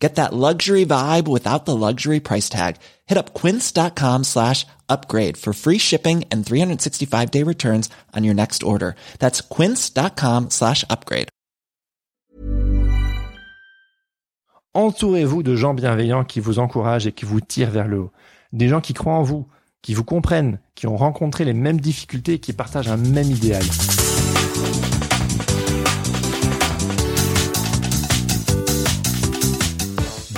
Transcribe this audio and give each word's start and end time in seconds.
Get 0.00 0.14
that 0.14 0.32
luxury 0.32 0.86
vibe 0.86 1.28
without 1.28 1.66
the 1.66 1.76
luxury 1.76 2.20
price 2.20 2.48
tag. 2.48 2.76
Hit 3.06 3.18
up 3.18 3.34
quince.com 3.34 4.24
slash 4.24 4.66
upgrade 4.88 5.36
for 5.36 5.52
free 5.52 5.78
shipping 5.78 6.24
and 6.32 6.44
365 6.44 7.30
day 7.30 7.44
returns 7.44 7.90
on 8.16 8.24
your 8.24 8.34
next 8.34 8.62
order. 8.62 8.94
That's 9.18 9.42
quince.com 9.42 10.48
slash 10.48 10.84
upgrade. 10.88 11.28
Entourez-vous 14.72 15.42
de 15.42 15.56
gens 15.56 15.74
bienveillants 15.74 16.24
qui 16.24 16.38
vous 16.38 16.60
encouragent 16.60 17.08
et 17.08 17.12
qui 17.12 17.24
vous 17.24 17.40
tirent 17.40 17.72
vers 17.72 17.88
le 17.88 17.98
haut. 17.98 18.12
Des 18.52 18.68
gens 18.68 18.80
qui 18.80 18.94
croient 18.94 19.14
en 19.14 19.22
vous, 19.22 19.48
qui 19.82 19.94
vous 19.94 20.04
comprennent, 20.04 20.60
qui 20.76 20.86
ont 20.86 20.96
rencontré 20.96 21.44
les 21.44 21.54
mêmes 21.54 21.80
difficultés 21.80 22.34
et 22.34 22.38
qui 22.38 22.52
partagent 22.52 22.88
un 22.88 22.96
même 22.96 23.30
idéal. 23.30 23.64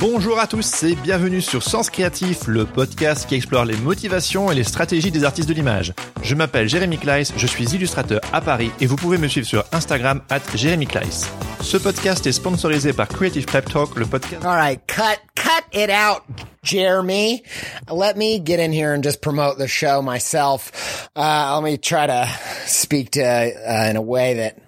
Bonjour 0.02 0.40
à 0.40 0.48
tous 0.48 0.82
et 0.82 0.96
bienvenue 0.96 1.40
sur 1.40 1.62
Sens 1.62 1.88
Créatif, 1.88 2.48
le 2.48 2.66
podcast 2.66 3.28
qui 3.28 3.36
explore 3.36 3.64
les 3.64 3.76
motivations 3.76 4.50
et 4.50 4.54
les 4.56 4.64
stratégies 4.64 5.12
des 5.12 5.22
artistes 5.22 5.48
de 5.48 5.54
l'image. 5.54 5.94
Je 6.24 6.34
m'appelle 6.34 6.68
Jérémy 6.68 6.98
Kleiss, 6.98 7.32
je 7.36 7.46
suis 7.46 7.66
illustrateur 7.66 8.20
à 8.32 8.40
Paris 8.40 8.72
et 8.80 8.86
vous 8.86 8.96
pouvez 8.96 9.16
me 9.16 9.28
suivre 9.28 9.46
sur 9.46 9.64
Instagram 9.70 10.20
at 10.28 10.40
Jérémy 10.56 10.88
Kleiss. 10.88 11.30
Ce 11.60 11.76
podcast 11.76 12.26
est 12.26 12.32
sponsorisé 12.32 12.92
par 12.92 13.06
Creative 13.06 13.46
Pep 13.46 13.70
Talk, 13.70 13.94
le 13.94 14.04
podcast... 14.04 14.44
All 14.44 14.56
right, 14.56 14.80
cut, 14.88 15.20
cut 15.36 15.62
it 15.72 15.88
out, 15.88 16.24
Jeremy. 16.64 17.44
Let 17.88 18.16
me 18.16 18.40
get 18.44 18.58
in 18.58 18.72
here 18.72 18.94
and 18.94 19.04
just 19.04 19.20
promote 19.20 19.56
the 19.58 19.68
show 19.68 20.02
myself. 20.02 21.08
Uh, 21.14 21.52
let 21.54 21.62
me 21.62 21.78
try 21.78 22.08
to 22.08 22.28
speak 22.66 23.12
to, 23.12 23.22
uh, 23.22 23.88
in 23.88 23.94
a 23.94 24.02
way 24.02 24.34
that 24.34 24.58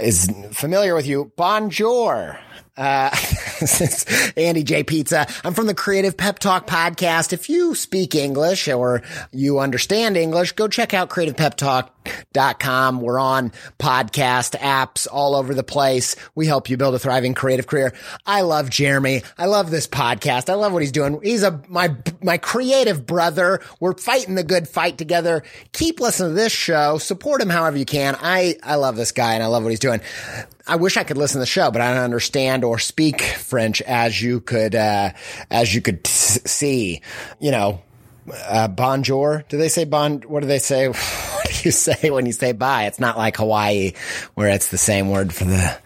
is 0.00 0.30
familiar 0.52 0.94
with 0.94 1.08
you. 1.08 1.32
Bonjour. 1.36 2.38
Uh, 2.76 3.10
Andy 4.36 4.62
J 4.62 4.82
Pizza. 4.82 5.26
I'm 5.44 5.54
from 5.54 5.66
the 5.66 5.74
Creative 5.74 6.16
Pep 6.16 6.38
Talk 6.38 6.66
podcast. 6.66 7.32
If 7.32 7.48
you 7.48 7.74
speak 7.74 8.14
English 8.14 8.68
or 8.68 9.02
you 9.32 9.58
understand 9.58 10.16
English, 10.16 10.52
go 10.52 10.68
check 10.68 10.94
out 10.94 11.10
creativepeptalk.com. 11.10 13.00
We're 13.00 13.18
on 13.18 13.52
podcast 13.78 14.58
apps 14.58 15.06
all 15.10 15.34
over 15.34 15.54
the 15.54 15.62
place. 15.62 16.16
We 16.34 16.46
help 16.46 16.68
you 16.68 16.76
build 16.76 16.94
a 16.94 16.98
thriving 16.98 17.34
creative 17.34 17.66
career. 17.66 17.92
I 18.26 18.42
love 18.42 18.70
Jeremy. 18.70 19.22
I 19.38 19.46
love 19.46 19.70
this 19.70 19.86
podcast. 19.86 20.50
I 20.50 20.54
love 20.54 20.72
what 20.72 20.82
he's 20.82 20.92
doing. 20.92 21.20
He's 21.22 21.42
a, 21.42 21.62
my, 21.68 21.94
my 22.22 22.38
creative 22.38 23.06
brother. 23.06 23.60
We're 23.80 23.96
fighting 23.96 24.34
the 24.34 24.44
good 24.44 24.68
fight 24.68 24.98
together. 24.98 25.42
Keep 25.72 26.00
listening 26.00 26.30
to 26.30 26.34
this 26.34 26.52
show. 26.52 26.98
Support 26.98 27.40
him 27.40 27.50
however 27.50 27.76
you 27.76 27.86
can. 27.86 28.16
I, 28.20 28.56
I 28.62 28.74
love 28.76 28.96
this 28.96 29.12
guy 29.12 29.34
and 29.34 29.42
I 29.42 29.46
love 29.46 29.62
what 29.62 29.70
he's 29.70 29.78
doing. 29.78 30.00
I 30.66 30.76
wish 30.76 30.96
I 30.96 31.04
could 31.04 31.18
listen 31.18 31.34
to 31.34 31.40
the 31.40 31.46
show, 31.46 31.70
but 31.70 31.82
I 31.82 31.92
don't 31.92 32.02
understand 32.04 32.64
or 32.64 32.78
speak 32.78 33.20
French 33.20 33.82
as 33.82 34.20
you 34.20 34.40
could, 34.40 34.74
uh, 34.74 35.10
as 35.50 35.74
you 35.74 35.80
could 35.82 36.06
see, 36.06 37.02
you 37.38 37.50
know, 37.50 37.82
uh, 38.32 38.68
bonjour. 38.68 39.44
Do 39.48 39.58
they 39.58 39.68
say 39.68 39.84
bon? 39.84 40.22
What 40.22 40.40
do 40.40 40.46
they 40.46 40.58
say? 40.58 40.88
What 41.44 41.52
do 41.52 41.68
you 41.68 41.72
say 41.72 42.08
when 42.10 42.24
you 42.24 42.32
say 42.32 42.52
bye? 42.52 42.84
It's 42.86 42.98
not 42.98 43.18
like 43.18 43.36
Hawaii 43.36 43.92
where 44.32 44.48
it's 44.48 44.68
the 44.68 44.78
same 44.78 45.10
word 45.10 45.30
for 45.34 45.44
the 45.44 45.76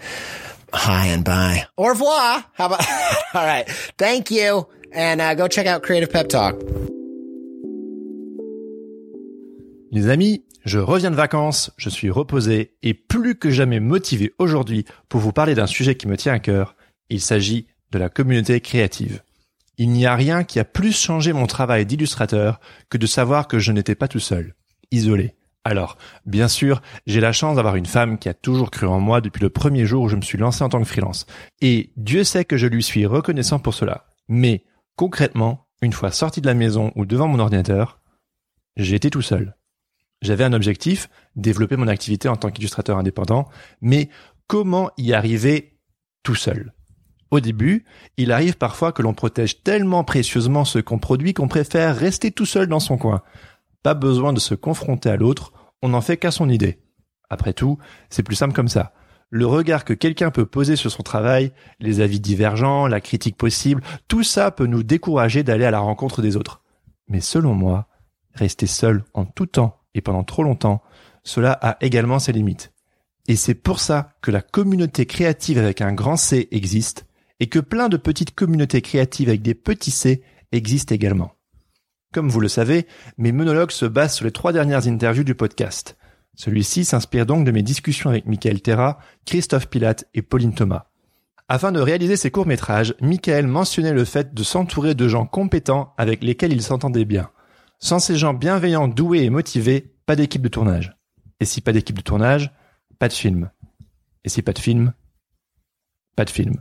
hi 0.73 1.07
and 1.07 1.25
bye. 1.25 1.67
Au 1.77 1.89
revoir. 1.89 2.45
How 2.53 2.67
about, 2.67 2.89
all 3.35 3.45
right. 3.45 3.69
Thank 3.99 4.31
you. 4.31 4.69
And, 4.93 5.21
uh, 5.21 5.35
go 5.35 5.49
check 5.49 5.67
out 5.67 5.83
Creative 5.83 6.11
Pep 6.11 6.29
Talk. 6.29 6.55
Les 9.91 10.11
amis, 10.11 10.45
je 10.67 10.79
reviens 10.79 11.11
de 11.11 11.17
vacances, 11.17 11.71
je 11.79 11.89
suis 11.89 12.11
reposé 12.11 12.77
et 12.83 12.93
plus 12.93 13.37
que 13.37 13.51
jamais 13.51 13.81
motivé 13.81 14.35
aujourd'hui 14.39 14.85
pour 15.09 15.21
vous 15.21 15.33
parler 15.33 15.55
d'un 15.55 15.67
sujet 15.67 15.95
qui 15.95 16.07
me 16.07 16.17
tient 16.19 16.35
à 16.35 16.41
cœur. 16.41 16.77
Il 17.09 17.23
s'agit 17.23 17.69
de 17.91 17.99
la 17.99 18.11
communauté 18.11 18.61
créative. 18.61 19.23
Il 19.79 19.89
n'y 19.89 20.05
a 20.05 20.15
rien 20.15 20.45
qui 20.45 20.59
a 20.59 20.65
plus 20.67 20.93
changé 20.93 21.33
mon 21.33 21.47
travail 21.47 21.87
d'illustrateur 21.87 22.61
que 22.91 22.99
de 22.99 23.07
savoir 23.07 23.49
que 23.49 23.59
je 23.59 23.73
n'étais 23.73 23.95
pas 23.95 24.09
tout 24.09 24.19
seul, 24.19 24.55
isolé. 24.91 25.37
Alors, 25.65 25.97
bien 26.27 26.49
sûr, 26.49 26.83
j'ai 27.07 27.21
la 27.21 27.33
chance 27.33 27.57
d'avoir 27.57 27.77
une 27.77 27.87
femme 27.87 28.19
qui 28.19 28.29
a 28.29 28.35
toujours 28.35 28.71
cru 28.71 28.87
en 28.87 29.01
moi 29.01 29.23
depuis 29.23 29.41
le 29.41 29.51
premier 29.51 29.87
jour 29.87 30.03
où 30.03 30.09
je 30.09 30.17
me 30.17 30.23
suis 30.23 30.39
lancé 30.39 30.63
en 30.65 30.69
tant 30.69 30.81
que 30.81 30.89
freelance. 30.89 31.25
Et 31.63 31.93
Dieu 31.97 32.25
sait 32.25 32.45
que 32.45 32.59
je 32.59 32.67
lui 32.67 32.83
suis 32.83 33.07
reconnaissant 33.07 33.59
pour 33.59 33.73
cela. 33.73 34.07
Mais, 34.29 34.65
concrètement, 34.97 35.67
une 35.81 35.95
fois 35.95 36.11
sorti 36.11 36.43
de 36.43 36.47
la 36.47 36.55
maison 36.55 36.93
ou 36.95 37.07
devant 37.07 37.29
mon 37.29 37.39
ordinateur, 37.39 38.01
j'étais 38.77 39.11
tout 39.11 39.23
seul. 39.23 39.58
J'avais 40.23 40.45
un 40.45 40.53
objectif, 40.53 41.09
développer 41.37 41.77
mon 41.77 41.89
activité 41.89 42.29
en 42.29 42.37
tant 42.37 42.51
qu'illustrateur 42.51 42.99
indépendant, 42.99 43.49
mais 43.81 44.09
comment 44.47 44.91
y 44.97 45.13
arriver 45.13 45.79
tout 46.23 46.35
seul? 46.35 46.73
Au 47.31 47.41
début, 47.41 47.85
il 48.17 48.33
arrive 48.33 48.57
parfois 48.57 48.93
que 48.93 49.03
l'on 49.03 49.13
protège 49.13 49.63
tellement 49.63 50.03
précieusement 50.03 50.65
ce 50.65 50.79
qu'on 50.79 50.99
produit 50.99 51.35
qu'on 51.35 51.49
préfère 51.49 51.95
rester 51.95 52.31
tout 52.31 52.47
seul 52.47 52.67
dans 52.67 52.81
son 52.81 52.97
coin. 52.97 53.23
Pas 53.83 53.95
besoin 53.95 54.33
de 54.33 54.41
se 54.41 54.55
confronter 54.55 55.11
à 55.11 55.17
l'autre, 55.17 55.53
on 55.83 55.91
n'en 55.91 56.01
fait 56.01 56.17
qu'à 56.17 56.31
son 56.31 56.49
idée. 56.49 56.79
Après 57.31 57.53
tout, 57.53 57.79
c'est 58.09 58.23
plus 58.23 58.35
simple 58.35 58.55
comme 58.55 58.69
ça. 58.69 58.93
Le 59.31 59.45
regard 59.47 59.85
que 59.85 59.93
quelqu'un 59.93 60.31
peut 60.31 60.47
poser 60.47 60.75
sur 60.75 60.91
son 60.91 61.03
travail, 61.03 61.53
les 61.81 62.01
avis 62.01 62.19
divergents, 62.19 62.87
la 62.87 63.03
critique 63.03 63.37
possible, 63.37 63.83
tout 64.09 64.23
ça 64.23 64.51
peut 64.51 64.67
nous 64.67 64.83
décourager 64.83 65.43
d'aller 65.43 65.67
à 65.67 65.71
la 65.71 65.81
rencontre 65.81 66.23
des 66.23 66.37
autres. 66.37 66.63
Mais 67.09 67.21
selon 67.21 67.53
moi, 67.53 67.89
rester 68.33 68.67
seul 68.67 69.05
en 69.13 69.27
tout 69.27 69.47
temps 69.47 69.78
pendant 70.01 70.25
trop 70.25 70.43
longtemps, 70.43 70.83
cela 71.25 71.53
a 71.53 71.77
également 71.81 72.19
ses 72.19 72.33
limites. 72.33 72.73
Et 73.27 73.37
c'est 73.37 73.55
pour 73.55 73.81
ça 73.81 74.13
que 74.23 74.31
la 74.31 74.41
communauté 74.41 75.05
créative 75.05 75.59
avec 75.59 75.81
un 75.81 75.93
grand 75.93 76.17
C 76.17 76.49
existe 76.51 77.07
et 77.41 77.49
que 77.49 77.59
plein 77.59 77.89
de 77.89 77.97
petites 77.97 78.35
communautés 78.35 78.81
créatives 78.81 79.29
avec 79.29 79.43
des 79.43 79.55
petits 79.55 79.91
C 79.91 80.23
existent 80.53 80.95
également. 80.95 81.33
Comme 82.13 82.31
vous 82.31 82.41
le 82.41 82.49
savez, 82.49 82.87
mes 83.19 83.33
monologues 83.33 83.71
se 83.71 83.85
basent 83.85 84.15
sur 84.15 84.25
les 84.25 84.33
trois 84.33 84.53
dernières 84.53 84.89
interviews 84.89 85.25
du 85.25 85.35
podcast. 85.35 85.97
Celui-ci 86.37 86.85
s'inspire 86.85 87.27
donc 87.27 87.45
de 87.45 87.51
mes 87.51 87.63
discussions 87.63 88.09
avec 88.09 88.25
Michael 88.25 88.63
Terra, 88.63 88.99
Christophe 89.27 89.69
Pilate 89.69 90.09
et 90.15 90.23
Pauline 90.23 90.55
Thomas. 90.55 90.87
Afin 91.49 91.73
de 91.73 91.81
réaliser 91.81 92.17
ces 92.17 92.31
courts-métrages, 92.31 92.95
Michael 93.01 93.47
mentionnait 93.47 93.93
le 93.93 94.05
fait 94.05 94.33
de 94.35 94.43
s'entourer 94.43 94.95
de 94.95 95.09
gens 95.09 95.27
compétents 95.27 95.95
avec 95.99 96.23
lesquels 96.23 96.53
il 96.53 96.63
s'entendait 96.63 97.05
bien. 97.05 97.31
Sans 97.81 98.01
ces 98.01 98.17
gens 98.17 98.35
bienveillants, 98.35 98.89
doués 98.89 99.23
et 99.23 99.31
motivés, 99.31 99.95
pas 100.05 100.17
d'équipe 100.17 100.43
de 100.43 100.49
tournage. 100.49 100.97
Et 101.41 101.45
si 101.45 101.61
pas 101.61 101.73
d'équipe 101.73 101.97
de 101.97 102.03
tournage, 102.03 102.53
pas 102.99 103.09
de 103.09 103.13
film. 103.13 103.51
Et 104.25 104.29
si 104.29 104.43
pas 104.43 104.53
de 104.53 104.59
film, 104.59 104.93
pas 106.17 106.25
de 106.25 106.31
film. 106.31 106.55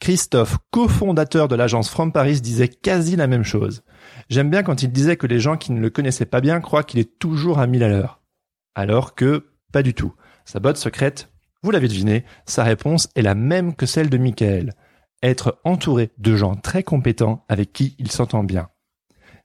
Christophe, 0.00 0.56
cofondateur 0.70 1.46
de 1.46 1.56
l'agence 1.56 1.90
From 1.90 2.10
Paris, 2.10 2.40
disait 2.40 2.68
quasi 2.68 3.16
la 3.16 3.26
même 3.26 3.44
chose. 3.44 3.82
J'aime 4.30 4.48
bien 4.48 4.62
quand 4.62 4.82
il 4.82 4.90
disait 4.90 5.18
que 5.18 5.26
les 5.26 5.40
gens 5.40 5.58
qui 5.58 5.72
ne 5.72 5.80
le 5.80 5.90
connaissaient 5.90 6.24
pas 6.24 6.40
bien 6.40 6.60
croient 6.62 6.84
qu'il 6.84 7.00
est 7.00 7.18
toujours 7.18 7.58
à 7.58 7.66
mille 7.66 7.82
à 7.82 7.88
l'heure. 7.88 8.22
Alors 8.74 9.14
que, 9.14 9.50
pas 9.72 9.82
du 9.82 9.92
tout. 9.92 10.14
Sa 10.46 10.58
botte 10.58 10.78
secrète, 10.78 11.30
vous 11.62 11.70
l'avez 11.70 11.88
deviné, 11.88 12.24
sa 12.46 12.64
réponse 12.64 13.10
est 13.14 13.20
la 13.20 13.34
même 13.34 13.76
que 13.76 13.84
celle 13.84 14.08
de 14.08 14.16
Michael. 14.16 14.72
Être 15.22 15.60
entouré 15.64 16.12
de 16.16 16.34
gens 16.34 16.56
très 16.56 16.82
compétents 16.82 17.44
avec 17.50 17.74
qui 17.74 17.94
il 17.98 18.10
s'entend 18.10 18.42
bien. 18.42 18.70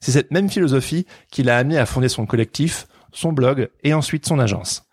C'est 0.05 0.11
cette 0.11 0.29
même 0.29 0.51
philosophie 0.51 1.07
qui 1.31 1.41
l'a 1.41 1.57
amené 1.57 1.79
à 1.79 1.88
fonder 1.88 2.09
son 2.09 2.27
collectif, 2.27 2.85
son 3.11 3.33
blog 3.33 3.69
et 3.83 3.95
ensuite 3.95 4.27
son 4.27 4.38
agence. 4.38 4.83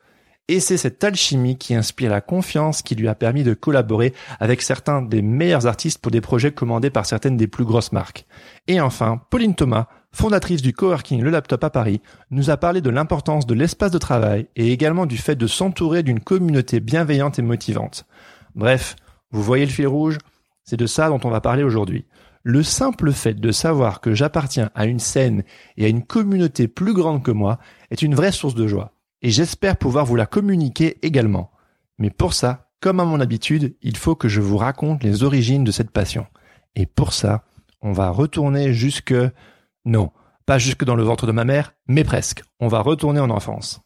Et 0.49 0.59
c'est 0.59 0.79
cette 0.79 1.05
alchimie 1.05 1.59
qui 1.59 1.75
inspire 1.75 2.11
la 2.11 2.23
confiance 2.23 2.81
qui 2.81 2.95
lui 2.95 3.09
a 3.09 3.15
permis 3.15 3.43
de 3.43 3.53
collaborer 3.53 4.15
avec 4.41 4.63
certains 4.63 5.03
des 5.03 5.21
meilleurs 5.21 5.67
artistes 5.67 5.99
pour 5.99 6.13
des 6.13 6.23
projets 6.23 6.53
commandés 6.53 6.89
par 6.89 7.05
certaines 7.05 7.37
des 7.37 7.47
plus 7.47 7.67
grosses 7.67 7.93
marques. 7.93 8.25
Et 8.69 8.81
enfin, 8.81 9.21
Pauline 9.29 9.55
Thomas, 9.55 9.87
fondatrice 10.13 10.63
du 10.63 10.73
coworking 10.73 11.21
Le 11.21 11.29
Laptop 11.29 11.63
à 11.63 11.69
Paris, 11.69 12.01
nous 12.31 12.49
a 12.49 12.57
parlé 12.57 12.81
de 12.81 12.89
l'importance 12.89 13.47
de 13.47 13.53
l'espace 13.53 13.91
de 13.91 13.99
travail 13.99 14.47
et 14.57 14.73
également 14.73 15.05
du 15.05 15.19
fait 15.19 15.37
de 15.37 15.47
s'entourer 15.47 16.03
d'une 16.03 16.21
communauté 16.21 16.81
bienveillante 16.81 17.39
et 17.39 17.43
motivante. 17.43 18.07
Bref, 18.55 18.97
vous 19.31 19.43
voyez 19.43 19.67
le 19.67 19.73
fil 19.73 19.89
rouge 19.89 20.17
C'est 20.65 20.79
de 20.79 20.87
ça 20.87 21.11
dont 21.11 21.21
on 21.23 21.31
va 21.31 21.43
parler 21.43 21.65
aujourd'hui. 21.65 22.07
Le 22.45 22.63
simple 22.63 23.13
fait 23.13 23.35
de 23.35 23.53
savoir 23.53 24.01
que 24.01 24.15
j'appartiens 24.15 24.71
à 24.75 24.87
une 24.87 24.99
scène 24.99 25.45
et 25.77 25.85
à 25.85 25.89
une 25.89 26.05
communauté 26.05 26.67
plus 26.67 26.93
grande 26.93 27.23
que 27.23 27.31
moi 27.31 27.59
est 27.91 28.03
une 28.03 28.17
vraie 28.17 28.33
source 28.33 28.55
de 28.55 28.67
joie. 28.67 28.93
Et 29.23 29.31
j'espère 29.31 29.77
pouvoir 29.77 30.05
vous 30.05 30.17
la 30.17 30.27
communiquer 30.27 30.99
également. 31.03 31.53
Mais 31.99 32.11
pour 32.11 32.35
ça, 32.35 32.71
comme 32.81 32.99
à 32.99 33.05
mon 33.05 33.21
habitude, 33.21 33.77
il 33.81 33.97
faut 33.97 34.17
que 34.17 34.29
je 34.29 34.41
vous 34.41 34.57
raconte 34.57 35.05
les 35.05 35.23
origines 35.23 35.63
de 35.63 35.71
cette 35.71 35.93
passion. 35.93 36.27
Et 36.75 36.87
pour 36.87 37.13
ça, 37.13 37.45
on 37.81 37.93
va 37.93 38.11
retourner 38.11 38.73
jusque... 38.73 39.15
Non, 39.85 40.11
pas 40.45 40.59
jusque 40.59 40.85
dans 40.85 40.97
le 40.97 41.05
ventre 41.05 41.29
de 41.29 41.33
ma 41.33 41.45
mère, 41.45 41.75
mais 41.87 42.03
presque. 42.03 42.43
On 42.59 42.67
va 42.67 42.81
retourner 42.81 43.21
en 43.21 43.31
enfance. 43.31 43.81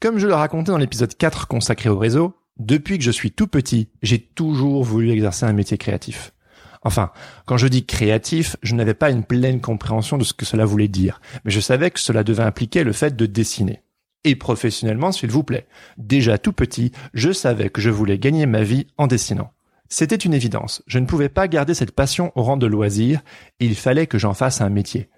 Comme 0.00 0.18
je 0.18 0.28
le 0.28 0.34
racontais 0.34 0.70
dans 0.70 0.78
l'épisode 0.78 1.16
4 1.16 1.48
consacré 1.48 1.88
au 1.88 1.98
réseau, 1.98 2.34
depuis 2.56 2.98
que 2.98 3.04
je 3.04 3.10
suis 3.10 3.32
tout 3.32 3.48
petit, 3.48 3.88
j'ai 4.02 4.20
toujours 4.20 4.84
voulu 4.84 5.10
exercer 5.10 5.46
un 5.46 5.52
métier 5.52 5.76
créatif. 5.76 6.32
Enfin, 6.82 7.10
quand 7.46 7.56
je 7.56 7.68
dis 7.68 7.84
créatif, 7.84 8.56
je 8.62 8.74
n'avais 8.74 8.94
pas 8.94 9.10
une 9.10 9.24
pleine 9.24 9.60
compréhension 9.60 10.16
de 10.16 10.24
ce 10.24 10.32
que 10.32 10.46
cela 10.46 10.64
voulait 10.64 10.88
dire, 10.88 11.20
mais 11.44 11.50
je 11.50 11.60
savais 11.60 11.90
que 11.90 12.00
cela 12.00 12.24
devait 12.24 12.42
impliquer 12.42 12.84
le 12.84 12.92
fait 12.92 13.14
de 13.16 13.26
dessiner. 13.26 13.82
Et 14.24 14.36
professionnellement, 14.36 15.12
s'il 15.12 15.30
vous 15.30 15.42
plaît. 15.42 15.66
Déjà 15.96 16.38
tout 16.38 16.52
petit, 16.52 16.92
je 17.14 17.32
savais 17.32 17.70
que 17.70 17.80
je 17.80 17.90
voulais 17.90 18.18
gagner 18.18 18.46
ma 18.46 18.62
vie 18.62 18.86
en 18.98 19.06
dessinant. 19.06 19.52
C'était 19.88 20.16
une 20.16 20.34
évidence. 20.34 20.82
Je 20.86 20.98
ne 20.98 21.06
pouvais 21.06 21.28
pas 21.28 21.48
garder 21.48 21.74
cette 21.74 21.92
passion 21.92 22.30
au 22.34 22.42
rang 22.42 22.56
de 22.56 22.66
loisir, 22.66 23.20
il 23.58 23.74
fallait 23.74 24.06
que 24.06 24.18
j'en 24.18 24.34
fasse 24.34 24.60
un 24.60 24.68
métier. 24.68 25.08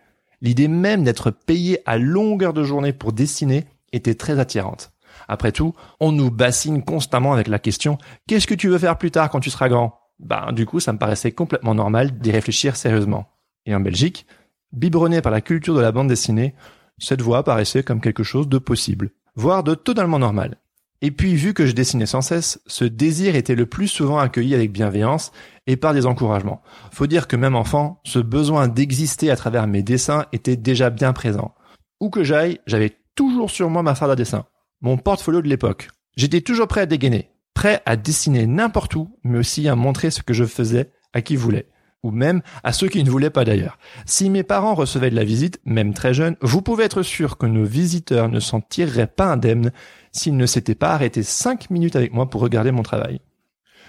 L'idée 0.40 0.68
même 0.68 1.04
d'être 1.04 1.30
payé 1.30 1.80
à 1.86 1.98
longueur 1.98 2.52
de 2.52 2.64
journée 2.64 2.92
pour 2.92 3.12
dessiner 3.12 3.64
était 3.92 4.14
très 4.14 4.38
attirante. 4.38 4.92
Après 5.28 5.52
tout, 5.52 5.74
on 6.00 6.10
nous 6.10 6.30
bassine 6.30 6.82
constamment 6.82 7.32
avec 7.32 7.48
la 7.48 7.58
question 7.58 7.98
Qu'est-ce 8.26 8.46
que 8.46 8.54
tu 8.54 8.68
veux 8.68 8.78
faire 8.78 8.98
plus 8.98 9.10
tard 9.10 9.30
quand 9.30 9.40
tu 9.40 9.50
seras 9.50 9.68
grand? 9.68 10.01
Ben 10.22 10.52
du 10.52 10.66
coup, 10.66 10.80
ça 10.80 10.92
me 10.92 10.98
paraissait 10.98 11.32
complètement 11.32 11.74
normal 11.74 12.18
d'y 12.18 12.30
réfléchir 12.30 12.76
sérieusement. 12.76 13.28
Et 13.66 13.74
en 13.74 13.80
Belgique, 13.80 14.26
biberonné 14.72 15.20
par 15.20 15.32
la 15.32 15.40
culture 15.40 15.74
de 15.74 15.80
la 15.80 15.92
bande 15.92 16.08
dessinée, 16.08 16.54
cette 16.98 17.22
voie 17.22 17.42
paraissait 17.42 17.82
comme 17.82 18.00
quelque 18.00 18.22
chose 18.22 18.48
de 18.48 18.58
possible, 18.58 19.10
voire 19.34 19.62
de 19.62 19.74
totalement 19.74 20.18
normal. 20.18 20.56
Et 21.04 21.10
puis, 21.10 21.34
vu 21.34 21.52
que 21.52 21.66
je 21.66 21.72
dessinais 21.72 22.06
sans 22.06 22.20
cesse, 22.20 22.60
ce 22.66 22.84
désir 22.84 23.34
était 23.34 23.56
le 23.56 23.66
plus 23.66 23.88
souvent 23.88 24.20
accueilli 24.20 24.54
avec 24.54 24.70
bienveillance 24.70 25.32
et 25.66 25.76
par 25.76 25.94
des 25.94 26.06
encouragements. 26.06 26.62
Faut 26.92 27.08
dire 27.08 27.26
que 27.26 27.34
même 27.34 27.56
enfant, 27.56 28.00
ce 28.04 28.20
besoin 28.20 28.68
d'exister 28.68 29.28
à 29.28 29.36
travers 29.36 29.66
mes 29.66 29.82
dessins 29.82 30.26
était 30.32 30.56
déjà 30.56 30.90
bien 30.90 31.12
présent. 31.12 31.56
Où 32.00 32.08
que 32.08 32.22
j'aille, 32.22 32.60
j'avais 32.68 32.96
toujours 33.16 33.50
sur 33.50 33.68
moi 33.68 33.82
ma 33.82 33.96
farde 33.96 34.12
à 34.12 34.16
dessin, 34.16 34.44
mon 34.80 34.96
portfolio 34.96 35.42
de 35.42 35.48
l'époque. 35.48 35.88
J'étais 36.16 36.40
toujours 36.40 36.68
prêt 36.68 36.82
à 36.82 36.86
dégainer, 36.86 37.31
prêt 37.54 37.82
à 37.86 37.96
dessiner 37.96 38.46
n'importe 38.46 38.94
où, 38.96 39.16
mais 39.24 39.38
aussi 39.38 39.68
à 39.68 39.76
montrer 39.76 40.10
ce 40.10 40.22
que 40.22 40.34
je 40.34 40.44
faisais 40.44 40.90
à 41.12 41.22
qui 41.22 41.36
voulait 41.36 41.68
ou 42.02 42.10
même 42.10 42.42
à 42.64 42.72
ceux 42.72 42.88
qui 42.88 43.04
ne 43.04 43.10
voulaient 43.10 43.30
pas 43.30 43.44
d'ailleurs. 43.44 43.78
Si 44.06 44.28
mes 44.28 44.42
parents 44.42 44.74
recevaient 44.74 45.10
de 45.10 45.16
la 45.16 45.24
visite, 45.24 45.60
même 45.64 45.94
très 45.94 46.14
jeunes, 46.14 46.36
vous 46.40 46.62
pouvez 46.62 46.84
être 46.84 47.02
sûr 47.02 47.38
que 47.38 47.46
nos 47.46 47.64
visiteurs 47.64 48.28
ne 48.28 48.40
s'en 48.40 48.60
tireraient 48.60 49.06
pas 49.06 49.26
indemnes 49.26 49.72
s'ils 50.10 50.36
ne 50.36 50.46
s'étaient 50.46 50.74
pas 50.74 50.92
arrêtés 50.92 51.22
cinq 51.22 51.70
minutes 51.70 51.96
avec 51.96 52.12
moi 52.12 52.28
pour 52.28 52.40
regarder 52.40 52.72
mon 52.72 52.82
travail. 52.82 53.20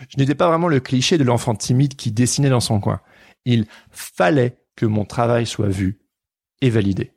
Je 0.10 0.18
n'étais 0.18 0.36
pas 0.36 0.48
vraiment 0.48 0.68
le 0.68 0.80
cliché 0.80 1.18
de 1.18 1.24
l'enfant 1.24 1.56
timide 1.56 1.96
qui 1.96 2.12
dessinait 2.12 2.50
dans 2.50 2.60
son 2.60 2.80
coin. 2.80 3.02
Il 3.46 3.66
fallait 3.90 4.58
que 4.76 4.86
mon 4.86 5.06
travail 5.06 5.46
soit 5.46 5.68
vu 5.68 6.00
et 6.62 6.70
validé. 6.70 7.12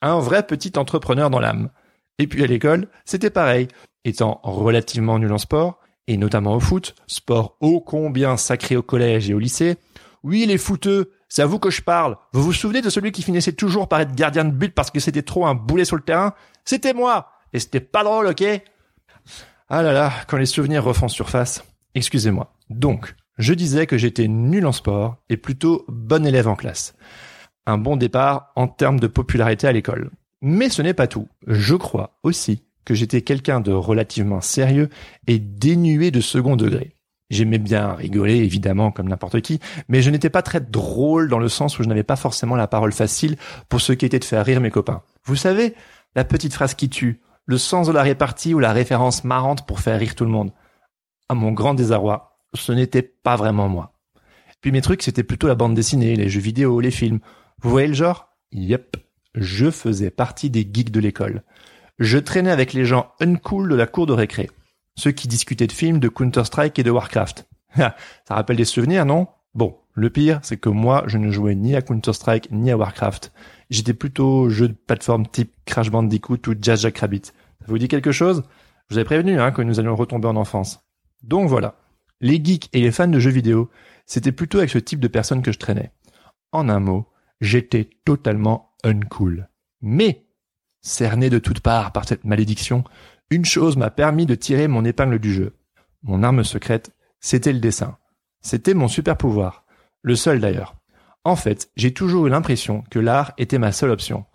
Un 0.00 0.18
vrai 0.18 0.46
petit 0.46 0.72
entrepreneur 0.76 1.30
dans 1.30 1.40
l'âme. 1.40 1.70
Et 2.18 2.26
puis 2.26 2.42
à 2.42 2.46
l'école, 2.46 2.88
c'était 3.04 3.30
pareil. 3.30 3.68
Étant 4.04 4.40
relativement 4.42 5.18
nul 5.18 5.32
en 5.32 5.38
sport, 5.38 5.78
et 6.06 6.16
notamment 6.16 6.54
au 6.54 6.60
foot, 6.60 6.94
sport 7.06 7.56
ô 7.60 7.80
combien 7.80 8.36
sacré 8.36 8.76
au 8.76 8.82
collège 8.82 9.30
et 9.30 9.34
au 9.34 9.38
lycée, 9.38 9.76
oui, 10.22 10.46
les 10.46 10.58
fouteux, 10.58 11.12
c'est 11.28 11.42
à 11.42 11.46
vous 11.46 11.58
que 11.58 11.70
je 11.70 11.82
parle. 11.82 12.16
Vous 12.32 12.42
vous 12.42 12.52
souvenez 12.52 12.80
de 12.80 12.90
celui 12.90 13.12
qui 13.12 13.22
finissait 13.22 13.52
toujours 13.52 13.88
par 13.88 14.00
être 14.00 14.14
gardien 14.14 14.44
de 14.44 14.50
but 14.50 14.74
parce 14.74 14.90
que 14.90 15.00
c'était 15.00 15.22
trop 15.22 15.46
un 15.46 15.54
boulet 15.54 15.84
sur 15.84 15.96
le 15.96 16.02
terrain? 16.02 16.34
C'était 16.64 16.94
moi 16.94 17.28
Et 17.52 17.58
c'était 17.58 17.80
pas 17.80 18.04
drôle, 18.04 18.26
ok? 18.26 18.44
Ah 19.68 19.82
là 19.82 19.92
là, 19.92 20.12
quand 20.28 20.36
les 20.36 20.46
souvenirs 20.46 20.84
refont 20.84 21.08
surface. 21.08 21.64
Excusez-moi. 21.94 22.52
Donc, 22.70 23.14
je 23.38 23.54
disais 23.54 23.86
que 23.86 23.98
j'étais 23.98 24.28
nul 24.28 24.66
en 24.66 24.72
sport 24.72 25.16
et 25.28 25.36
plutôt 25.36 25.84
bon 25.88 26.26
élève 26.26 26.48
en 26.48 26.56
classe. 26.56 26.94
Un 27.66 27.78
bon 27.78 27.96
départ 27.96 28.52
en 28.56 28.68
termes 28.68 29.00
de 29.00 29.06
popularité 29.06 29.66
à 29.66 29.72
l'école. 29.72 30.10
Mais 30.40 30.68
ce 30.68 30.82
n'est 30.82 30.94
pas 30.94 31.06
tout. 31.06 31.28
Je 31.46 31.74
crois 31.74 32.18
aussi 32.22 32.64
que 32.84 32.94
j'étais 32.94 33.22
quelqu'un 33.22 33.60
de 33.60 33.72
relativement 33.72 34.40
sérieux 34.40 34.88
et 35.26 35.38
dénué 35.38 36.10
de 36.10 36.20
second 36.20 36.56
degré. 36.56 36.96
J'aimais 37.30 37.58
bien 37.58 37.94
rigoler, 37.94 38.36
évidemment, 38.36 38.90
comme 38.90 39.08
n'importe 39.08 39.40
qui, 39.40 39.58
mais 39.88 40.02
je 40.02 40.10
n'étais 40.10 40.28
pas 40.28 40.42
très 40.42 40.60
drôle 40.60 41.30
dans 41.30 41.38
le 41.38 41.48
sens 41.48 41.78
où 41.78 41.82
je 41.82 41.88
n'avais 41.88 42.02
pas 42.02 42.16
forcément 42.16 42.56
la 42.56 42.66
parole 42.66 42.92
facile 42.92 43.36
pour 43.70 43.80
ce 43.80 43.94
qui 43.94 44.04
était 44.04 44.18
de 44.18 44.24
faire 44.24 44.44
rire 44.44 44.60
mes 44.60 44.70
copains. 44.70 45.02
Vous 45.24 45.36
savez, 45.36 45.74
la 46.14 46.24
petite 46.24 46.52
phrase 46.52 46.74
qui 46.74 46.90
tue, 46.90 47.22
le 47.46 47.56
sens 47.56 47.86
de 47.86 47.92
la 47.92 48.02
répartie 48.02 48.52
ou 48.52 48.58
la 48.58 48.72
référence 48.72 49.24
marrante 49.24 49.66
pour 49.66 49.80
faire 49.80 49.98
rire 49.98 50.14
tout 50.14 50.24
le 50.24 50.30
monde. 50.30 50.52
À 51.30 51.34
mon 51.34 51.52
grand 51.52 51.72
désarroi, 51.72 52.38
ce 52.52 52.72
n'était 52.72 53.02
pas 53.02 53.36
vraiment 53.36 53.68
moi. 53.68 53.94
Puis 54.60 54.70
mes 54.70 54.82
trucs, 54.82 55.02
c'était 55.02 55.24
plutôt 55.24 55.48
la 55.48 55.54
bande 55.54 55.74
dessinée, 55.74 56.14
les 56.16 56.28
jeux 56.28 56.40
vidéo, 56.40 56.80
les 56.80 56.90
films. 56.90 57.20
Vous 57.62 57.70
voyez 57.70 57.88
le 57.88 57.94
genre? 57.94 58.28
Yep, 58.52 58.96
je 59.34 59.70
faisais 59.70 60.10
partie 60.10 60.50
des 60.50 60.68
geeks 60.70 60.90
de 60.90 61.00
l'école. 61.00 61.42
Je 61.98 62.18
traînais 62.18 62.50
avec 62.50 62.72
les 62.72 62.84
gens 62.84 63.12
uncool 63.20 63.68
de 63.68 63.74
la 63.74 63.86
cour 63.86 64.06
de 64.06 64.12
récré 64.12 64.48
ceux 64.96 65.12
qui 65.12 65.28
discutaient 65.28 65.66
de 65.66 65.72
films, 65.72 66.00
de 66.00 66.08
Counter-Strike 66.08 66.78
et 66.78 66.82
de 66.82 66.90
Warcraft. 66.90 67.48
ça 67.76 67.94
rappelle 68.28 68.56
des 68.56 68.64
souvenirs, 68.64 69.06
non? 69.06 69.28
Bon, 69.54 69.76
le 69.94 70.10
pire, 70.10 70.40
c'est 70.42 70.56
que 70.56 70.68
moi, 70.68 71.04
je 71.06 71.18
ne 71.18 71.30
jouais 71.30 71.54
ni 71.54 71.74
à 71.74 71.82
Counter-Strike 71.82 72.50
ni 72.50 72.70
à 72.70 72.76
Warcraft. 72.76 73.32
J'étais 73.70 73.94
plutôt 73.94 74.48
jeu 74.48 74.68
de 74.68 74.74
plateforme 74.74 75.26
type 75.26 75.52
Crash 75.64 75.90
Bandicoot 75.90 76.48
ou 76.48 76.54
Jazz 76.60 76.82
Jack 76.82 76.98
Rabbit. 76.98 77.22
Ça 77.26 77.66
vous 77.66 77.78
dit 77.78 77.88
quelque 77.88 78.12
chose? 78.12 78.44
Je 78.88 78.94
vous 78.94 78.98
avais 78.98 79.04
prévenu 79.04 79.40
hein, 79.40 79.52
que 79.52 79.62
nous 79.62 79.80
allions 79.80 79.96
retomber 79.96 80.28
en 80.28 80.36
enfance. 80.36 80.80
Donc 81.22 81.48
voilà. 81.48 81.76
Les 82.20 82.42
geeks 82.42 82.68
et 82.72 82.80
les 82.80 82.92
fans 82.92 83.08
de 83.08 83.18
jeux 83.18 83.30
vidéo, 83.30 83.70
c'était 84.06 84.32
plutôt 84.32 84.58
avec 84.58 84.70
ce 84.70 84.78
type 84.78 85.00
de 85.00 85.08
personnes 85.08 85.42
que 85.42 85.52
je 85.52 85.58
traînais. 85.58 85.92
En 86.52 86.68
un 86.68 86.80
mot, 86.80 87.08
j'étais 87.40 87.88
totalement 88.04 88.74
uncool. 88.84 89.48
Mais, 89.80 90.26
cerné 90.82 91.30
de 91.30 91.38
toutes 91.38 91.60
parts 91.60 91.92
par 91.92 92.06
cette 92.06 92.24
malédiction, 92.24 92.84
une 93.30 93.44
chose 93.44 93.76
m'a 93.76 93.90
permis 93.90 94.26
de 94.26 94.34
tirer 94.34 94.68
mon 94.68 94.84
épingle 94.84 95.18
du 95.18 95.32
jeu. 95.32 95.56
Mon 96.02 96.22
arme 96.22 96.44
secrète, 96.44 96.90
c'était 97.20 97.52
le 97.52 97.60
dessin. 97.60 97.96
C'était 98.42 98.74
mon 98.74 98.88
super 98.88 99.16
pouvoir. 99.16 99.64
Le 100.02 100.16
seul 100.16 100.40
d'ailleurs. 100.40 100.74
En 101.24 101.36
fait, 101.36 101.70
j'ai 101.76 101.94
toujours 101.94 102.26
eu 102.26 102.30
l'impression 102.30 102.82
que 102.90 102.98
l'art 102.98 103.32
était 103.38 103.58
ma 103.58 103.70
seule 103.70 103.90
option. 103.90 104.26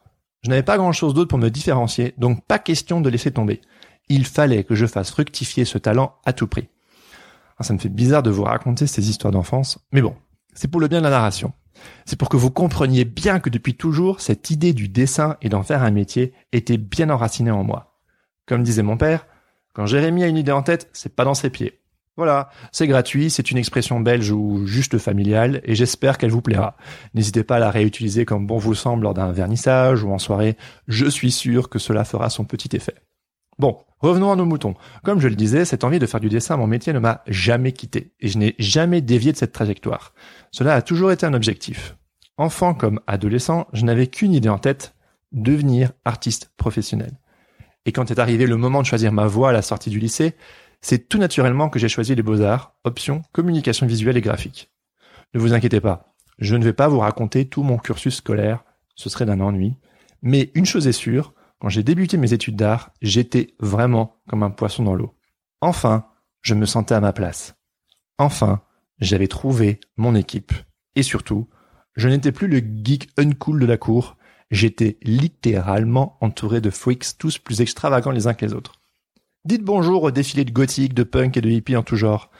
Je 0.42 0.50
n'avais 0.50 0.64
pas 0.64 0.78
grand 0.78 0.94
chose 0.94 1.14
d'autre 1.14 1.30
pour 1.30 1.40
me 1.40 1.50
différencier, 1.50 2.14
donc 2.18 2.46
pas 2.46 2.60
question 2.60 3.02
de 3.02 3.10
laisser 3.10 3.32
tomber. 3.32 3.60
Il 4.08 4.26
fallait 4.26 4.64
que 4.64 4.76
je 4.76 4.86
fasse 4.86 5.12
fructifier 5.12 5.66
ce 5.66 5.78
talent 5.78 6.16
à 6.26 6.32
tout 6.32 6.48
prix. 6.48 6.70
Ah, 7.58 7.64
ça 7.64 7.74
me 7.74 7.80
fait 7.80 7.90
bizarre 7.90 8.24
de 8.24 8.30
vous 8.30 8.44
raconter 8.44 8.88
ces 8.88 9.10
histoires 9.10 9.34
d'enfance, 9.34 9.80
mais 9.92 10.02
bon, 10.02 10.16
c'est 10.54 10.70
pour 10.70 10.80
le 10.80 10.88
bien 10.88 11.00
de 11.00 11.04
la 11.04 11.10
narration. 11.10 11.52
C'est 12.06 12.18
pour 12.18 12.29
que 12.29 12.38
vous 12.38 12.51
compreniez 12.51 13.06
bien 13.06 13.39
que 13.39 13.50
depuis 13.50 13.75
toujours, 13.75 14.21
cette 14.21 14.50
idée 14.50 14.74
du 14.74 14.88
dessin 14.88 15.38
et 15.41 15.50
d'en 15.50 15.63
faire 15.63 15.83
un 15.83 15.91
métier 15.91 16.33
était 16.51 16.77
bien 16.77 17.09
enracinée 17.09 17.51
en 17.51 17.63
moi. 17.63 18.00
Comme 18.45 18.63
disait 18.63 18.83
mon 18.83 18.97
père, 18.97 19.27
quand 19.74 19.85
Jérémy 19.85 20.24
a 20.24 20.27
une 20.27 20.38
idée 20.38 20.51
en 20.51 20.63
tête, 20.63 20.89
c'est 20.94 21.15
pas 21.15 21.25
dans 21.25 21.33
ses 21.33 21.50
pieds. 21.50 21.79
Voilà, 22.15 22.50
c'est 22.72 22.88
gratuit, 22.88 23.29
c'est 23.29 23.51
une 23.51 23.60
expression 23.60 24.00
belge 24.00 24.31
ou 24.31 24.65
juste 24.65 24.98
familiale, 24.98 25.62
et 25.65 25.75
j'espère 25.75 26.17
qu'elle 26.17 26.31
vous 26.31 26.41
plaira. 26.41 26.75
N'hésitez 27.13 27.43
pas 27.43 27.57
à 27.57 27.60
la 27.60 27.69
réutiliser 27.69 28.25
comme 28.25 28.48
bon 28.48 28.57
vous 28.57 28.74
semble 28.74 29.03
lors 29.03 29.13
d'un 29.13 29.31
vernissage 29.31 30.03
ou 30.03 30.12
en 30.12 30.17
soirée, 30.17 30.57
je 30.88 31.05
suis 31.05 31.31
sûr 31.31 31.69
que 31.69 31.77
cela 31.77 32.03
fera 32.05 32.31
son 32.31 32.43
petit 32.43 32.75
effet. 32.75 32.96
Bon, 33.60 33.80
revenons 34.00 34.32
à 34.32 34.36
nos 34.36 34.46
moutons. 34.46 34.76
Comme 35.04 35.20
je 35.20 35.28
le 35.28 35.36
disais, 35.36 35.66
cette 35.66 35.84
envie 35.84 36.00
de 36.00 36.06
faire 36.06 36.20
du 36.20 36.30
dessin, 36.30 36.58
mon 36.58 36.68
métier 36.68 36.94
ne 36.94 37.00
m'a 37.00 37.24
jamais 37.28 37.72
quitté, 37.72 38.14
et 38.20 38.28
je 38.28 38.38
n'ai 38.38 38.56
jamais 38.60 39.02
dévié 39.02 39.32
de 39.32 39.38
cette 39.38 39.52
trajectoire. 39.52 40.14
Cela 40.52 40.76
a 40.76 40.82
toujours 40.82 41.12
été 41.12 41.26
un 41.26 41.34
objectif. 41.34 41.96
Enfant 42.38 42.76
comme 42.76 43.00
adolescent, 43.08 43.68
je 43.74 43.84
n'avais 43.84 44.08
qu'une 44.08 44.34
idée 44.34 44.50
en 44.50 44.60
tête, 44.60 44.94
devenir 45.32 45.92
artiste 46.06 46.52
professionnel. 46.56 47.18
Et 47.86 47.92
quand 47.92 48.12
est 48.12 48.20
arrivé 48.20 48.46
le 48.46 48.58
moment 48.58 48.82
de 48.82 48.86
choisir 48.86 49.12
ma 49.12 49.26
voie 49.26 49.50
à 49.50 49.54
la 49.54 49.62
sortie 49.64 49.90
du 49.90 49.98
lycée, 49.98 50.36
c'est 50.82 51.10
tout 51.10 51.18
naturellement 51.18 51.70
que 51.70 51.80
j'ai 51.80 51.90
choisi 51.90 52.14
les 52.14 52.22
beaux-arts, 52.22 52.76
option 52.84 53.24
communication 53.32 53.88
visuelle 53.88 54.18
et 54.18 54.22
graphique. 54.22 54.72
Ne 55.34 55.40
vous 55.40 55.54
inquiétez 55.54 55.82
pas, 55.82 56.14
je 56.38 56.56
ne 56.56 56.64
vais 56.64 56.74
pas 56.74 56.88
vous 56.88 57.00
raconter 57.00 57.46
tout 57.50 57.64
mon 57.64 57.78
cursus 57.78 58.18
scolaire, 58.18 58.64
ce 58.96 59.10
serait 59.10 59.26
d'un 59.26 59.40
ennui. 59.40 59.74
Mais 60.22 60.52
une 60.54 60.66
chose 60.66 60.88
est 60.88 60.92
sûre, 60.92 61.34
quand 61.60 61.70
j'ai 61.70 61.84
débuté 61.84 62.18
mes 62.18 62.34
études 62.34 62.56
d'art, 62.56 62.92
j'étais 63.02 63.56
vraiment 63.60 64.16
comme 64.28 64.44
un 64.44 64.52
poisson 64.52 64.84
dans 64.84 64.96
l'eau. 64.96 65.16
Enfin, 65.62 66.06
je 66.42 66.54
me 66.54 66.66
sentais 66.66 66.96
à 66.96 67.02
ma 67.02 67.14
place. 67.14 67.56
Enfin, 68.18 68.62
j'avais 69.00 69.28
trouvé 69.28 69.80
mon 69.96 70.16
équipe. 70.16 70.54
Et 70.96 71.04
surtout, 71.04 71.48
je 71.96 72.10
n'étais 72.10 72.32
plus 72.32 72.48
le 72.48 72.60
geek 72.60 73.10
uncool 73.18 73.60
de 73.60 73.66
la 73.66 73.78
cour, 73.78 74.18
J'étais 74.50 74.98
littéralement 75.02 76.18
entouré 76.22 76.62
de 76.62 76.70
freaks 76.70 77.18
tous 77.18 77.38
plus 77.38 77.60
extravagants 77.62 78.12
les 78.12 78.28
uns 78.28 78.34
que 78.34 78.46
les 78.46 78.54
autres. 78.54 78.74
Dites 79.44 79.64
bonjour 79.64 80.04
au 80.04 80.12
défilé 80.12 80.46
de 80.46 80.52
gothique, 80.52 80.94
de 80.94 81.04
punk 81.04 81.36
et 81.36 81.42
de 81.42 81.50
hippie 81.50 81.76
en 81.76 81.84
tout 81.84 81.98
genre. 81.98 82.32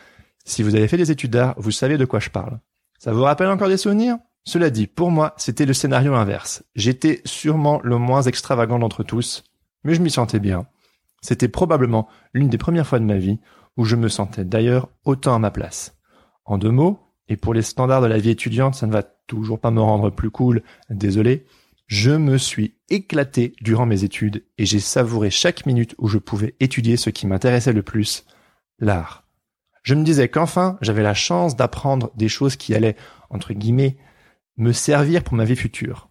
Si 0.46 0.64
vous 0.64 0.76
avez 0.76 0.88
fait 0.88 0.98
des 0.98 1.12
études 1.12 1.32
d'art, 1.32 1.56
vous 1.58 1.72
savez 1.72 1.98
de 1.98 2.06
quoi 2.06 2.20
je 2.20 2.30
parle. 2.30 2.60
Ça 2.98 3.12
vous 3.12 3.24
rappelle 3.24 3.50
encore 3.50 3.68
des 3.68 3.78
souvenirs? 3.78 4.18
Cela 4.48 4.70
dit, 4.70 4.88
pour 4.88 5.12
moi, 5.12 5.34
c'était 5.36 5.66
le 5.66 5.74
scénario 5.74 6.16
inverse. 6.16 6.64
J'étais 6.74 7.20
sûrement 7.26 7.82
le 7.84 7.98
moins 7.98 8.22
extravagant 8.22 8.80
d'entre 8.80 9.04
tous, 9.04 9.44
mais 9.84 9.94
je 9.94 10.02
m'y 10.02 10.10
sentais 10.10 10.40
bien. 10.40 10.68
C'était 11.22 11.50
probablement 11.50 12.08
l'une 12.34 12.48
des 12.48 12.58
premières 12.58 12.88
fois 12.88 13.00
de 13.00 13.04
ma 13.04 13.18
vie 13.18 13.40
où 13.76 13.84
je 13.84 13.98
me 13.98 14.08
sentais 14.08 14.46
d'ailleurs 14.46 14.88
autant 15.04 15.36
à 15.36 15.40
ma 15.40 15.52
place. 15.52 15.98
En 16.46 16.58
deux 16.58 16.72
mots, 16.72 16.98
et 17.28 17.36
pour 17.36 17.54
les 17.54 17.62
standards 17.62 18.00
de 18.00 18.08
la 18.08 18.20
vie 18.20 18.30
étudiante, 18.30 18.76
ça 18.76 18.88
ne 18.88 18.94
va 18.94 19.04
toujours 19.04 19.60
pas 19.60 19.70
me 19.70 19.82
rendre 19.82 20.12
plus 20.12 20.32
cool, 20.32 20.64
désolé, 20.90 21.46
Je 21.88 22.12
me 22.12 22.38
suis 22.38 22.76
éclaté 22.90 23.54
durant 23.60 23.86
mes 23.86 24.06
études 24.06 24.46
et 24.58 24.66
j'ai 24.66 24.80
savouré 24.80 25.30
chaque 25.30 25.66
minute 25.66 25.94
où 25.98 26.08
je 26.08 26.20
pouvais 26.20 26.56
étudier 26.62 26.96
ce 26.96 27.10
qui 27.10 27.28
m'intéressait 27.28 27.74
le 27.74 27.84
plus, 27.84 28.24
l'art. 28.80 29.26
Je 29.84 29.94
me 29.94 30.06
disais 30.06 30.30
qu'enfin 30.30 30.78
j'avais 30.80 31.04
la 31.04 31.14
chance 31.14 31.58
d'apprendre 31.58 32.12
des 32.16 32.30
choses 32.30 32.56
qui 32.56 32.74
allaient, 32.74 32.96
entre 33.30 33.52
guillemets, 33.54 33.98
me 34.58 34.72
servir 34.72 35.24
pour 35.24 35.36
ma 35.36 35.46
vie 35.46 35.56
future. 35.56 36.10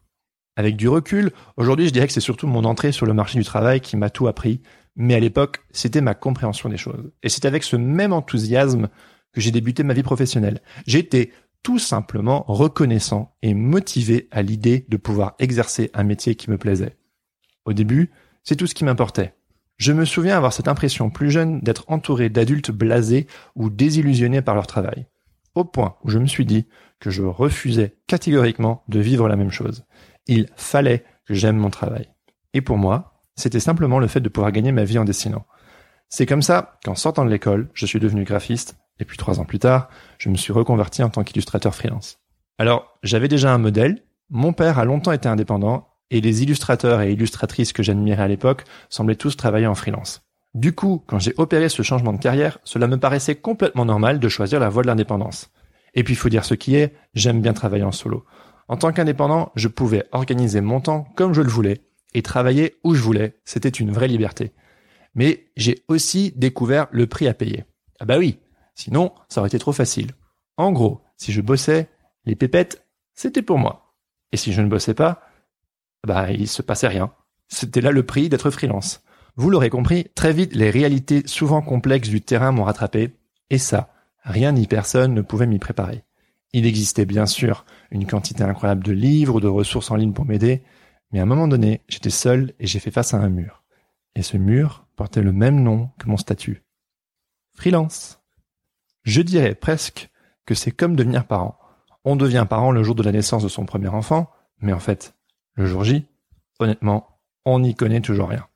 Avec 0.57 0.76
du 0.76 0.88
recul, 0.88 1.33
aujourd'hui 1.57 1.87
je 1.87 1.93
dirais 1.93 2.07
que 2.07 2.12
c'est 2.12 2.21
surtout 2.21 2.47
mon 2.47 2.65
entrée 2.65 2.93
sur 2.93 3.07
le 3.07 3.12
marché 3.12 3.38
du 3.38 3.45
travail 3.45 3.81
qui 3.81 3.97
m'a 3.97 4.11
tout 4.11 4.26
appris, 4.26 4.62
mais 4.95 5.15
à 5.15 5.21
l'époque 5.21 5.62
c'était 5.71 6.00
ma 6.00 6.15
compréhension 6.15 6.69
des 6.69 6.79
choses. 6.79 7.12
Et 7.23 7.29
c'est 7.29 7.45
avec 7.45 7.62
ce 7.62 7.76
même 7.76 8.12
enthousiasme 8.12 8.88
que 9.33 9.41
j'ai 9.41 9.50
débuté 9.50 9.83
ma 9.83 9.93
vie 9.93 10.03
professionnelle. 10.03 10.62
J'étais 10.87 11.31
tout 11.62 11.79
simplement 11.79 12.45
reconnaissant 12.49 13.37
et 13.43 13.53
motivé 13.53 14.29
à 14.31 14.43
l'idée 14.43 14.87
de 14.88 14.97
pouvoir 14.97 15.35
exercer 15.38 15.91
un 15.95 16.05
métier 16.05 16.37
qui 16.37 16.50
me 16.50 16.59
plaisait. 16.59 16.97
Au 17.65 17.73
début, 17.73 18.12
c'est 18.45 18.57
tout 18.57 18.67
ce 18.67 18.75
qui 18.75 18.85
m'importait. 18.85 19.35
Je 19.76 19.93
me 19.93 20.05
souviens 20.05 20.37
avoir 20.37 20.53
cette 20.53 20.69
impression 20.69 21.11
plus 21.11 21.31
jeune 21.31 21.61
d'être 21.61 21.85
entouré 21.88 22.31
d'adultes 22.31 22.71
blasés 22.71 23.26
ou 23.57 23.69
désillusionnés 23.69 24.41
par 24.41 24.55
leur 24.55 24.67
travail. 24.67 25.07
Au 25.55 25.65
point 25.65 25.97
où 26.03 26.09
je 26.09 26.19
me 26.19 26.26
suis 26.26 26.47
dit 26.47 26.67
que 27.00 27.11
je 27.11 27.23
refusais 27.23 27.97
catégoriquement 28.07 28.83
de 28.88 29.00
vivre 29.00 29.29
la 29.29 29.37
même 29.37 29.50
chose. 29.50 29.85
Il 30.26 30.49
fallait 30.57 31.05
que 31.26 31.35
j'aime 31.35 31.57
mon 31.57 31.71
travail. 31.71 32.09
Et 32.55 32.61
pour 32.61 32.79
moi, 32.79 33.21
c'était 33.35 33.61
simplement 33.61 33.99
le 33.99 34.07
fait 34.07 34.21
de 34.21 34.29
pouvoir 34.29 34.53
gagner 34.53 34.73
ma 34.73 34.85
vie 34.85 34.99
en 34.99 35.05
dessinant. 35.05 35.45
C'est 36.09 36.26
comme 36.26 36.43
ça 36.43 36.79
qu'en 36.85 36.95
sortant 36.95 37.25
de 37.25 37.31
l'école, 37.31 37.69
je 37.75 37.87
suis 37.87 38.00
devenu 38.00 38.25
graphiste 38.25 38.76
et 38.99 39.05
puis 39.05 39.19
trois 39.19 39.41
ans 39.41 39.45
plus 39.45 39.59
tard, 39.59 39.88
je 40.19 40.31
me 40.31 40.37
suis 40.37 40.53
reconverti 40.53 41.03
en 41.03 41.11
tant 41.11 41.25
qu'illustrateur 41.25 41.75
freelance. 41.75 42.19
Alors, 42.59 42.99
j'avais 43.03 43.29
déjà 43.29 43.53
un 43.53 43.59
modèle. 43.59 44.03
Mon 44.31 44.53
père 44.53 44.79
a 44.79 44.85
longtemps 44.85 45.12
été 45.12 45.29
indépendant 45.29 45.88
et 46.11 46.21
les 46.21 46.43
illustrateurs 46.43 47.03
et 47.03 47.12
illustratrices 47.12 47.73
que 47.73 47.83
j'admirais 47.83 48.23
à 48.23 48.29
l'époque 48.29 48.65
semblaient 48.88 49.17
tous 49.17 49.37
travailler 49.37 49.67
en 49.67 49.75
freelance. 49.75 50.23
Du 50.55 50.75
coup, 50.75 51.03
quand 51.07 51.19
j'ai 51.19 51.35
opéré 51.37 51.69
ce 51.69 51.83
changement 51.83 52.15
de 52.15 52.19
carrière, 52.19 52.59
cela 52.65 52.87
me 52.87 52.97
paraissait 52.97 53.35
complètement 53.35 53.85
normal 53.85 54.19
de 54.19 54.29
choisir 54.29 54.59
la 54.59 54.71
voie 54.71 54.83
de 54.83 54.87
l'indépendance. 54.87 55.50
Et 55.97 56.05
puis, 56.05 56.15
il 56.15 56.17
faut 56.17 56.29
dire 56.29 56.45
ce 56.45 56.55
qui 56.55 56.76
est, 56.76 56.95
j'aime 57.15 57.43
bien 57.43 57.53
travailler 57.53 57.83
en 57.83 57.93
solo. 57.93 58.25
En 58.69 58.76
tant 58.76 58.93
qu'indépendant, 58.93 59.50
je 59.57 59.67
pouvais 59.67 60.05
organiser 60.12 60.61
mon 60.61 60.81
temps 60.81 61.09
comme 61.17 61.33
je 61.33 61.43
le 61.43 61.49
voulais 61.49 61.81
et 62.15 62.23
travailler 62.23 62.76
où 62.85 62.95
je 62.95 63.03
voulais. 63.03 63.41
C'était 63.45 63.69
une 63.69 63.91
vraie 63.91 64.09
liberté. 64.09 64.53
Mais 65.15 65.47
j'ai 65.57 65.83
aussi 65.88 66.33
découvert 66.37 66.87
le 66.93 67.09
prix 67.09 67.26
à 67.26 67.35
payer. 67.35 67.65
Ah 67.99 68.05
bah 68.05 68.19
oui, 68.19 68.38
Sinon, 68.76 69.12
ça 69.29 69.41
aurait 69.41 69.49
été 69.49 69.59
trop 69.59 69.73
facile. 69.73 70.12
En 70.57 70.71
gros, 70.71 71.00
si 71.17 71.33
je 71.33 71.41
bossais, 71.41 71.88
les 72.26 72.37
pépettes, 72.37 72.87
c'était 73.15 73.43
pour 73.43 73.59
moi. 73.59 73.97
Et 74.33 74.37
si 74.37 74.53
je 74.53 74.61
ne 74.61 74.69
bossais 74.69 74.95
pas, 74.95 75.23
bah, 76.07 76.31
il 76.31 76.47
se 76.47 76.62
passait 76.62 76.87
rien. 76.87 77.12
C'était 77.49 77.81
là 77.81 77.91
le 77.91 78.05
prix 78.05 78.29
d'être 78.29 78.50
freelance. 78.50 79.03
Vous 79.37 79.50
l'aurez 79.50 79.71
compris, 79.71 80.09
très 80.15 80.33
vite, 80.33 80.55
les 80.55 80.71
réalités 80.71 81.26
souvent 81.26 81.62
complexes 81.62 82.11
du 82.11 82.21
terrain 82.21 82.53
m'ont 82.53 82.65
rattrapé. 82.65 83.17
Et 83.49 83.59
ça, 83.59 83.91
rien 84.26 84.52
ni 84.52 84.66
personne 84.66 85.14
ne 85.14 85.23
pouvait 85.23 85.47
m'y 85.47 85.59
préparer. 85.59 86.04
Il 86.52 86.66
existait 86.66 87.06
bien 87.06 87.26
sûr 87.26 87.64
une 87.90 88.06
quantité 88.06 88.42
incroyable 88.42 88.85
de 88.85 88.92
livres 88.92 89.37
ou 89.37 89.40
de 89.40 89.49
ressources 89.49 89.90
en 89.90 89.97
ligne 89.97 90.12
pour 90.12 90.26
m'aider, 90.26 90.62
mais 91.12 91.21
à 91.21 91.23
un 91.23 91.26
moment 91.26 91.49
donné, 91.49 91.83
j'étais 91.88 92.11
seul 92.11 92.52
et 92.59 92.66
j'ai 92.66 92.80
fait 92.80 92.90
face 92.90 93.14
à 93.14 93.18
un 93.18 93.28
mur. 93.28 93.62
Et 94.14 94.23
ce 94.23 94.37
mur 94.37 94.87
portait 94.97 95.23
le 95.23 95.33
même 95.33 95.62
nom 95.62 95.90
que 95.99 96.09
mon 96.09 96.16
statut. 96.16 96.64
Freelance. 97.54 98.21
Je 99.04 99.23
dirais 99.23 99.54
presque 99.54 100.11
que 100.45 100.54
c'est 100.54 100.73
comme 100.73 100.97
devenir 100.97 101.26
parent. 101.26 101.59
On 102.04 102.16
devient 102.16 102.47
parent 102.49 102.73
le 102.73 102.83
jour 102.83 102.95
de 102.95 103.02
la 103.02 103.12
naissance 103.12 103.42
de 103.42 103.49
son 103.49 103.64
premier 103.64 103.88
enfant, 103.88 104.30
mais 104.61 104.73
en 104.73 104.78
fait, 104.78 105.14
le 105.54 105.66
jour 105.66 105.85
J, 105.85 106.06
honnêtement, 106.59 107.21
on 107.45 107.61
n'y 107.61 107.75
connaît 107.75 108.00
toujours 108.00 108.28
rien. 108.28 108.47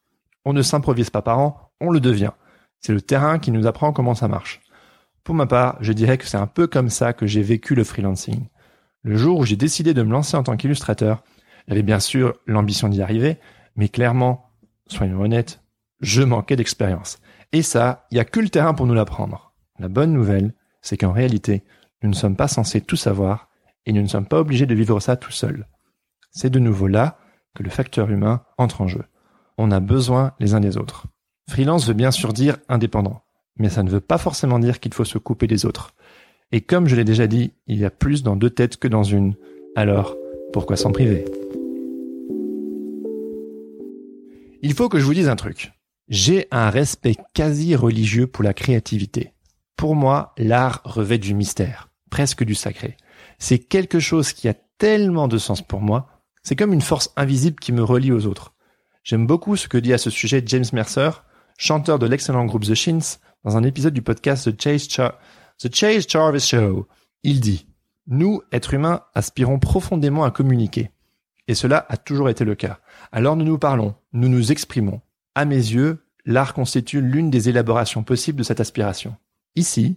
On 0.45 0.53
ne 0.53 0.63
s'improvise 0.63 1.11
pas 1.11 1.23
parent, 1.23 1.73
on 1.81 1.91
le 1.91 2.01
devient. 2.01 2.33
C'est 2.81 2.93
le 2.93 3.03
terrain 3.03 3.39
qui 3.39 3.51
nous 3.51 3.67
apprend 3.67 3.93
comment 3.93 4.15
ça 4.15 4.29
marche. 4.29 4.61
Pour 5.31 5.37
ma 5.37 5.47
part, 5.47 5.77
je 5.81 5.93
dirais 5.93 6.19
que 6.19 6.27
c'est 6.27 6.39
un 6.39 6.49
peu 6.49 6.67
comme 6.67 6.89
ça 6.89 7.13
que 7.13 7.25
j'ai 7.25 7.43
vécu 7.43 7.77
le 7.77 7.85
freelancing. 7.85 8.49
Le 9.05 9.17
jour 9.17 9.39
où 9.39 9.45
j'ai 9.45 9.55
décidé 9.55 9.95
de 9.95 10.03
me 10.03 10.11
lancer 10.11 10.37
en 10.37 10.43
tant 10.43 10.57
qu'illustrateur, 10.57 11.23
j'avais 11.69 11.85
bien 11.85 12.01
sûr 12.01 12.35
l'ambition 12.49 12.89
d'y 12.89 13.01
arriver, 13.01 13.39
mais 13.77 13.89
clairement, 13.89 14.51
soyons 14.89 15.21
honnêtes, 15.21 15.63
je 16.01 16.23
manquais 16.23 16.57
d'expérience. 16.57 17.21
Et 17.53 17.63
ça, 17.63 18.09
il 18.11 18.15
n'y 18.17 18.21
a 18.21 18.25
que 18.25 18.41
le 18.41 18.49
terrain 18.49 18.75
pour 18.75 18.89
nous 18.89 18.95
l'apprendre. 18.95 19.55
La 19.79 19.87
bonne 19.87 20.13
nouvelle, 20.13 20.53
c'est 20.83 20.97
qu'en 20.97 21.13
réalité, 21.13 21.63
nous 22.03 22.11
ne 22.11 22.17
sommes 22.17 22.35
pas 22.35 22.49
censés 22.49 22.81
tout 22.81 22.97
savoir 22.97 23.51
et 23.87 23.93
nous 23.93 24.03
ne 24.03 24.09
sommes 24.09 24.27
pas 24.27 24.41
obligés 24.41 24.67
de 24.67 24.75
vivre 24.75 24.99
ça 24.99 25.15
tout 25.15 25.31
seul. 25.31 25.69
C'est 26.33 26.51
de 26.51 26.59
nouveau 26.59 26.89
là 26.89 27.19
que 27.55 27.63
le 27.63 27.71
facteur 27.71 28.11
humain 28.11 28.43
entre 28.59 28.81
en 28.81 28.89
jeu. 28.89 29.05
On 29.59 29.71
a 29.71 29.79
besoin 29.79 30.33
les 30.41 30.55
uns 30.55 30.61
des 30.61 30.77
autres. 30.77 31.07
Freelance 31.49 31.87
veut 31.87 31.95
bien 31.95 32.11
sûr 32.11 32.33
dire 32.33 32.57
indépendant, 32.69 33.23
mais 33.57 33.69
ça 33.69 33.83
ne 33.83 33.91
veut 33.91 34.01
pas 34.01 34.19
forcément 34.19 34.59
dire 34.59 34.81
qu'il 34.81 34.95
faut 34.95 35.05
se 35.05 35.19
couper 35.19 35.47
des 35.47 35.67
autres. 35.67 35.95
Et 36.53 36.61
comme 36.61 36.89
je 36.89 36.97
l'ai 36.97 37.05
déjà 37.05 37.27
dit, 37.27 37.53
il 37.67 37.79
y 37.79 37.85
a 37.85 37.91
plus 37.91 38.23
dans 38.23 38.37
deux 38.37 38.51
têtes 38.51 38.77
que 38.77 38.89
dans 38.89 39.05
une. 39.05 39.35
Alors, 39.77 40.17
pourquoi 40.53 40.77
s'en 40.77 40.93
priver? 40.93 41.25
Il 44.63 44.75
faut 44.75 44.89
que 44.89 44.99
je 44.99 45.05
vous 45.05 45.15
dise 45.15 45.29
un 45.29 45.37
truc. 45.37 45.73
J'ai 46.09 46.49
un 46.51 46.71
respect 46.71 47.17
quasi 47.35 47.77
religieux 47.77 48.27
pour 48.27 48.43
la 48.43 48.53
créativité. 48.53 49.33
Pour 49.77 49.95
moi, 49.95 50.35
l'art 50.37 50.83
revêt 50.85 51.19
du 51.19 51.35
mystère, 51.35 51.89
presque 52.11 52.45
du 52.45 52.55
sacré. 52.55 52.97
C'est 53.39 53.59
quelque 53.59 54.01
chose 54.01 54.33
qui 54.33 54.49
a 54.49 54.55
tellement 54.77 55.29
de 55.29 55.39
sens 55.39 55.63
pour 55.63 55.81
moi, 55.81 56.09
c'est 56.43 56.57
comme 56.57 56.73
une 56.73 56.81
force 56.81 57.13
invisible 57.17 57.61
qui 57.61 57.73
me 57.73 57.83
relie 57.83 58.13
aux 58.13 58.27
autres. 58.27 58.55
J'aime 59.05 59.27
beaucoup 59.27 59.57
ce 59.57 59.69
que 59.69 59.79
dit 59.79 59.93
à 59.93 59.99
ce 59.99 60.11
sujet 60.11 60.43
James 60.45 60.65
Mercer, 60.73 61.11
chanteur 61.57 61.99
de 61.99 62.07
l'excellent 62.07 62.45
groupe 62.45 62.65
The 62.65 62.75
Shins, 62.75 63.19
dans 63.45 63.57
un 63.57 63.63
épisode 63.63 63.95
du 63.95 64.03
podcast 64.03 64.51
The 64.51 64.61
Chase, 64.61 64.89
The 64.89 65.75
Chase 65.75 66.07
Jarvis 66.09 66.41
Show. 66.41 66.87
Il 67.23 67.41
dit 67.41 67.67
Nous, 68.07 68.43
êtres 68.53 68.75
humains, 68.75 69.03
aspirons 69.15 69.59
profondément 69.59 70.25
à 70.25 70.31
communiquer. 70.31 70.91
Et 71.49 71.55
cela 71.55 71.85
a 71.89 71.97
toujours 71.97 72.29
été 72.29 72.45
le 72.45 72.55
cas. 72.55 72.81
Alors 73.13 73.37
nous 73.37 73.45
nous 73.45 73.59
parlons, 73.59 73.95
nous 74.13 74.29
nous 74.29 74.53
exprimons. 74.53 75.01
À 75.35 75.45
mes 75.45 75.57
yeux, 75.57 76.05
l'art 76.25 76.55
constitue 76.55 77.01
l'une 77.01 77.31
des 77.31 77.49
élaborations 77.49 78.03
possibles 78.03 78.39
de 78.39 78.45
cette 78.45 78.61
aspiration. 78.61 79.17
Ici, 79.57 79.97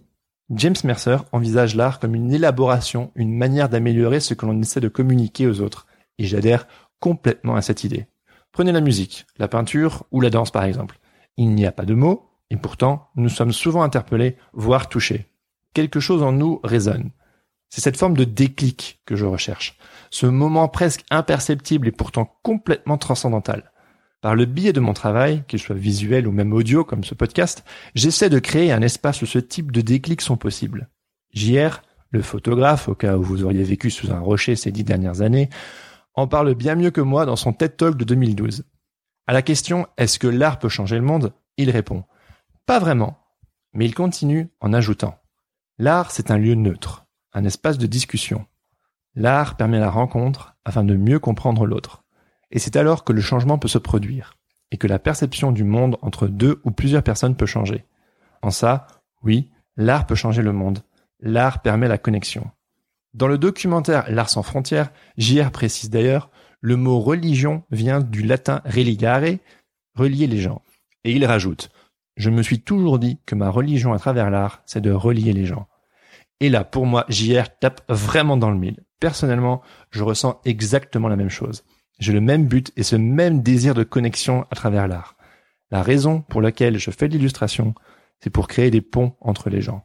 James 0.50 0.74
Mercer 0.84 1.18
envisage 1.32 1.74
l'art 1.74 2.00
comme 2.00 2.14
une 2.14 2.32
élaboration, 2.32 3.12
une 3.14 3.34
manière 3.34 3.68
d'améliorer 3.68 4.20
ce 4.20 4.34
que 4.34 4.46
l'on 4.46 4.60
essaie 4.60 4.80
de 4.80 4.88
communiquer 4.88 5.46
aux 5.46 5.60
autres, 5.60 5.86
et 6.18 6.24
j'adhère 6.24 6.66
complètement 6.98 7.56
à 7.56 7.62
cette 7.62 7.84
idée. 7.84 8.06
Prenez 8.52 8.72
la 8.72 8.80
musique, 8.80 9.26
la 9.38 9.48
peinture 9.48 10.04
ou 10.10 10.20
la 10.20 10.30
danse 10.30 10.50
par 10.50 10.64
exemple. 10.64 10.98
Il 11.36 11.54
n'y 11.54 11.66
a 11.66 11.72
pas 11.72 11.84
de 11.84 11.94
mots, 11.94 12.28
et 12.54 12.56
pourtant 12.56 13.10
nous 13.16 13.28
sommes 13.28 13.52
souvent 13.52 13.82
interpellés, 13.82 14.36
voire 14.52 14.88
touchés. 14.88 15.26
Quelque 15.72 15.98
chose 15.98 16.22
en 16.22 16.30
nous 16.30 16.60
résonne. 16.62 17.10
C'est 17.68 17.80
cette 17.80 17.96
forme 17.96 18.16
de 18.16 18.22
déclic 18.22 19.00
que 19.06 19.16
je 19.16 19.26
recherche, 19.26 19.76
ce 20.10 20.26
moment 20.26 20.68
presque 20.68 21.04
imperceptible 21.10 21.88
et 21.88 21.92
pourtant 21.92 22.38
complètement 22.44 22.96
transcendantal. 22.96 23.72
Par 24.20 24.36
le 24.36 24.44
biais 24.44 24.72
de 24.72 24.78
mon 24.78 24.92
travail, 24.92 25.42
qu'il 25.48 25.58
soit 25.58 25.74
visuel 25.74 26.28
ou 26.28 26.30
même 26.30 26.52
audio 26.52 26.84
comme 26.84 27.02
ce 27.02 27.16
podcast, 27.16 27.64
j'essaie 27.96 28.30
de 28.30 28.38
créer 28.38 28.70
un 28.70 28.82
espace 28.82 29.20
où 29.22 29.26
ce 29.26 29.40
type 29.40 29.72
de 29.72 29.80
déclics 29.80 30.20
sont 30.22 30.36
possibles. 30.36 30.88
JR, 31.32 31.82
le 32.10 32.22
photographe, 32.22 32.88
au 32.88 32.94
cas 32.94 33.16
où 33.16 33.22
vous 33.24 33.42
auriez 33.42 33.64
vécu 33.64 33.90
sous 33.90 34.12
un 34.12 34.20
rocher 34.20 34.54
ces 34.54 34.70
dix 34.70 34.84
dernières 34.84 35.22
années, 35.22 35.50
en 36.14 36.28
parle 36.28 36.54
bien 36.54 36.76
mieux 36.76 36.92
que 36.92 37.00
moi 37.00 37.26
dans 37.26 37.34
son 37.34 37.52
TED 37.52 37.76
Talk 37.76 37.96
de 37.96 38.04
2012. 38.04 38.64
À 39.26 39.32
la 39.32 39.42
question 39.42 39.88
Est-ce 39.96 40.20
que 40.20 40.28
l'art 40.28 40.60
peut 40.60 40.68
changer 40.68 40.94
le 40.94 41.02
monde? 41.02 41.32
Il 41.56 41.70
répond 41.70 42.04
Pas 42.66 42.78
vraiment. 42.78 43.18
Mais 43.74 43.84
il 43.84 43.94
continue 43.94 44.48
en 44.60 44.72
ajoutant 44.72 45.18
L'art, 45.78 46.10
c'est 46.10 46.30
un 46.30 46.38
lieu 46.38 46.54
neutre, 46.54 47.06
un 47.32 47.44
espace 47.44 47.78
de 47.78 47.86
discussion. 47.86 48.46
L'art 49.14 49.56
permet 49.56 49.80
la 49.80 49.90
rencontre 49.90 50.56
afin 50.64 50.84
de 50.84 50.96
mieux 50.96 51.18
comprendre 51.18 51.66
l'autre. 51.66 52.04
Et 52.50 52.58
c'est 52.58 52.76
alors 52.76 53.04
que 53.04 53.12
le 53.12 53.20
changement 53.20 53.58
peut 53.58 53.68
se 53.68 53.78
produire, 53.78 54.38
et 54.70 54.78
que 54.78 54.86
la 54.86 54.98
perception 54.98 55.52
du 55.52 55.64
monde 55.64 55.98
entre 56.00 56.26
deux 56.26 56.60
ou 56.64 56.70
plusieurs 56.70 57.02
personnes 57.02 57.36
peut 57.36 57.46
changer. 57.46 57.84
En 58.40 58.50
ça, 58.50 58.86
oui, 59.22 59.50
l'art 59.76 60.06
peut 60.06 60.14
changer 60.14 60.42
le 60.42 60.52
monde. 60.52 60.84
L'art 61.20 61.60
permet 61.60 61.88
la 61.88 61.98
connexion. 61.98 62.50
Dans 63.12 63.28
le 63.28 63.38
documentaire 63.38 64.10
L'art 64.10 64.30
sans 64.30 64.42
frontières, 64.42 64.90
JR 65.18 65.50
précise 65.50 65.90
d'ailleurs, 65.90 66.30
le 66.60 66.76
mot 66.76 66.98
religion 67.00 67.64
vient 67.70 68.00
du 68.00 68.22
latin 68.22 68.62
religare, 68.64 69.38
relier 69.94 70.26
les 70.26 70.38
gens. 70.38 70.62
Et 71.04 71.12
il 71.12 71.26
rajoute, 71.26 71.68
je 72.16 72.30
me 72.30 72.42
suis 72.42 72.60
toujours 72.60 72.98
dit 72.98 73.18
que 73.26 73.34
ma 73.34 73.50
religion 73.50 73.92
à 73.92 73.98
travers 73.98 74.30
l'art, 74.30 74.62
c'est 74.66 74.80
de 74.80 74.92
relier 74.92 75.32
les 75.32 75.46
gens. 75.46 75.66
Et 76.40 76.48
là, 76.48 76.64
pour 76.64 76.86
moi, 76.86 77.04
JR 77.08 77.48
tape 77.60 77.82
vraiment 77.88 78.36
dans 78.36 78.50
le 78.50 78.58
mille. 78.58 78.84
Personnellement, 79.00 79.62
je 79.90 80.02
ressens 80.02 80.40
exactement 80.44 81.08
la 81.08 81.16
même 81.16 81.30
chose. 81.30 81.64
J'ai 81.98 82.12
le 82.12 82.20
même 82.20 82.46
but 82.46 82.72
et 82.76 82.82
ce 82.82 82.96
même 82.96 83.42
désir 83.42 83.74
de 83.74 83.84
connexion 83.84 84.46
à 84.50 84.56
travers 84.56 84.88
l'art. 84.88 85.16
La 85.70 85.82
raison 85.82 86.20
pour 86.20 86.40
laquelle 86.40 86.78
je 86.78 86.90
fais 86.90 87.08
de 87.08 87.16
l'illustration, 87.16 87.74
c'est 88.20 88.30
pour 88.30 88.48
créer 88.48 88.70
des 88.70 88.80
ponts 88.80 89.14
entre 89.20 89.50
les 89.50 89.60
gens. 89.60 89.84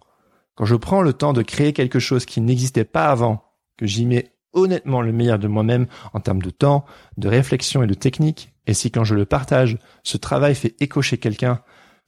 Quand 0.55 0.65
je 0.65 0.75
prends 0.75 1.01
le 1.01 1.13
temps 1.13 1.33
de 1.33 1.41
créer 1.41 1.74
quelque 1.74 2.00
chose 2.00 2.25
qui 2.25 2.41
n'existait 2.41 2.83
pas 2.83 3.09
avant, 3.09 3.43
que 3.77 3.86
j'y 3.86 4.05
mets 4.05 4.33
honnêtement 4.53 5.01
le 5.01 5.12
meilleur 5.12 5.39
de 5.39 5.48
moi-même 5.48 5.88
en 6.13 6.19
termes 6.19 6.41
de 6.41 6.50
temps, 6.50 6.86
de 7.17 7.29
réflexion 7.29 7.83
et 7.83 7.88
de 7.88 7.93
technique, 7.93 8.53
et 8.67 8.74
si 8.74 8.91
quand 8.91 9.03
je 9.03 9.15
le 9.15 9.25
partage, 9.25 9.77
ce 10.03 10.17
travail 10.17 10.55
fait 10.55 10.75
écho 10.79 11.01
quelqu'un, 11.01 11.62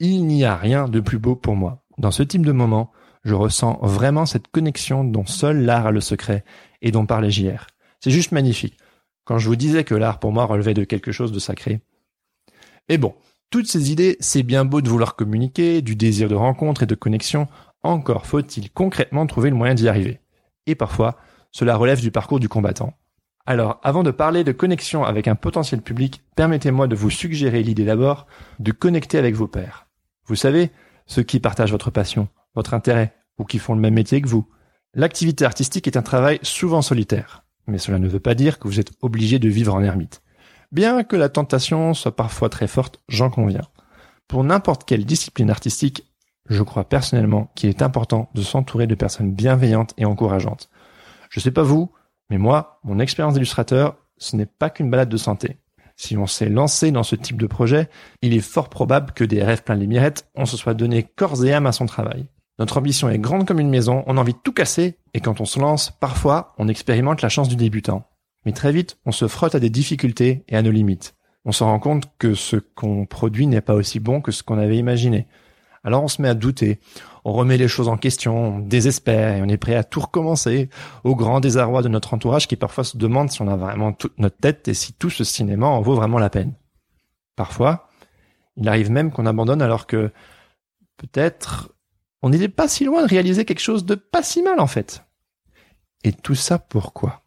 il 0.10 0.26
n'y 0.26 0.46
a 0.46 0.56
rien 0.56 0.88
de 0.88 1.00
plus 1.00 1.20
beau 1.20 1.36
pour 1.36 1.56
moi. 1.56 1.84
Dans 2.00 2.10
ce 2.10 2.24
type 2.24 2.46
de 2.46 2.52
moment, 2.52 2.92
je 3.24 3.36
ressens 3.36 3.78
vraiment 3.84 4.26
cette 4.26 4.48
connexion 4.48 5.04
dont 5.04 5.28
seul 5.28 5.64
l'art 5.64 5.86
a 5.86 5.92
le 5.92 6.02
secret 6.02 6.44
et 6.82 6.92
dont 6.92 7.06
parlait 7.06 7.30
JR. 7.30 7.68
C'est 8.00 8.10
juste 8.10 8.32
magnifique. 8.32 8.78
Quand 9.26 9.38
je 9.38 9.48
vous 9.48 9.56
disais 9.56 9.84
que 9.84 9.94
l'art 9.94 10.20
pour 10.20 10.32
moi 10.32 10.46
relevait 10.46 10.74
de 10.74 10.86
quelque 10.86 11.12
chose 11.12 11.32
de 11.32 11.38
sacré. 11.38 11.82
Et 12.90 12.98
bon, 12.98 13.14
toutes 13.52 13.68
ces 13.68 13.92
idées, 13.92 14.18
c'est 14.20 14.42
bien 14.42 14.66
beau 14.66 14.82
de 14.82 14.90
vouloir 14.90 15.16
communiquer, 15.16 15.84
du 15.84 15.96
désir 15.96 16.30
de 16.30 16.36
rencontre 16.36 16.82
et 16.82 16.88
de 16.88 16.96
connexion, 16.96 17.48
encore 17.84 18.26
faut-il 18.26 18.72
concrètement 18.72 19.28
trouver 19.28 19.52
le 19.52 19.56
moyen 19.56 19.76
d'y 19.76 19.88
arriver. 19.88 20.20
Et 20.66 20.74
parfois, 20.74 21.18
cela 21.52 21.76
relève 21.76 22.02
du 22.02 22.10
parcours 22.10 22.40
du 22.40 22.50
combattant. 22.50 22.94
Alors, 23.46 23.80
avant 23.84 24.02
de 24.02 24.10
parler 24.10 24.44
de 24.44 24.52
connexion 24.52 25.04
avec 25.04 25.28
un 25.28 25.36
potentiel 25.36 25.84
public, 25.84 26.24
permettez-moi 26.36 26.88
de 26.88 26.96
vous 26.96 27.12
suggérer 27.12 27.62
l'idée 27.62 27.86
d'abord 27.86 28.26
de 28.58 28.72
connecter 28.72 29.20
avec 29.20 29.36
vos 29.36 29.48
pairs. 29.48 29.88
Vous 30.32 30.38
savez, 30.38 30.72
ceux 31.08 31.24
qui 31.24 31.42
partagent 31.42 31.74
votre 31.74 31.92
passion, 31.92 32.30
votre 32.56 32.74
intérêt, 32.74 33.14
ou 33.38 33.44
qui 33.44 33.60
font 33.60 33.76
le 33.76 33.82
même 33.82 33.96
métier 33.96 34.22
que 34.22 34.30
vous. 34.30 34.48
L'activité 34.94 35.44
artistique 35.44 35.88
est 35.88 35.98
un 35.98 36.02
travail 36.02 36.40
souvent 36.42 36.82
solitaire, 36.82 37.44
mais 37.68 37.78
cela 37.78 38.00
ne 38.00 38.08
veut 38.08 38.22
pas 38.22 38.34
dire 38.34 38.58
que 38.58 38.70
vous 38.70 38.80
êtes 38.80 38.94
obligé 39.02 39.40
de 39.40 39.50
vivre 39.50 39.76
en 39.76 39.84
ermite. 39.84 40.22
Bien 40.72 41.04
que 41.04 41.18
la 41.18 41.28
tentation 41.28 41.94
soit 41.94 42.16
parfois 42.16 42.48
très 42.48 42.68
forte, 42.68 43.02
j'en 43.10 43.30
conviens. 43.30 43.68
Pour 44.30 44.46
n'importe 44.46 44.86
quelle 44.86 45.04
discipline 45.04 45.50
artistique, 45.50 46.10
je 46.50 46.64
crois 46.64 46.88
personnellement 46.88 47.52
qu'il 47.56 47.70
est 47.70 47.82
important 47.82 48.30
de 48.34 48.42
s'entourer 48.42 48.88
de 48.88 48.96
personnes 48.96 49.34
bienveillantes 49.34 49.94
et 49.98 50.06
encourageantes. 50.06 50.70
Je 51.30 51.42
sais 51.42 51.52
pas 51.52 51.64
vous, 51.64 51.92
mais 52.30 52.38
moi, 52.38 52.80
mon 52.86 53.00
expérience 53.00 53.34
d'illustrateur, 53.34 53.98
ce 54.16 54.38
n'est 54.38 54.46
pas 54.46 54.70
qu'une 54.70 54.90
balade 54.90 55.10
de 55.10 55.18
santé. 55.18 55.58
Si 56.02 56.18
on 56.18 56.26
s'est 56.26 56.50
lancé 56.50 56.90
dans 56.90 57.04
ce 57.04 57.16
type 57.16 57.40
de 57.40 57.46
projet, 57.46 57.88
il 58.24 58.34
est 58.34 58.42
fort 58.42 58.70
probable 58.72 59.14
que 59.14 59.24
des 59.24 59.44
rêves 59.44 59.62
pleins 59.62 59.76
les 59.76 59.86
mirettes, 59.86 60.28
on 60.34 60.48
se 60.48 60.58
soit 60.58 60.74
donné 60.74 61.04
corps 61.04 61.46
et 61.46 61.54
âme 61.54 61.68
à 61.68 61.72
son 61.72 61.86
travail. 61.86 62.26
Notre 62.58 62.80
ambition 62.80 63.08
est 63.08 63.20
grande 63.20 63.46
comme 63.46 63.60
une 63.60 63.70
maison, 63.70 64.04
on 64.08 64.18
a 64.18 64.20
envie 64.20 64.34
de 64.34 64.40
tout 64.44 64.52
casser, 64.52 64.98
et 65.14 65.20
quand 65.20 65.42
on 65.42 65.46
se 65.46 65.60
lance, 65.60 65.92
parfois, 65.92 66.56
on 66.58 66.68
expérimente 66.68 67.22
la 67.22 67.30
chance 67.30 67.50
du 67.50 67.56
débutant. 67.56 68.10
Mais 68.48 68.52
très 68.52 68.72
vite, 68.72 68.98
on 69.06 69.12
se 69.12 69.28
frotte 69.28 69.54
à 69.54 69.60
des 69.60 69.70
difficultés 69.70 70.44
et 70.50 70.58
à 70.58 70.64
nos 70.64 70.72
limites. 70.72 71.14
On 71.46 71.52
se 71.52 71.64
rend 71.64 71.78
compte 71.78 72.06
que 72.18 72.34
ce 72.34 72.56
qu'on 72.56 73.06
produit 73.06 73.46
n'est 73.46 73.62
pas 73.62 73.76
aussi 73.76 74.00
bon 74.00 74.22
que 74.22 74.32
ce 74.32 74.42
qu'on 74.42 74.58
avait 74.58 74.78
imaginé. 74.78 75.28
Alors 75.84 76.04
on 76.04 76.08
se 76.08 76.22
met 76.22 76.30
à 76.30 76.36
douter, 76.36 76.80
on 77.26 77.34
remet 77.34 77.58
les 77.58 77.68
choses 77.68 77.88
en 77.88 77.98
question, 77.98 78.56
on 78.56 78.60
désespère 78.60 79.36
et 79.36 79.42
on 79.42 79.48
est 79.48 79.58
prêt 79.58 79.76
à 79.76 79.84
tout 79.84 80.00
recommencer, 80.00 80.70
au 81.04 81.16
grand 81.16 81.40
désarroi 81.40 81.82
de 81.82 81.88
notre 81.88 82.14
entourage 82.14 82.48
qui 82.48 82.56
parfois 82.56 82.84
se 82.84 82.98
demande 82.98 83.32
si 83.32 83.42
on 83.42 83.48
a 83.48 83.56
vraiment 83.56 83.92
toute 83.92 84.18
notre 84.20 84.38
tête 84.38 84.68
et 84.68 84.76
si 84.76 84.94
tout 84.94 85.10
ce 85.10 85.24
cinéma 85.24 85.66
en 85.66 85.82
vaut 85.82 85.96
vraiment 85.96 86.20
la 86.20 86.30
peine. 86.30 86.54
Parfois, 87.36 87.90
il 88.58 88.68
arrive 88.70 88.92
même 88.92 89.12
qu'on 89.12 89.26
abandonne 89.26 89.62
alors 89.62 89.88
que 89.88 90.12
peut-être 90.98 91.74
on 92.22 92.30
n'était 92.30 92.50
pas 92.50 92.68
si 92.68 92.86
loin 92.86 93.02
de 93.02 93.08
réaliser 93.08 93.46
quelque 93.46 93.60
chose 93.60 93.86
de 93.86 93.96
pas 93.96 94.22
si 94.22 94.44
mal 94.44 94.60
en 94.60 94.68
fait. 94.68 95.04
Et 96.04 96.14
tout 96.14 96.36
ça 96.36 96.60
pourquoi? 96.60 97.24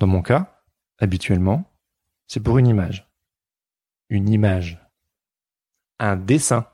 Dans 0.00 0.08
mon 0.08 0.22
cas, 0.22 0.62
habituellement, 0.98 1.70
c'est 2.26 2.40
pour 2.40 2.58
une 2.58 2.66
image. 2.66 3.08
Une 4.08 4.28
image. 4.28 4.80
Un 6.00 6.16
dessin 6.16 6.66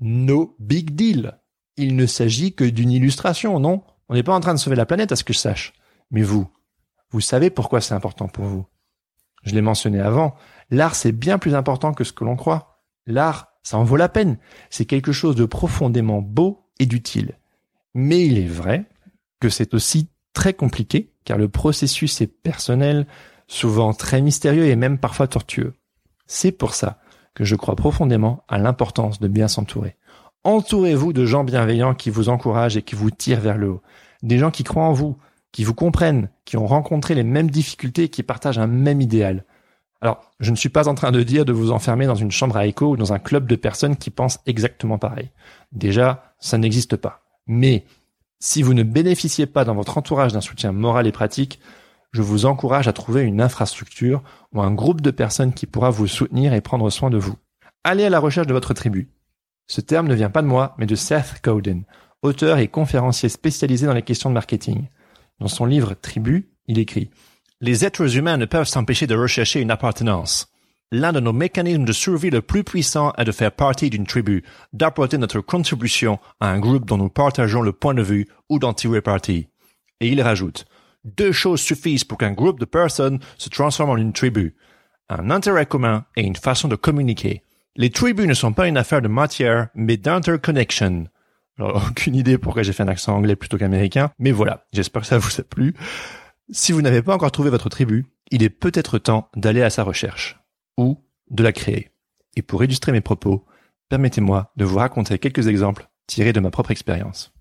No 0.00 0.56
big 0.58 0.94
deal. 0.94 1.38
Il 1.76 1.96
ne 1.96 2.06
s'agit 2.06 2.54
que 2.54 2.64
d'une 2.64 2.90
illustration, 2.90 3.58
non? 3.58 3.82
On 4.08 4.14
n'est 4.14 4.22
pas 4.22 4.34
en 4.34 4.40
train 4.40 4.54
de 4.54 4.58
sauver 4.58 4.76
la 4.76 4.86
planète 4.86 5.12
à 5.12 5.16
ce 5.16 5.24
que 5.24 5.32
je 5.32 5.38
sache. 5.38 5.72
Mais 6.10 6.22
vous, 6.22 6.48
vous 7.10 7.20
savez 7.20 7.50
pourquoi 7.50 7.80
c'est 7.80 7.94
important 7.94 8.28
pour 8.28 8.44
vous. 8.44 8.66
Je 9.42 9.54
l'ai 9.54 9.62
mentionné 9.62 10.00
avant, 10.00 10.34
l'art 10.70 10.94
c'est 10.94 11.12
bien 11.12 11.38
plus 11.38 11.54
important 11.54 11.92
que 11.92 12.04
ce 12.04 12.12
que 12.12 12.24
l'on 12.24 12.36
croit. 12.36 12.82
L'art, 13.06 13.52
ça 13.62 13.78
en 13.78 13.84
vaut 13.84 13.96
la 13.96 14.08
peine. 14.08 14.38
C'est 14.70 14.86
quelque 14.86 15.12
chose 15.12 15.36
de 15.36 15.44
profondément 15.44 16.22
beau 16.22 16.66
et 16.78 16.86
d'utile. 16.86 17.38
Mais 17.94 18.24
il 18.26 18.38
est 18.38 18.48
vrai 18.48 18.86
que 19.40 19.48
c'est 19.48 19.74
aussi 19.74 20.08
très 20.32 20.54
compliqué, 20.54 21.12
car 21.24 21.38
le 21.38 21.48
processus 21.48 22.20
est 22.20 22.26
personnel, 22.26 23.06
souvent 23.46 23.92
très 23.94 24.20
mystérieux 24.20 24.66
et 24.66 24.76
même 24.76 24.98
parfois 24.98 25.28
tortueux. 25.28 25.74
C'est 26.26 26.52
pour 26.52 26.74
ça 26.74 26.98
que 27.34 27.44
je 27.44 27.56
crois 27.56 27.76
profondément 27.76 28.42
à 28.48 28.58
l'importance 28.58 29.20
de 29.20 29.28
bien 29.28 29.48
s'entourer. 29.48 29.96
Entourez-vous 30.44 31.12
de 31.12 31.24
gens 31.24 31.44
bienveillants 31.44 31.94
qui 31.94 32.10
vous 32.10 32.28
encouragent 32.28 32.76
et 32.76 32.82
qui 32.82 32.94
vous 32.94 33.10
tirent 33.10 33.40
vers 33.40 33.58
le 33.58 33.70
haut. 33.70 33.82
Des 34.22 34.38
gens 34.38 34.50
qui 34.50 34.62
croient 34.62 34.84
en 34.84 34.92
vous, 34.92 35.16
qui 35.52 35.64
vous 35.64 35.74
comprennent, 35.74 36.28
qui 36.44 36.56
ont 36.56 36.66
rencontré 36.66 37.14
les 37.14 37.22
mêmes 37.22 37.50
difficultés 37.50 38.04
et 38.04 38.08
qui 38.08 38.22
partagent 38.22 38.58
un 38.58 38.66
même 38.66 39.00
idéal. 39.00 39.44
Alors, 40.00 40.20
je 40.38 40.50
ne 40.50 40.56
suis 40.56 40.68
pas 40.68 40.88
en 40.88 40.94
train 40.94 41.12
de 41.12 41.22
dire 41.22 41.46
de 41.46 41.52
vous 41.52 41.70
enfermer 41.70 42.06
dans 42.06 42.14
une 42.14 42.30
chambre 42.30 42.58
à 42.58 42.66
écho 42.66 42.88
ou 42.90 42.96
dans 42.96 43.14
un 43.14 43.18
club 43.18 43.46
de 43.46 43.56
personnes 43.56 43.96
qui 43.96 44.10
pensent 44.10 44.40
exactement 44.44 44.98
pareil. 44.98 45.30
Déjà, 45.72 46.34
ça 46.40 46.58
n'existe 46.58 46.96
pas. 46.96 47.22
Mais, 47.46 47.84
si 48.38 48.62
vous 48.62 48.74
ne 48.74 48.82
bénéficiez 48.82 49.46
pas 49.46 49.64
dans 49.64 49.74
votre 49.74 49.96
entourage 49.96 50.34
d'un 50.34 50.42
soutien 50.42 50.72
moral 50.72 51.06
et 51.06 51.12
pratique, 51.12 51.58
je 52.14 52.22
vous 52.22 52.46
encourage 52.46 52.86
à 52.86 52.92
trouver 52.92 53.22
une 53.22 53.40
infrastructure 53.40 54.22
ou 54.52 54.62
un 54.62 54.70
groupe 54.70 55.00
de 55.00 55.10
personnes 55.10 55.52
qui 55.52 55.66
pourra 55.66 55.90
vous 55.90 56.06
soutenir 56.06 56.54
et 56.54 56.60
prendre 56.60 56.88
soin 56.88 57.10
de 57.10 57.18
vous. 57.18 57.34
Allez 57.82 58.04
à 58.04 58.10
la 58.10 58.20
recherche 58.20 58.46
de 58.46 58.52
votre 58.52 58.72
tribu. 58.72 59.10
Ce 59.66 59.80
terme 59.80 60.06
ne 60.06 60.14
vient 60.14 60.30
pas 60.30 60.40
de 60.40 60.46
moi, 60.46 60.76
mais 60.78 60.86
de 60.86 60.94
Seth 60.94 61.40
Godin, 61.42 61.80
auteur 62.22 62.58
et 62.58 62.68
conférencier 62.68 63.28
spécialisé 63.28 63.86
dans 63.86 63.94
les 63.94 64.02
questions 64.02 64.30
de 64.30 64.34
marketing. 64.34 64.86
Dans 65.40 65.48
son 65.48 65.66
livre 65.66 65.94
Tribu, 65.94 66.50
il 66.68 66.78
écrit 66.78 67.10
Les 67.60 67.84
êtres 67.84 68.16
humains 68.16 68.36
ne 68.36 68.46
peuvent 68.46 68.68
s'empêcher 68.68 69.08
de 69.08 69.16
rechercher 69.16 69.60
une 69.60 69.72
appartenance. 69.72 70.52
L'un 70.92 71.12
de 71.12 71.18
nos 71.18 71.32
mécanismes 71.32 71.84
de 71.84 71.92
survie 71.92 72.30
le 72.30 72.42
plus 72.42 72.62
puissant 72.62 73.12
est 73.18 73.24
de 73.24 73.32
faire 73.32 73.50
partie 73.50 73.90
d'une 73.90 74.06
tribu, 74.06 74.44
d'apporter 74.72 75.18
notre 75.18 75.40
contribution 75.40 76.20
à 76.38 76.50
un 76.50 76.60
groupe 76.60 76.86
dont 76.86 76.98
nous 76.98 77.08
partageons 77.08 77.62
le 77.62 77.72
point 77.72 77.94
de 77.94 78.02
vue 78.02 78.28
ou 78.48 78.60
d'en 78.60 78.72
tirer 78.72 79.02
parti. 79.02 79.48
Et 79.98 80.08
il 80.08 80.22
rajoute 80.22 80.64
deux 81.04 81.32
choses 81.32 81.60
suffisent 81.60 82.04
pour 82.04 82.18
qu'un 82.18 82.32
groupe 82.32 82.60
de 82.60 82.64
personnes 82.64 83.20
se 83.38 83.48
transforme 83.48 83.90
en 83.90 83.96
une 83.96 84.12
tribu. 84.12 84.56
Un 85.08 85.30
intérêt 85.30 85.66
commun 85.66 86.06
et 86.16 86.22
une 86.22 86.36
façon 86.36 86.68
de 86.68 86.76
communiquer. 86.76 87.42
Les 87.76 87.90
tribus 87.90 88.26
ne 88.26 88.34
sont 88.34 88.52
pas 88.52 88.68
une 88.68 88.76
affaire 88.76 89.02
de 89.02 89.08
matière, 89.08 89.68
mais 89.74 89.96
d'interconnection. 89.96 91.06
Alors, 91.58 91.86
aucune 91.90 92.14
idée 92.14 92.38
pourquoi 92.38 92.62
j'ai 92.62 92.72
fait 92.72 92.82
un 92.82 92.88
accent 92.88 93.14
anglais 93.14 93.36
plutôt 93.36 93.58
qu'américain, 93.58 94.10
mais 94.18 94.32
voilà, 94.32 94.64
j'espère 94.72 95.02
que 95.02 95.08
ça 95.08 95.18
vous 95.18 95.40
a 95.40 95.44
plu. 95.44 95.74
Si 96.50 96.72
vous 96.72 96.82
n'avez 96.82 97.02
pas 97.02 97.14
encore 97.14 97.32
trouvé 97.32 97.50
votre 97.50 97.68
tribu, 97.68 98.06
il 98.30 98.42
est 98.42 98.50
peut-être 98.50 98.98
temps 98.98 99.28
d'aller 99.36 99.62
à 99.62 99.70
sa 99.70 99.82
recherche, 99.82 100.38
ou 100.76 100.98
de 101.30 101.42
la 101.42 101.52
créer. 101.52 101.90
Et 102.36 102.42
pour 102.42 102.62
illustrer 102.64 102.92
mes 102.92 103.00
propos, 103.00 103.44
permettez-moi 103.88 104.52
de 104.56 104.64
vous 104.64 104.78
raconter 104.78 105.18
quelques 105.18 105.46
exemples 105.46 105.88
tirés 106.06 106.32
de 106.32 106.40
ma 106.40 106.50
propre 106.50 106.70
expérience. 106.70 107.33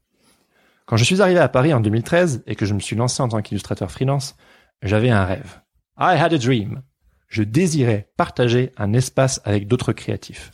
Quand 0.85 0.97
je 0.97 1.03
suis 1.05 1.21
arrivé 1.21 1.39
à 1.39 1.47
Paris 1.47 1.73
en 1.73 1.79
2013 1.79 2.43
et 2.45 2.55
que 2.55 2.65
je 2.65 2.73
me 2.73 2.79
suis 2.79 2.95
lancé 2.95 3.23
en 3.23 3.29
tant 3.29 3.41
qu'illustrateur 3.41 3.89
freelance, 3.89 4.35
j'avais 4.81 5.09
un 5.09 5.23
rêve. 5.23 5.61
I 5.97 6.17
had 6.17 6.33
a 6.33 6.37
dream. 6.37 6.81
Je 7.27 7.43
désirais 7.43 8.11
partager 8.17 8.71
un 8.77 8.93
espace 8.93 9.41
avec 9.45 9.67
d'autres 9.67 9.93
créatifs. 9.93 10.51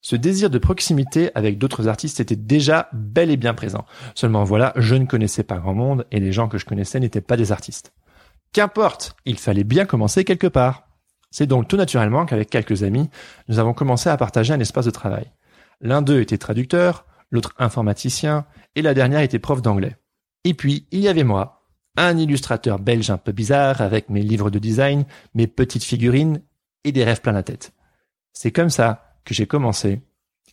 Ce 0.00 0.16
désir 0.16 0.48
de 0.48 0.58
proximité 0.58 1.30
avec 1.34 1.58
d'autres 1.58 1.88
artistes 1.88 2.20
était 2.20 2.36
déjà 2.36 2.88
bel 2.94 3.30
et 3.30 3.36
bien 3.36 3.52
présent. 3.52 3.84
Seulement 4.14 4.44
voilà, 4.44 4.72
je 4.76 4.94
ne 4.94 5.04
connaissais 5.04 5.42
pas 5.42 5.58
grand 5.58 5.74
monde 5.74 6.06
et 6.10 6.20
les 6.20 6.32
gens 6.32 6.48
que 6.48 6.56
je 6.56 6.64
connaissais 6.64 6.98
n'étaient 6.98 7.20
pas 7.20 7.36
des 7.36 7.52
artistes. 7.52 7.92
Qu'importe, 8.52 9.14
il 9.26 9.38
fallait 9.38 9.62
bien 9.62 9.84
commencer 9.84 10.24
quelque 10.24 10.46
part. 10.46 10.88
C'est 11.30 11.46
donc 11.46 11.68
tout 11.68 11.76
naturellement 11.76 12.24
qu'avec 12.24 12.48
quelques 12.48 12.82
amis, 12.82 13.10
nous 13.48 13.58
avons 13.58 13.74
commencé 13.74 14.08
à 14.08 14.16
partager 14.16 14.54
un 14.54 14.60
espace 14.60 14.86
de 14.86 14.90
travail. 14.90 15.30
L'un 15.82 16.00
d'eux 16.00 16.20
était 16.20 16.38
traducteur, 16.38 17.04
l'autre 17.30 17.54
informaticien, 17.58 18.46
et 18.74 18.82
la 18.82 18.94
dernière 18.94 19.20
était 19.20 19.38
prof 19.38 19.62
d'anglais. 19.62 19.96
Et 20.44 20.54
puis, 20.54 20.86
il 20.90 21.00
y 21.00 21.08
avait 21.08 21.24
moi, 21.24 21.66
un 21.96 22.16
illustrateur 22.16 22.78
belge 22.78 23.10
un 23.10 23.18
peu 23.18 23.32
bizarre 23.32 23.80
avec 23.80 24.08
mes 24.08 24.22
livres 24.22 24.50
de 24.50 24.58
design, 24.58 25.04
mes 25.34 25.46
petites 25.46 25.84
figurines 25.84 26.42
et 26.84 26.92
des 26.92 27.04
rêves 27.04 27.20
plein 27.20 27.32
la 27.32 27.42
tête. 27.42 27.72
C'est 28.32 28.52
comme 28.52 28.70
ça 28.70 29.16
que 29.24 29.34
j'ai 29.34 29.46
commencé, 29.46 30.02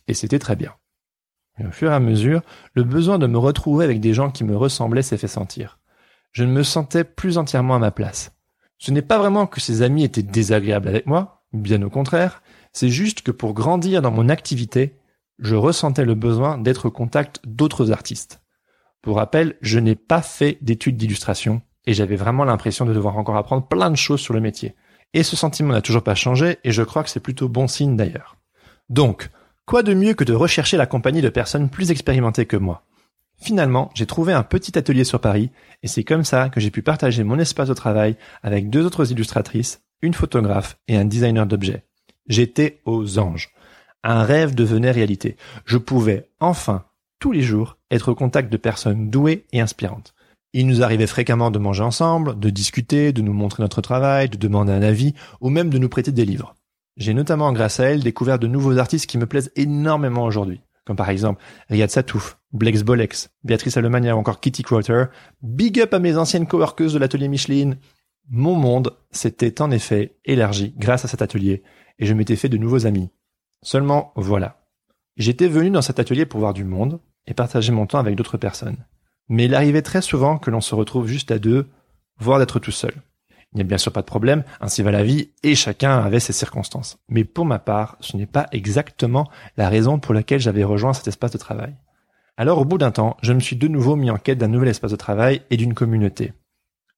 et 0.06 0.14
c'était 0.14 0.38
très 0.38 0.56
bien. 0.56 0.74
Et 1.58 1.66
au 1.66 1.70
fur 1.70 1.90
et 1.90 1.94
à 1.94 2.00
mesure, 2.00 2.42
le 2.74 2.84
besoin 2.84 3.18
de 3.18 3.26
me 3.26 3.38
retrouver 3.38 3.84
avec 3.84 4.00
des 4.00 4.14
gens 4.14 4.30
qui 4.30 4.44
me 4.44 4.56
ressemblaient 4.56 5.02
s'est 5.02 5.16
fait 5.16 5.28
sentir. 5.28 5.78
Je 6.32 6.44
ne 6.44 6.52
me 6.52 6.62
sentais 6.62 7.04
plus 7.04 7.38
entièrement 7.38 7.76
à 7.76 7.80
ma 7.80 7.90
place. 7.90 8.32
Ce 8.78 8.90
n'est 8.92 9.02
pas 9.02 9.18
vraiment 9.18 9.46
que 9.46 9.60
ces 9.60 9.82
amis 9.82 10.04
étaient 10.04 10.22
désagréables 10.22 10.88
avec 10.88 11.06
moi, 11.06 11.44
bien 11.52 11.82
au 11.82 11.90
contraire, 11.90 12.42
c'est 12.72 12.90
juste 12.90 13.22
que 13.22 13.30
pour 13.30 13.54
grandir 13.54 14.02
dans 14.02 14.10
mon 14.10 14.28
activité, 14.28 14.98
je 15.38 15.54
ressentais 15.54 16.04
le 16.04 16.14
besoin 16.14 16.58
d'être 16.58 16.86
au 16.86 16.90
contact 16.90 17.40
d'autres 17.44 17.92
artistes. 17.92 18.40
Pour 19.02 19.16
rappel, 19.16 19.56
je 19.60 19.78
n'ai 19.78 19.94
pas 19.94 20.22
fait 20.22 20.58
d'études 20.60 20.96
d'illustration 20.96 21.62
et 21.86 21.94
j'avais 21.94 22.16
vraiment 22.16 22.44
l'impression 22.44 22.84
de 22.84 22.92
devoir 22.92 23.16
encore 23.16 23.36
apprendre 23.36 23.66
plein 23.66 23.90
de 23.90 23.96
choses 23.96 24.20
sur 24.20 24.34
le 24.34 24.40
métier. 24.40 24.74
Et 25.14 25.22
ce 25.22 25.36
sentiment 25.36 25.72
n'a 25.72 25.80
toujours 25.80 26.02
pas 26.02 26.14
changé 26.14 26.58
et 26.64 26.72
je 26.72 26.82
crois 26.82 27.02
que 27.02 27.10
c'est 27.10 27.20
plutôt 27.20 27.48
bon 27.48 27.68
signe 27.68 27.96
d'ailleurs. 27.96 28.36
Donc, 28.90 29.30
quoi 29.64 29.82
de 29.82 29.94
mieux 29.94 30.14
que 30.14 30.24
de 30.24 30.34
rechercher 30.34 30.76
la 30.76 30.86
compagnie 30.86 31.22
de 31.22 31.28
personnes 31.28 31.70
plus 31.70 31.90
expérimentées 31.90 32.46
que 32.46 32.56
moi? 32.56 32.84
Finalement, 33.40 33.90
j'ai 33.94 34.06
trouvé 34.06 34.32
un 34.32 34.42
petit 34.42 34.76
atelier 34.76 35.04
sur 35.04 35.20
Paris 35.20 35.50
et 35.82 35.88
c'est 35.88 36.04
comme 36.04 36.24
ça 36.24 36.48
que 36.48 36.60
j'ai 36.60 36.72
pu 36.72 36.82
partager 36.82 37.22
mon 37.22 37.38
espace 37.38 37.68
de 37.68 37.74
travail 37.74 38.16
avec 38.42 38.68
deux 38.68 38.84
autres 38.84 39.12
illustratrices, 39.12 39.80
une 40.02 40.14
photographe 40.14 40.78
et 40.88 40.96
un 40.96 41.04
designer 41.04 41.46
d'objets. 41.46 41.84
J'étais 42.26 42.80
aux 42.84 43.18
anges. 43.18 43.50
Un 44.04 44.22
rêve 44.22 44.54
devenait 44.54 44.90
réalité. 44.90 45.36
Je 45.64 45.78
pouvais 45.78 46.30
enfin, 46.40 46.84
tous 47.18 47.32
les 47.32 47.42
jours, 47.42 47.78
être 47.90 48.12
au 48.12 48.14
contact 48.14 48.52
de 48.52 48.56
personnes 48.56 49.10
douées 49.10 49.46
et 49.52 49.60
inspirantes. 49.60 50.14
Il 50.52 50.66
nous 50.66 50.82
arrivait 50.82 51.06
fréquemment 51.06 51.50
de 51.50 51.58
manger 51.58 51.82
ensemble, 51.82 52.38
de 52.38 52.50
discuter, 52.50 53.12
de 53.12 53.22
nous 53.22 53.32
montrer 53.32 53.62
notre 53.62 53.82
travail, 53.82 54.28
de 54.28 54.38
demander 54.38 54.72
un 54.72 54.82
avis, 54.82 55.14
ou 55.40 55.50
même 55.50 55.68
de 55.68 55.78
nous 55.78 55.88
prêter 55.88 56.10
des 56.10 56.24
livres. 56.24 56.54
J'ai 56.96 57.14
notamment, 57.14 57.52
grâce 57.52 57.80
à 57.80 57.84
elle, 57.84 58.02
découvert 58.02 58.38
de 58.38 58.46
nouveaux 58.46 58.78
artistes 58.78 59.06
qui 59.06 59.18
me 59.18 59.26
plaisent 59.26 59.52
énormément 59.56 60.24
aujourd'hui, 60.24 60.60
comme 60.84 60.96
par 60.96 61.10
exemple 61.10 61.42
Riyad 61.68 61.90
Satouf, 61.90 62.38
Blex 62.52 62.82
Bolex, 62.82 63.30
Béatrice 63.44 63.76
Alemania 63.76 64.16
ou 64.16 64.18
encore 64.18 64.40
Kitty 64.40 64.62
Crowther. 64.62 65.06
Big 65.42 65.78
up 65.80 65.92
à 65.92 65.98
mes 65.98 66.16
anciennes 66.16 66.46
coworkeuses 66.46 66.94
de 66.94 66.98
l'atelier 66.98 67.28
Micheline. 67.28 67.76
Mon 68.30 68.54
monde 68.54 68.96
s'était 69.10 69.60
en 69.60 69.70
effet 69.70 70.16
élargi 70.24 70.74
grâce 70.78 71.04
à 71.04 71.08
cet 71.08 71.22
atelier, 71.22 71.62
et 71.98 72.06
je 72.06 72.14
m'étais 72.14 72.36
fait 72.36 72.48
de 72.48 72.56
nouveaux 72.58 72.86
amis. 72.86 73.10
Seulement, 73.62 74.12
voilà. 74.16 74.60
J'étais 75.16 75.48
venu 75.48 75.70
dans 75.70 75.82
cet 75.82 75.98
atelier 75.98 76.26
pour 76.26 76.40
voir 76.40 76.54
du 76.54 76.64
monde 76.64 77.00
et 77.26 77.34
partager 77.34 77.72
mon 77.72 77.86
temps 77.86 77.98
avec 77.98 78.14
d'autres 78.14 78.38
personnes. 78.38 78.84
Mais 79.28 79.44
il 79.44 79.54
arrivait 79.54 79.82
très 79.82 80.02
souvent 80.02 80.38
que 80.38 80.50
l'on 80.50 80.60
se 80.60 80.74
retrouve 80.74 81.06
juste 81.06 81.30
à 81.30 81.38
deux, 81.38 81.68
voire 82.18 82.38
d'être 82.38 82.58
tout 82.58 82.70
seul. 82.70 82.94
Il 83.52 83.56
n'y 83.56 83.62
a 83.62 83.64
bien 83.64 83.78
sûr 83.78 83.92
pas 83.92 84.02
de 84.02 84.06
problème, 84.06 84.44
ainsi 84.60 84.82
va 84.82 84.90
la 84.90 85.04
vie, 85.04 85.30
et 85.42 85.54
chacun 85.54 85.98
avait 85.98 86.20
ses 86.20 86.32
circonstances. 86.32 86.98
Mais 87.08 87.24
pour 87.24 87.46
ma 87.46 87.58
part, 87.58 87.96
ce 88.00 88.16
n'est 88.16 88.26
pas 88.26 88.46
exactement 88.52 89.28
la 89.56 89.68
raison 89.68 89.98
pour 89.98 90.14
laquelle 90.14 90.40
j'avais 90.40 90.64
rejoint 90.64 90.92
cet 90.92 91.08
espace 91.08 91.32
de 91.32 91.38
travail. 91.38 91.74
Alors 92.36 92.58
au 92.58 92.64
bout 92.64 92.78
d'un 92.78 92.90
temps, 92.90 93.16
je 93.22 93.32
me 93.32 93.40
suis 93.40 93.56
de 93.56 93.66
nouveau 93.66 93.96
mis 93.96 94.10
en 94.10 94.18
quête 94.18 94.38
d'un 94.38 94.48
nouvel 94.48 94.68
espace 94.68 94.90
de 94.90 94.96
travail 94.96 95.42
et 95.50 95.56
d'une 95.56 95.74
communauté. 95.74 96.34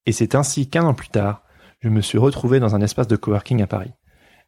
Et 0.06 0.12
c'est 0.12 0.34
ainsi 0.34 0.68
qu'un 0.68 0.84
an 0.84 0.94
plus 0.94 1.08
tard, 1.08 1.44
je 1.80 1.88
me 1.88 2.00
suis 2.00 2.18
retrouvé 2.18 2.60
dans 2.60 2.74
un 2.74 2.82
espace 2.82 3.08
de 3.08 3.16
coworking 3.16 3.62
à 3.62 3.66
Paris. 3.66 3.92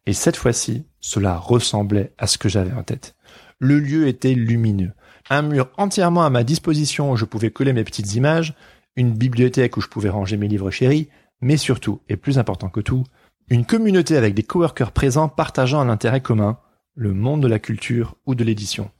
Et 0.05 0.13
cette 0.13 0.35
fois-ci, 0.35 0.85
cela 0.99 1.37
ressemblait 1.37 2.13
à 2.17 2.27
ce 2.27 2.37
que 2.37 2.49
j'avais 2.49 2.73
en 2.73 2.83
tête. 2.83 3.15
Le 3.59 3.79
lieu 3.79 4.07
était 4.07 4.33
lumineux. 4.33 4.91
Un 5.29 5.41
mur 5.41 5.69
entièrement 5.77 6.23
à 6.25 6.29
ma 6.29 6.43
disposition 6.43 7.11
où 7.11 7.15
je 7.15 7.25
pouvais 7.25 7.51
coller 7.51 7.73
mes 7.73 7.83
petites 7.83 8.15
images, 8.15 8.53
une 8.95 9.13
bibliothèque 9.13 9.77
où 9.77 9.81
je 9.81 9.87
pouvais 9.87 10.09
ranger 10.09 10.37
mes 10.37 10.47
livres 10.47 10.71
chéris, 10.71 11.09
mais 11.41 11.57
surtout, 11.57 12.01
et 12.09 12.17
plus 12.17 12.37
important 12.37 12.69
que 12.69 12.81
tout, 12.81 13.03
une 13.49 13.65
communauté 13.65 14.17
avec 14.17 14.33
des 14.33 14.43
coworkers 14.43 14.91
présents 14.91 15.29
partageant 15.29 15.79
un 15.79 15.89
intérêt 15.89 16.21
commun, 16.21 16.59
le 16.95 17.13
monde 17.13 17.41
de 17.41 17.47
la 17.47 17.59
culture 17.59 18.15
ou 18.25 18.35
de 18.35 18.43
l'édition. 18.43 18.91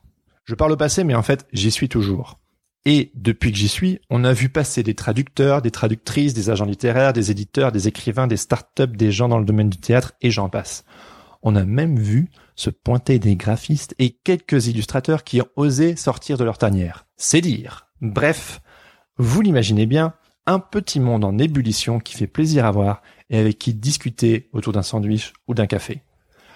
Je 0.45 0.55
parle 0.55 0.71
au 0.73 0.77
passé, 0.77 1.03
mais 1.03 1.15
en 1.15 1.23
fait, 1.23 1.45
j'y 1.53 1.71
suis 1.71 1.89
toujours. 1.89 2.39
Et 2.85 3.11
depuis 3.15 3.51
que 3.51 3.57
j'y 3.57 3.69
suis, 3.69 3.99
on 4.09 4.25
a 4.25 4.33
vu 4.33 4.49
passer 4.49 4.83
des 4.83 4.93
traducteurs, 4.93 5.61
des 5.61 5.71
traductrices, 5.71 6.33
des 6.33 6.49
agents 6.49 6.65
littéraires, 6.65 7.13
des 7.13 7.31
éditeurs, 7.31 7.71
des 7.71 7.87
écrivains, 7.87 8.27
des 8.27 8.37
start-up, 8.37 8.97
des 8.97 9.11
gens 9.11 9.29
dans 9.29 9.39
le 9.39 9.45
domaine 9.45 9.69
du 9.69 9.77
théâtre, 9.77 10.13
et 10.21 10.31
j'en 10.31 10.49
passe. 10.49 10.83
On 11.43 11.55
a 11.55 11.63
même 11.63 11.97
vu 11.97 12.29
se 12.55 12.69
pointer 12.69 13.19
des 13.19 13.35
graphistes 13.35 13.95
et 13.99 14.11
quelques 14.11 14.67
illustrateurs 14.67 15.23
qui 15.23 15.41
ont 15.41 15.47
osé 15.55 15.95
sortir 15.95 16.37
de 16.37 16.43
leur 16.43 16.57
tanière. 16.57 17.05
C'est 17.15 17.41
dire. 17.41 17.87
Bref, 18.01 18.61
vous 19.17 19.41
l'imaginez 19.41 19.85
bien, 19.85 20.13
un 20.45 20.59
petit 20.59 20.99
monde 20.99 21.23
en 21.23 21.37
ébullition 21.37 21.99
qui 21.99 22.15
fait 22.15 22.27
plaisir 22.27 22.65
à 22.65 22.71
voir 22.71 23.01
et 23.29 23.37
avec 23.37 23.59
qui 23.59 23.73
discuter 23.73 24.49
autour 24.51 24.73
d'un 24.73 24.81
sandwich 24.81 25.33
ou 25.47 25.53
d'un 25.53 25.67
café. 25.67 26.01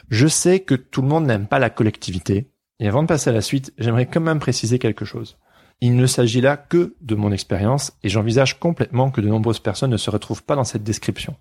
Je 0.09 0.27
sais 0.27 0.59
que 0.59 0.75
tout 0.75 1.01
le 1.01 1.07
monde 1.07 1.25
n'aime 1.25 1.47
pas 1.47 1.59
la 1.59 1.69
collectivité, 1.69 2.51
et 2.79 2.87
avant 2.87 3.01
de 3.01 3.07
passer 3.07 3.29
à 3.29 3.33
la 3.33 3.41
suite, 3.41 3.73
j'aimerais 3.77 4.05
quand 4.05 4.21
même 4.21 4.39
préciser 4.39 4.77
quelque 4.77 5.05
chose. 5.05 5.37
Il 5.79 5.95
ne 5.95 6.07
s'agit 6.07 6.41
là 6.41 6.57
que 6.57 6.95
de 7.01 7.15
mon 7.15 7.31
expérience 7.31 7.93
et 8.03 8.09
j'envisage 8.09 8.59
complètement 8.59 9.11
que 9.11 9.21
de 9.21 9.27
nombreuses 9.27 9.59
personnes 9.59 9.91
ne 9.91 9.97
se 9.97 10.09
retrouvent 10.09 10.43
pas 10.43 10.55
dans 10.55 10.63
cette 10.63 10.83
description. 10.83 11.35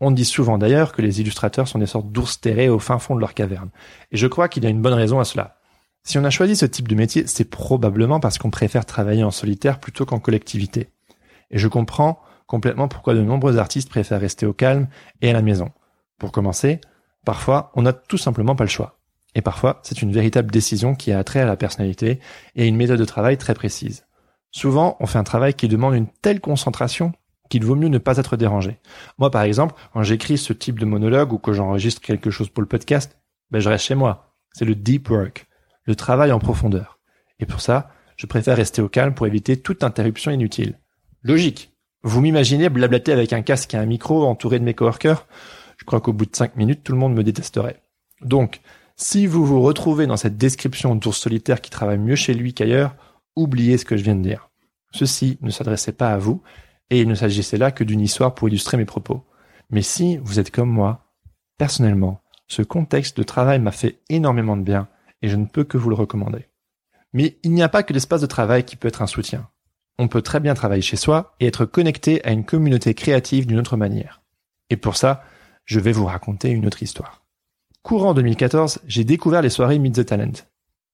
On 0.00 0.10
dit 0.10 0.24
souvent 0.24 0.56
d'ailleurs 0.56 0.92
que 0.92 1.02
les 1.02 1.20
illustrateurs 1.20 1.68
sont 1.68 1.78
des 1.78 1.86
sortes 1.86 2.10
d'ours 2.10 2.40
terrés 2.40 2.68
au 2.68 2.78
fin 2.78 2.98
fond 2.98 3.14
de 3.14 3.20
leur 3.20 3.34
caverne. 3.34 3.70
Et 4.12 4.16
je 4.16 4.26
crois 4.26 4.48
qu'il 4.48 4.64
y 4.64 4.66
a 4.66 4.70
une 4.70 4.82
bonne 4.82 4.94
raison 4.94 5.20
à 5.20 5.24
cela. 5.24 5.58
Si 6.04 6.18
on 6.18 6.24
a 6.24 6.30
choisi 6.30 6.56
ce 6.56 6.66
type 6.66 6.88
de 6.88 6.94
métier, 6.94 7.26
c'est 7.26 7.50
probablement 7.50 8.20
parce 8.20 8.38
qu'on 8.38 8.50
préfère 8.50 8.86
travailler 8.86 9.24
en 9.24 9.30
solitaire 9.30 9.80
plutôt 9.80 10.06
qu'en 10.06 10.20
collectivité. 10.20 10.88
Et 11.50 11.58
je 11.58 11.68
comprends 11.68 12.20
complètement 12.46 12.88
pourquoi 12.88 13.14
de 13.14 13.22
nombreux 13.22 13.58
artistes 13.58 13.88
préfèrent 13.88 14.20
rester 14.20 14.46
au 14.46 14.52
calme 14.52 14.88
et 15.20 15.30
à 15.30 15.32
la 15.32 15.42
maison. 15.42 15.70
Pour 16.18 16.32
commencer, 16.32 16.80
parfois, 17.24 17.72
on 17.74 17.82
n'a 17.82 17.92
tout 17.92 18.18
simplement 18.18 18.54
pas 18.54 18.64
le 18.64 18.70
choix. 18.70 18.95
Et 19.36 19.42
parfois, 19.42 19.80
c'est 19.82 20.00
une 20.00 20.12
véritable 20.12 20.50
décision 20.50 20.94
qui 20.94 21.12
a 21.12 21.22
trait 21.22 21.40
à 21.40 21.44
la 21.44 21.56
personnalité 21.56 22.20
et 22.54 22.62
à 22.62 22.64
une 22.64 22.74
méthode 22.74 22.98
de 22.98 23.04
travail 23.04 23.36
très 23.36 23.52
précise. 23.52 24.06
Souvent, 24.50 24.96
on 24.98 25.04
fait 25.04 25.18
un 25.18 25.24
travail 25.24 25.52
qui 25.52 25.68
demande 25.68 25.94
une 25.94 26.08
telle 26.22 26.40
concentration 26.40 27.12
qu'il 27.50 27.62
vaut 27.62 27.74
mieux 27.74 27.88
ne 27.88 27.98
pas 27.98 28.16
être 28.16 28.38
dérangé. 28.38 28.78
Moi, 29.18 29.30
par 29.30 29.42
exemple, 29.42 29.74
quand 29.92 30.02
j'écris 30.02 30.38
ce 30.38 30.54
type 30.54 30.78
de 30.78 30.86
monologue 30.86 31.34
ou 31.34 31.38
que 31.38 31.52
j'enregistre 31.52 32.00
quelque 32.00 32.30
chose 32.30 32.48
pour 32.48 32.62
le 32.62 32.66
podcast, 32.66 33.18
ben, 33.50 33.60
je 33.60 33.68
reste 33.68 33.84
chez 33.84 33.94
moi. 33.94 34.34
C'est 34.54 34.64
le 34.64 34.74
deep 34.74 35.10
work, 35.10 35.46
le 35.84 35.94
travail 35.94 36.32
en 36.32 36.38
profondeur. 36.38 36.98
Et 37.38 37.44
pour 37.44 37.60
ça, 37.60 37.90
je 38.16 38.24
préfère 38.24 38.56
rester 38.56 38.80
au 38.80 38.88
calme 38.88 39.12
pour 39.12 39.26
éviter 39.26 39.60
toute 39.60 39.84
interruption 39.84 40.30
inutile. 40.30 40.78
Logique. 41.22 41.76
Vous 42.02 42.22
m'imaginez 42.22 42.70
blablater 42.70 43.12
avec 43.12 43.34
un 43.34 43.42
casque 43.42 43.74
et 43.74 43.76
un 43.76 43.84
micro 43.84 44.24
entouré 44.24 44.58
de 44.58 44.64
mes 44.64 44.72
coworkers? 44.72 45.26
Je 45.76 45.84
crois 45.84 46.00
qu'au 46.00 46.14
bout 46.14 46.24
de 46.24 46.34
cinq 46.34 46.56
minutes, 46.56 46.82
tout 46.82 46.92
le 46.92 46.98
monde 46.98 47.14
me 47.14 47.22
détesterait. 47.22 47.82
Donc, 48.22 48.62
si 48.96 49.26
vous 49.26 49.44
vous 49.44 49.60
retrouvez 49.60 50.06
dans 50.06 50.16
cette 50.16 50.38
description 50.38 50.94
d'ours 50.94 51.18
solitaire 51.18 51.60
qui 51.60 51.70
travaille 51.70 51.98
mieux 51.98 52.16
chez 52.16 52.34
lui 52.34 52.54
qu'ailleurs, 52.54 52.96
oubliez 53.36 53.76
ce 53.76 53.84
que 53.84 53.96
je 53.96 54.02
viens 54.02 54.16
de 54.16 54.22
dire. 54.22 54.50
Ceci 54.92 55.38
ne 55.42 55.50
s'adressait 55.50 55.92
pas 55.92 56.12
à 56.12 56.18
vous, 56.18 56.42
et 56.88 57.00
il 57.00 57.08
ne 57.08 57.14
s'agissait 57.14 57.58
là 57.58 57.70
que 57.70 57.84
d'une 57.84 58.00
histoire 58.00 58.34
pour 58.34 58.48
illustrer 58.48 58.76
mes 58.76 58.84
propos. 58.86 59.24
Mais 59.70 59.82
si 59.82 60.16
vous 60.18 60.38
êtes 60.38 60.50
comme 60.50 60.70
moi, 60.70 61.12
personnellement, 61.58 62.22
ce 62.48 62.62
contexte 62.62 63.18
de 63.18 63.22
travail 63.22 63.58
m'a 63.58 63.72
fait 63.72 64.00
énormément 64.08 64.56
de 64.56 64.62
bien, 64.62 64.88
et 65.20 65.28
je 65.28 65.36
ne 65.36 65.46
peux 65.46 65.64
que 65.64 65.76
vous 65.76 65.90
le 65.90 65.96
recommander. 65.96 66.46
Mais 67.12 67.38
il 67.42 67.52
n'y 67.52 67.62
a 67.62 67.68
pas 67.68 67.82
que 67.82 67.92
l'espace 67.92 68.20
de 68.20 68.26
travail 68.26 68.64
qui 68.64 68.76
peut 68.76 68.88
être 68.88 69.02
un 69.02 69.06
soutien. 69.06 69.48
On 69.98 70.08
peut 70.08 70.22
très 70.22 70.40
bien 70.40 70.54
travailler 70.54 70.82
chez 70.82 70.96
soi 70.96 71.34
et 71.40 71.46
être 71.46 71.64
connecté 71.64 72.24
à 72.24 72.32
une 72.32 72.44
communauté 72.44 72.94
créative 72.94 73.46
d'une 73.46 73.58
autre 73.58 73.76
manière. 73.76 74.22
Et 74.70 74.76
pour 74.76 74.96
ça, 74.96 75.22
je 75.64 75.80
vais 75.80 75.92
vous 75.92 76.04
raconter 76.04 76.50
une 76.50 76.66
autre 76.66 76.82
histoire. 76.82 77.25
Courant 77.86 78.14
2014, 78.14 78.80
j'ai 78.88 79.04
découvert 79.04 79.42
les 79.42 79.48
soirées 79.48 79.78
Meet 79.78 79.94
the 79.94 80.04
Talent. 80.04 80.32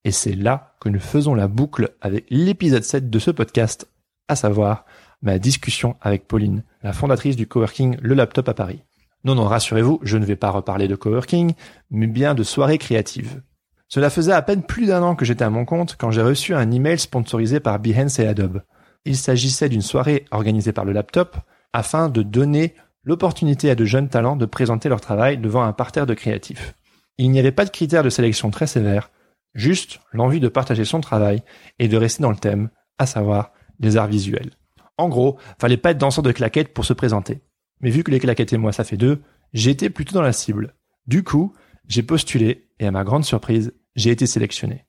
Et 0.04 0.10
c'est 0.10 0.34
là 0.34 0.74
que 0.78 0.90
nous 0.90 1.00
faisons 1.00 1.34
la 1.34 1.48
boucle 1.48 1.94
avec 2.02 2.26
l'épisode 2.28 2.82
7 2.82 3.08
de 3.08 3.18
ce 3.18 3.30
podcast, 3.30 3.88
à 4.28 4.36
savoir 4.36 4.84
ma 5.22 5.38
discussion 5.38 5.96
avec 6.02 6.28
Pauline, 6.28 6.64
la 6.82 6.92
fondatrice 6.92 7.34
du 7.34 7.46
coworking 7.46 7.96
Le 8.02 8.14
Laptop 8.14 8.46
à 8.46 8.52
Paris. 8.52 8.82
Non, 9.24 9.34
non, 9.34 9.44
rassurez-vous, 9.44 10.00
je 10.02 10.18
ne 10.18 10.26
vais 10.26 10.36
pas 10.36 10.50
reparler 10.50 10.86
de 10.86 10.94
coworking, 10.94 11.54
mais 11.90 12.08
bien 12.08 12.34
de 12.34 12.42
soirées 12.42 12.76
créatives. 12.76 13.40
Cela 13.88 14.10
faisait 14.10 14.32
à 14.32 14.42
peine 14.42 14.62
plus 14.62 14.84
d'un 14.84 15.02
an 15.02 15.16
que 15.16 15.24
j'étais 15.24 15.44
à 15.44 15.50
mon 15.50 15.64
compte 15.64 15.96
quand 15.98 16.10
j'ai 16.10 16.20
reçu 16.20 16.54
un 16.54 16.70
email 16.70 16.98
sponsorisé 16.98 17.58
par 17.58 17.78
Behance 17.78 18.18
et 18.18 18.26
Adobe. 18.26 18.60
Il 19.06 19.16
s'agissait 19.16 19.70
d'une 19.70 19.80
soirée 19.80 20.26
organisée 20.30 20.74
par 20.74 20.84
le 20.84 20.92
laptop 20.92 21.38
afin 21.72 22.10
de 22.10 22.20
donner 22.20 22.74
l'opportunité 23.02 23.70
à 23.70 23.76
de 23.76 23.86
jeunes 23.86 24.10
talents 24.10 24.36
de 24.36 24.44
présenter 24.44 24.90
leur 24.90 25.00
travail 25.00 25.38
devant 25.38 25.62
un 25.62 25.72
parterre 25.72 26.06
de 26.06 26.12
créatifs. 26.12 26.74
Il 27.18 27.30
n'y 27.30 27.38
avait 27.38 27.52
pas 27.52 27.64
de 27.64 27.70
critères 27.70 28.02
de 28.02 28.10
sélection 28.10 28.50
très 28.50 28.66
sévères, 28.66 29.10
juste 29.54 30.00
l'envie 30.12 30.40
de 30.40 30.48
partager 30.48 30.84
son 30.84 31.00
travail 31.00 31.42
et 31.78 31.88
de 31.88 31.96
rester 31.96 32.22
dans 32.22 32.30
le 32.30 32.36
thème, 32.36 32.70
à 32.98 33.06
savoir 33.06 33.52
les 33.80 33.96
arts 33.96 34.08
visuels. 34.08 34.50
En 34.98 35.08
gros, 35.08 35.38
fallait 35.60 35.76
pas 35.76 35.90
être 35.90 35.98
danseur 35.98 36.22
de 36.22 36.32
claquettes 36.32 36.74
pour 36.74 36.84
se 36.84 36.92
présenter. 36.92 37.42
Mais 37.80 37.90
vu 37.90 38.04
que 38.04 38.10
les 38.10 38.20
claquettes 38.20 38.52
et 38.52 38.58
moi 38.58 38.72
ça 38.72 38.84
fait 38.84 38.96
deux, 38.96 39.22
j'étais 39.52 39.90
plutôt 39.90 40.14
dans 40.14 40.22
la 40.22 40.32
cible. 40.32 40.74
Du 41.06 41.24
coup, 41.24 41.52
j'ai 41.88 42.02
postulé 42.02 42.68
et 42.78 42.86
à 42.86 42.90
ma 42.90 43.04
grande 43.04 43.24
surprise, 43.24 43.72
j'ai 43.96 44.10
été 44.10 44.26
sélectionné. 44.26 44.86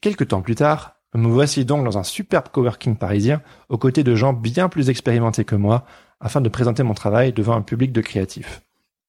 Quelques 0.00 0.28
temps 0.28 0.42
plus 0.42 0.56
tard, 0.56 0.96
me 1.14 1.28
voici 1.28 1.64
donc 1.64 1.84
dans 1.84 1.98
un 1.98 2.04
superbe 2.04 2.48
coworking 2.48 2.96
parisien 2.96 3.42
aux 3.68 3.78
côtés 3.78 4.02
de 4.02 4.14
gens 4.14 4.32
bien 4.32 4.68
plus 4.68 4.88
expérimentés 4.88 5.44
que 5.44 5.54
moi 5.54 5.84
afin 6.20 6.40
de 6.40 6.48
présenter 6.48 6.82
mon 6.82 6.94
travail 6.94 7.32
devant 7.32 7.54
un 7.54 7.62
public 7.62 7.92
de 7.92 8.00
créatifs. 8.00 8.62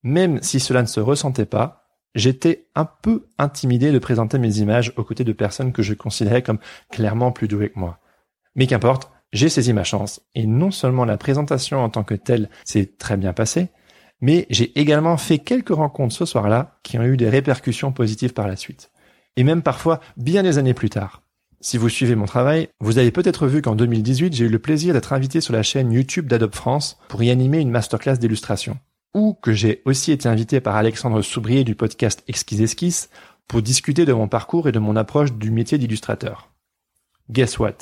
Même 0.03 0.41
si 0.41 0.59
cela 0.59 0.81
ne 0.81 0.87
se 0.87 0.99
ressentait 0.99 1.45
pas, 1.45 1.82
j'étais 2.15 2.67
un 2.75 2.85
peu 2.85 3.27
intimidé 3.37 3.91
de 3.91 3.99
présenter 3.99 4.37
mes 4.37 4.59
images 4.59 4.93
aux 4.97 5.03
côtés 5.03 5.23
de 5.23 5.33
personnes 5.33 5.73
que 5.73 5.81
je 5.81 5.93
considérais 5.93 6.43
comme 6.43 6.59
clairement 6.91 7.31
plus 7.31 7.47
douées 7.47 7.69
que 7.69 7.79
moi. 7.79 7.99
Mais 8.55 8.67
qu'importe, 8.67 9.11
j'ai 9.31 9.49
saisi 9.49 9.73
ma 9.73 9.83
chance, 9.83 10.21
et 10.35 10.45
non 10.45 10.69
seulement 10.69 11.05
la 11.05 11.17
présentation 11.17 11.79
en 11.79 11.89
tant 11.89 12.03
que 12.03 12.13
telle 12.13 12.49
s'est 12.65 12.93
très 12.97 13.17
bien 13.17 13.33
passée, 13.33 13.69
mais 14.21 14.45
j'ai 14.49 14.79
également 14.79 15.17
fait 15.17 15.39
quelques 15.39 15.75
rencontres 15.75 16.15
ce 16.15 16.25
soir-là 16.25 16.77
qui 16.83 16.97
ont 16.97 17.03
eu 17.03 17.17
des 17.17 17.29
répercussions 17.29 17.91
positives 17.91 18.33
par 18.33 18.47
la 18.47 18.55
suite. 18.55 18.91
Et 19.35 19.43
même 19.43 19.63
parfois 19.63 19.99
bien 20.17 20.43
des 20.43 20.59
années 20.59 20.75
plus 20.75 20.91
tard. 20.91 21.23
Si 21.59 21.77
vous 21.77 21.89
suivez 21.89 22.15
mon 22.15 22.25
travail, 22.25 22.67
vous 22.79 22.99
avez 22.99 23.09
peut-être 23.09 23.47
vu 23.47 23.61
qu'en 23.61 23.75
2018, 23.75 24.33
j'ai 24.33 24.45
eu 24.45 24.49
le 24.49 24.59
plaisir 24.59 24.93
d'être 24.93 25.13
invité 25.13 25.41
sur 25.41 25.53
la 25.53 25.63
chaîne 25.63 25.91
YouTube 25.91 26.27
d'Adobe 26.27 26.53
France 26.53 26.99
pour 27.07 27.23
y 27.23 27.31
animer 27.31 27.59
une 27.59 27.71
masterclass 27.71 28.17
d'illustration 28.17 28.77
ou 29.13 29.33
que 29.33 29.53
j'ai 29.53 29.81
aussi 29.85 30.11
été 30.11 30.27
invité 30.27 30.59
par 30.59 30.75
Alexandre 30.75 31.21
Soubrier 31.21 31.63
du 31.63 31.75
podcast 31.75 32.23
Exquise 32.27 32.61
Esquisse 32.61 33.09
pour 33.47 33.61
discuter 33.61 34.05
de 34.05 34.13
mon 34.13 34.27
parcours 34.27 34.67
et 34.67 34.71
de 34.71 34.79
mon 34.79 34.95
approche 34.95 35.33
du 35.33 35.51
métier 35.51 35.77
d'illustrateur. 35.77 36.51
Guess 37.29 37.59
what? 37.59 37.77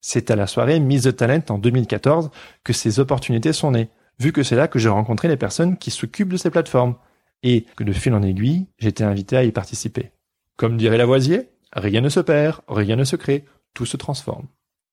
C'est 0.00 0.30
à 0.30 0.36
la 0.36 0.46
soirée 0.46 0.80
Miss 0.80 1.02
the 1.02 1.16
Talent 1.16 1.42
en 1.48 1.58
2014 1.58 2.30
que 2.62 2.72
ces 2.72 3.00
opportunités 3.00 3.52
sont 3.52 3.72
nées, 3.72 3.90
vu 4.18 4.32
que 4.32 4.42
c'est 4.42 4.56
là 4.56 4.68
que 4.68 4.78
j'ai 4.78 4.88
rencontré 4.88 5.28
les 5.28 5.36
personnes 5.36 5.76
qui 5.76 5.90
s'occupent 5.90 6.32
de 6.32 6.36
ces 6.36 6.50
plateformes, 6.50 6.96
et 7.42 7.66
que 7.76 7.84
de 7.84 7.92
fil 7.92 8.14
en 8.14 8.22
aiguille, 8.22 8.66
j'étais 8.78 9.04
invité 9.04 9.36
à 9.36 9.44
y 9.44 9.52
participer. 9.52 10.10
Comme 10.56 10.76
dirait 10.76 10.98
Lavoisier, 10.98 11.50
rien 11.72 12.00
ne 12.00 12.08
se 12.08 12.20
perd, 12.20 12.60
rien 12.68 12.96
ne 12.96 13.04
se 13.04 13.16
crée, 13.16 13.44
tout 13.74 13.86
se 13.86 13.96
transforme. 13.96 14.48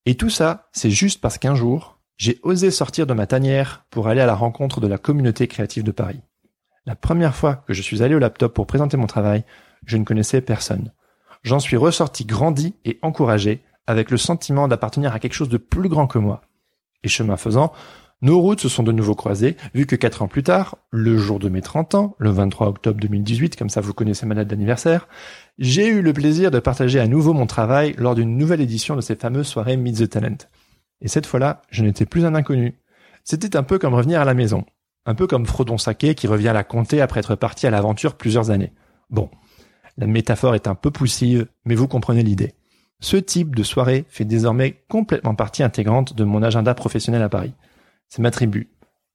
Et 0.06 0.16
tout 0.16 0.30
ça, 0.30 0.70
c'est 0.72 0.92
juste 0.92 1.22
parce 1.22 1.40
qu'un 1.40 1.56
jour, 1.56 1.95
j'ai 2.18 2.40
osé 2.44 2.72
sortir 2.72 3.08
de 3.08 3.14
ma 3.14 3.28
tanière 3.28 3.86
pour 3.90 4.08
aller 4.08 4.22
à 4.22 4.26
la 4.26 4.36
rencontre 4.36 4.80
de 4.80 4.88
la 4.88 4.98
communauté 4.98 5.48
créative 5.48 5.84
de 5.84 5.92
Paris. 5.92 6.22
La 6.86 6.96
première 6.96 7.36
fois 7.36 7.64
que 7.68 7.74
je 7.74 7.82
suis 7.82 8.04
allé 8.04 8.16
au 8.16 8.20
laptop 8.20 8.54
pour 8.54 8.68
présenter 8.68 8.96
mon 8.96 9.08
travail, 9.08 9.44
je 9.86 9.98
ne 9.98 10.04
connaissais 10.04 10.42
personne. 10.42 10.92
J'en 11.44 11.60
suis 11.60 11.78
ressorti 11.78 12.26
grandi 12.26 12.76
et 12.86 13.00
encouragé, 13.02 13.64
avec 13.88 14.10
le 14.10 14.18
sentiment 14.18 14.68
d'appartenir 14.68 15.14
à 15.14 15.20
quelque 15.20 15.34
chose 15.34 15.50
de 15.50 15.58
plus 15.58 15.90
grand 15.90 16.08
que 16.08 16.18
moi. 16.18 16.42
Et 17.04 17.08
chemin 17.08 17.38
faisant, 17.38 17.72
nos 18.22 18.40
routes 18.40 18.62
se 18.62 18.70
sont 18.70 18.82
de 18.82 18.92
nouveau 18.92 19.14
croisées, 19.14 19.58
vu 19.76 19.86
que 19.86 19.96
quatre 19.96 20.22
ans 20.22 20.28
plus 20.28 20.42
tard, 20.42 20.78
le 20.90 21.18
jour 21.18 21.38
de 21.38 21.50
mes 21.50 21.62
30 21.62 21.96
ans, 21.96 22.16
le 22.18 22.32
23 22.32 22.70
octobre 22.70 23.00
2018, 23.00 23.56
comme 23.56 23.70
ça 23.70 23.82
vous 23.82 23.94
connaissez 23.94 24.26
ma 24.26 24.34
date 24.34 24.48
d'anniversaire, 24.48 25.08
j'ai 25.60 25.88
eu 25.88 26.02
le 26.02 26.14
plaisir 26.14 26.50
de 26.50 26.60
partager 26.60 27.00
à 27.00 27.08
nouveau 27.08 27.34
mon 27.34 27.46
travail 27.46 27.94
lors 27.98 28.16
d'une 28.16 28.38
nouvelle 28.38 28.62
édition 28.62 28.96
de 28.96 29.02
ces 29.02 29.16
fameuses 29.16 29.48
soirées 29.48 29.78
Meet 29.78 29.98
the 29.98 30.10
Talent. 30.10 30.38
Et 31.02 31.08
cette 31.08 31.26
fois-là, 31.26 31.62
je 31.70 31.84
n'étais 31.84 32.06
plus 32.06 32.26
un 32.26 32.36
inconnu. 32.36 32.80
C'était 33.24 33.56
un 33.58 33.64
peu 33.64 33.80
comme 33.80 33.94
revenir 33.94 34.22
à 34.22 34.26
la 34.26 34.34
maison. 34.34 34.66
Un 35.06 35.16
peu 35.16 35.28
comme 35.28 35.46
Frodon 35.46 35.78
Saké 35.78 36.16
qui 36.16 36.28
revient 36.28 36.50
à 36.50 36.54
la 36.54 36.64
comté 36.64 37.02
après 37.02 37.20
être 37.20 37.36
parti 37.36 37.68
à 37.68 37.70
l'aventure 37.70 38.16
plusieurs 38.16 38.50
années. 38.50 38.74
Bon. 39.10 39.30
La 39.98 40.08
métaphore 40.08 40.56
est 40.56 40.68
un 40.68 40.76
peu 40.76 40.92
poussive, 40.92 41.48
mais 41.64 41.76
vous 41.76 41.88
comprenez 41.88 42.24
l'idée. 42.24 42.54
Ce 43.00 43.18
type 43.18 43.56
de 43.56 43.64
soirée 43.64 44.06
fait 44.10 44.26
désormais 44.26 44.84
complètement 44.90 45.36
partie 45.36 45.64
intégrante 45.64 46.16
de 46.16 46.24
mon 46.24 46.44
agenda 46.44 46.74
professionnel 46.74 47.22
à 47.22 47.30
Paris. 47.30 47.54
C'est 48.10 48.22
ma 48.22 48.32
tribu. 48.32 48.70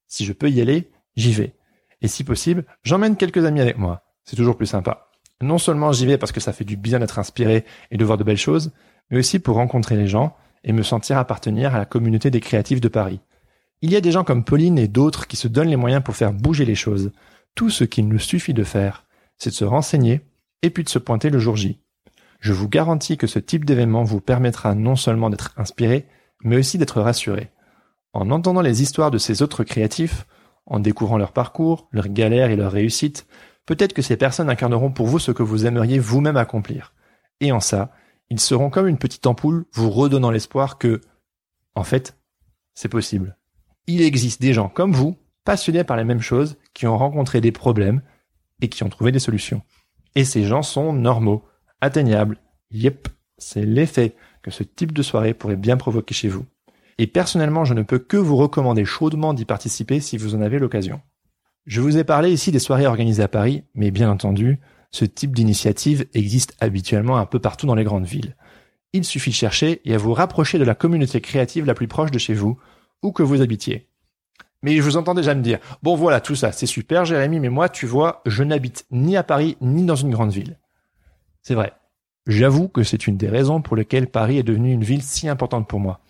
Si 0.07 0.25
je 0.25 0.33
peux 0.33 0.51
y 0.51 0.61
aller, 0.61 0.91
j'y 1.17 1.33
vais. 1.33 1.55
Et 2.03 2.09
si 2.09 2.25
possible, 2.25 2.65
j'emmène 2.83 3.17
quelques 3.17 3.45
amis 3.45 3.61
avec 3.61 3.79
moi. 3.79 4.05
C'est 4.25 4.37
toujours 4.37 4.57
plus 4.57 4.67
sympa. 4.67 5.11
Non 5.43 5.59
seulement 5.59 5.93
j'y 5.93 6.07
vais 6.07 6.19
parce 6.19 6.33
que 6.33 6.41
ça 6.41 6.53
fait 6.53 6.65
du 6.65 6.77
bien 6.77 6.99
d'être 6.99 7.19
inspiré 7.19 7.65
et 7.91 7.97
de 7.97 8.05
voir 8.05 8.19
de 8.19 8.25
belles 8.25 8.37
choses, 8.37 8.73
mais 9.11 9.19
aussi 9.19 9.39
pour 9.39 9.57
rencontrer 9.57 9.97
les 9.97 10.07
gens 10.07 10.37
et 10.65 10.73
me 10.73 10.83
sentir 10.83 11.19
appartenir 11.19 11.75
à 11.75 11.79
la 11.79 11.85
communauté 11.85 12.31
des 12.31 12.41
créatifs 12.41 12.81
de 12.81 12.89
Paris. 12.89 13.21
Il 13.83 13.91
y 13.91 13.97
a 13.97 14.01
des 14.01 14.13
gens 14.13 14.25
comme 14.25 14.45
Pauline 14.45 14.79
et 14.79 14.89
d'autres 14.89 15.27
qui 15.27 15.37
se 15.37 15.49
donnent 15.49 15.71
les 15.71 15.77
moyens 15.77 16.03
pour 16.03 16.17
faire 16.17 16.33
bouger 16.33 16.65
les 16.65 16.75
choses. 16.75 17.13
Tout 17.55 17.71
ce 17.71 17.85
qu'il 17.85 18.09
nous 18.09 18.19
suffit 18.19 18.55
de 18.55 18.65
faire, 18.65 19.05
c'est 19.39 19.51
de 19.51 19.55
se 19.55 19.65
renseigner 19.65 20.21
et 20.63 20.71
puis 20.71 20.85
de 20.85 20.89
se 20.89 20.99
pointer 20.99 21.31
le 21.31 21.39
jour 21.39 21.57
J. 21.57 21.79
Je 22.41 22.53
vous 22.53 22.69
garantis 22.69 23.17
que 23.17 23.27
ce 23.27 23.39
type 23.39 23.65
d'événement 23.65 24.03
vous 24.03 24.21
permettra 24.21 24.75
non 24.75 24.97
seulement 24.97 25.31
d'être 25.31 25.53
inspiré, 25.57 26.07
mais 26.43 26.57
aussi 26.57 26.79
d'être 26.79 27.01
rassuré. 27.01 27.51
En 28.13 28.31
entendant 28.31 28.61
les 28.61 28.83
histoires 28.83 29.11
de 29.11 29.19
ces 29.19 29.43
autres 29.43 29.65
créatifs, 29.65 30.27
en 30.67 30.81
découvrant 30.81 31.19
leur 31.19 31.33
parcours, 31.33 31.89
leurs 31.93 32.09
galères 32.09 32.51
et 32.51 32.57
leurs 32.57 32.73
réussites, 32.73 33.27
peut-être 33.67 33.93
que 33.93 34.03
ces 34.03 34.17
personnes 34.17 34.51
incarneront 34.51 34.91
pour 34.91 35.07
vous 35.07 35.19
ce 35.19 35.33
que 35.33 35.43
vous 35.43 35.67
aimeriez 35.67 35.99
vous-même 35.99 36.37
accomplir. 36.37 36.93
Et 37.41 37.53
en 37.53 37.61
ça, 37.61 37.93
ils 38.31 38.41
seront 38.41 38.71
comme 38.71 38.87
une 38.87 38.99
petite 38.99 39.27
ampoule 39.27 39.67
vous 39.73 39.91
redonnant 39.91 40.31
l'espoir 40.31 40.79
que, 40.79 41.01
en 41.75 41.85
fait, 41.85 42.17
c'est 42.75 42.89
possible. 42.89 43.37
Il 43.87 44.03
existe 44.03 44.41
des 44.41 44.53
gens 44.53 44.69
comme 44.69 44.93
vous, 44.93 45.17
passionnés 45.45 45.85
par 45.85 45.97
les 45.97 46.05
mêmes 46.05 46.21
choses, 46.21 46.57
qui 46.75 46.87
ont 46.87 46.97
rencontré 46.97 47.41
des 47.41 47.53
problèmes 47.53 48.03
et 48.61 48.69
qui 48.69 48.83
ont 48.85 48.89
trouvé 48.89 49.13
des 49.13 49.19
solutions. 49.19 49.63
Et 50.15 50.25
ces 50.25 50.45
gens 50.45 50.63
sont 50.63 50.93
normaux, 50.93 51.45
atteignables. 51.81 52.39
Yep, 52.71 53.09
c'est 53.39 53.65
l'effet 53.65 54.15
que 54.43 54.51
ce 54.51 54.63
type 54.63 54.93
de 54.93 55.03
soirée 55.03 55.35
pourrait 55.35 55.57
bien 55.57 55.77
provoquer 55.77 56.15
chez 56.15 56.29
vous 56.29 56.47
et 57.01 57.07
personnellement 57.07 57.65
je 57.65 57.73
ne 57.73 57.83
peux 57.83 57.99
que 57.99 58.19
vous 58.19 58.37
recommander 58.37 58.85
chaudement 58.85 59.33
d'y 59.33 59.47
participer 59.47 60.01
si 60.01 60.19
vous 60.19 60.35
en 60.35 60.43
avez 60.43 60.59
l'occasion. 60.59 61.01
Je 61.65 61.81
vous 61.81 61.97
ai 61.97 62.05
parlé 62.05 62.31
ici 62.31 62.53
des 62.53 62.59
soirées 62.59 62.87
organisées 62.87 63.23
à 63.23 63.29
Paris, 63.29 63.65
mais 63.75 63.91
bien 63.91 64.11
entendu, 64.11 64.61
ce 64.91 65.05
type 65.05 65.35
d'initiative 65.35 66.07
existe 66.15 66.57
habituellement 66.61 67.19
un 67.19 67.27
peu 67.27 67.39
partout 67.39 67.67
dans 67.67 67.75
les 67.75 67.85
grandes 67.85 68.07
villes. 68.07 68.37
Il 68.93 69.05
suffit 69.05 69.31
de 69.31 69.37
chercher 69.37 69.81
et 69.85 69.95
à 69.95 69.99
vous 69.99 70.15
rapprocher 70.15 70.59
de 70.59 70.65
la 70.65 70.75
communauté 70.75 71.21
créative 71.21 71.65
la 71.65 71.75
plus 71.75 71.89
proche 71.89 72.11
de 72.11 72.19
chez 72.19 72.35
vous, 72.35 72.59
ou 73.03 73.13
que 73.13 73.23
vous 73.23 73.41
habitiez. 73.41 73.89
Mais 74.63 74.77
je 74.77 74.83
vous 74.83 74.97
entends 74.97 75.15
déjà 75.15 75.35
me 75.35 75.43
dire, 75.43 75.59
bon 75.83 75.95
voilà, 75.95 76.21
tout 76.21 76.35
ça, 76.35 76.53
c'est 76.53 76.67
super 76.67 77.05
Jérémy, 77.05 77.41
mais 77.41 77.49
moi, 77.49 77.69
tu 77.69 77.87
vois, 77.87 78.21
je 78.27 78.43
n'habite 78.43 78.85
ni 78.91 79.17
à 79.17 79.23
Paris, 79.23 79.57
ni 79.61 79.85
dans 79.85 79.95
une 79.95 80.11
grande 80.11 80.33
ville. 80.33 80.59
C'est 81.43 81.55
vrai. 81.55 81.73
J'avoue 82.27 82.69
que 82.69 82.83
c'est 82.83 83.07
une 83.07 83.17
des 83.17 83.29
raisons 83.29 83.63
pour 83.63 83.77
lesquelles 83.77 84.11
Paris 84.11 84.39
est 84.39 84.43
devenue 84.43 84.73
une 84.73 84.85
ville 84.85 85.03
si 85.03 85.29
importante 85.29 85.67
pour 85.67 85.81
moi. 85.81 86.01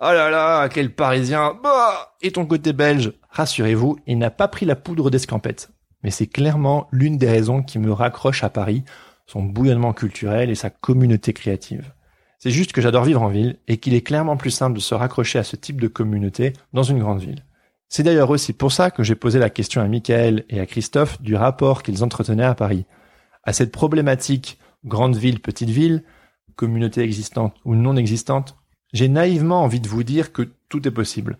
Oh 0.00 0.12
là 0.12 0.30
là, 0.30 0.68
quel 0.70 0.94
parisien 0.94 1.58
Bah 1.62 2.14
Et 2.22 2.32
ton 2.32 2.46
côté 2.46 2.72
belge? 2.72 3.12
Rassurez-vous, 3.28 3.98
il 4.06 4.16
n'a 4.16 4.30
pas 4.30 4.48
pris 4.48 4.64
la 4.64 4.76
poudre 4.76 5.10
d'escampette. 5.10 5.70
Mais 6.02 6.10
c'est 6.10 6.26
clairement 6.26 6.88
l'une 6.92 7.18
des 7.18 7.28
raisons 7.28 7.62
qui 7.62 7.78
me 7.78 7.92
raccroche 7.92 8.44
à 8.44 8.50
Paris, 8.50 8.84
son 9.26 9.42
bouillonnement 9.42 9.92
culturel 9.92 10.50
et 10.50 10.54
sa 10.54 10.70
communauté 10.70 11.32
créative. 11.32 11.92
C'est 12.38 12.50
juste 12.50 12.72
que 12.72 12.80
j'adore 12.80 13.04
vivre 13.04 13.22
en 13.22 13.28
ville 13.28 13.58
et 13.68 13.76
qu'il 13.76 13.94
est 13.94 14.00
clairement 14.00 14.36
plus 14.36 14.50
simple 14.50 14.76
de 14.76 14.80
se 14.80 14.94
raccrocher 14.94 15.38
à 15.38 15.44
ce 15.44 15.56
type 15.56 15.80
de 15.80 15.88
communauté 15.88 16.54
dans 16.72 16.82
une 16.82 16.98
grande 16.98 17.20
ville. 17.20 17.44
C'est 17.88 18.02
d'ailleurs 18.02 18.30
aussi 18.30 18.52
pour 18.52 18.72
ça 18.72 18.90
que 18.90 19.02
j'ai 19.02 19.14
posé 19.14 19.38
la 19.38 19.50
question 19.50 19.82
à 19.82 19.88
Michael 19.88 20.44
et 20.48 20.60
à 20.60 20.66
Christophe 20.66 21.20
du 21.20 21.34
rapport 21.34 21.82
qu'ils 21.82 22.02
entretenaient 22.02 22.44
à 22.44 22.54
Paris. 22.54 22.86
À 23.44 23.52
cette 23.52 23.72
problématique 23.72 24.58
grande 24.84 25.16
ville, 25.16 25.40
petite 25.40 25.70
ville, 25.70 26.02
communauté 26.56 27.02
existante 27.02 27.56
ou 27.64 27.74
non 27.74 27.96
existante, 27.96 28.56
j'ai 28.92 29.08
naïvement 29.08 29.62
envie 29.62 29.80
de 29.80 29.88
vous 29.88 30.02
dire 30.02 30.32
que 30.32 30.48
tout 30.68 30.86
est 30.86 30.92
possible. 30.92 31.38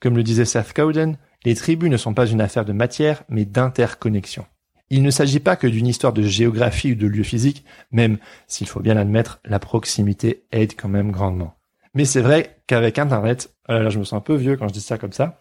Comme 0.00 0.16
le 0.16 0.22
disait 0.22 0.44
Seth 0.44 0.72
Cowden, 0.72 1.16
les 1.44 1.54
tribus 1.54 1.90
ne 1.90 1.96
sont 1.96 2.14
pas 2.14 2.26
une 2.26 2.40
affaire 2.40 2.64
de 2.64 2.72
matière, 2.72 3.22
mais 3.28 3.44
d'interconnexion. 3.44 4.46
Il 4.90 5.02
ne 5.02 5.10
s'agit 5.10 5.40
pas 5.40 5.56
que 5.56 5.66
d'une 5.66 5.86
histoire 5.86 6.12
de 6.12 6.22
géographie 6.22 6.92
ou 6.92 6.94
de 6.96 7.06
lieu 7.06 7.22
physique, 7.22 7.64
même 7.92 8.18
s'il 8.48 8.66
faut 8.66 8.80
bien 8.80 8.94
l'admettre, 8.94 9.40
la 9.44 9.60
proximité 9.60 10.44
aide 10.50 10.74
quand 10.76 10.88
même 10.88 11.12
grandement. 11.12 11.54
Mais 11.94 12.04
c'est 12.04 12.20
vrai 12.20 12.60
qu'avec 12.66 12.98
Internet, 12.98 13.54
oh 13.68 13.72
là, 13.72 13.88
je 13.88 13.98
me 13.98 14.04
sens 14.04 14.18
un 14.18 14.20
peu 14.20 14.34
vieux 14.34 14.56
quand 14.56 14.68
je 14.68 14.72
dis 14.72 14.80
ça 14.80 14.98
comme 14.98 15.12
ça, 15.12 15.38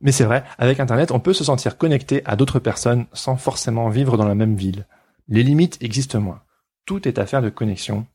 mais 0.00 0.12
c'est 0.12 0.24
vrai, 0.24 0.44
avec 0.58 0.80
Internet, 0.80 1.10
on 1.10 1.20
peut 1.20 1.32
se 1.32 1.44
sentir 1.44 1.76
connecté 1.76 2.22
à 2.24 2.36
d'autres 2.36 2.58
personnes 2.58 3.06
sans 3.12 3.36
forcément 3.36 3.88
vivre 3.88 4.16
dans 4.16 4.28
la 4.28 4.34
même 4.34 4.56
ville. 4.56 4.86
Les 5.28 5.42
limites 5.42 5.78
existent 5.80 6.20
moins. 6.20 6.42
Tout 6.84 7.08
est 7.08 7.18
affaire 7.18 7.42
de 7.42 7.48
connexion, 7.48 8.06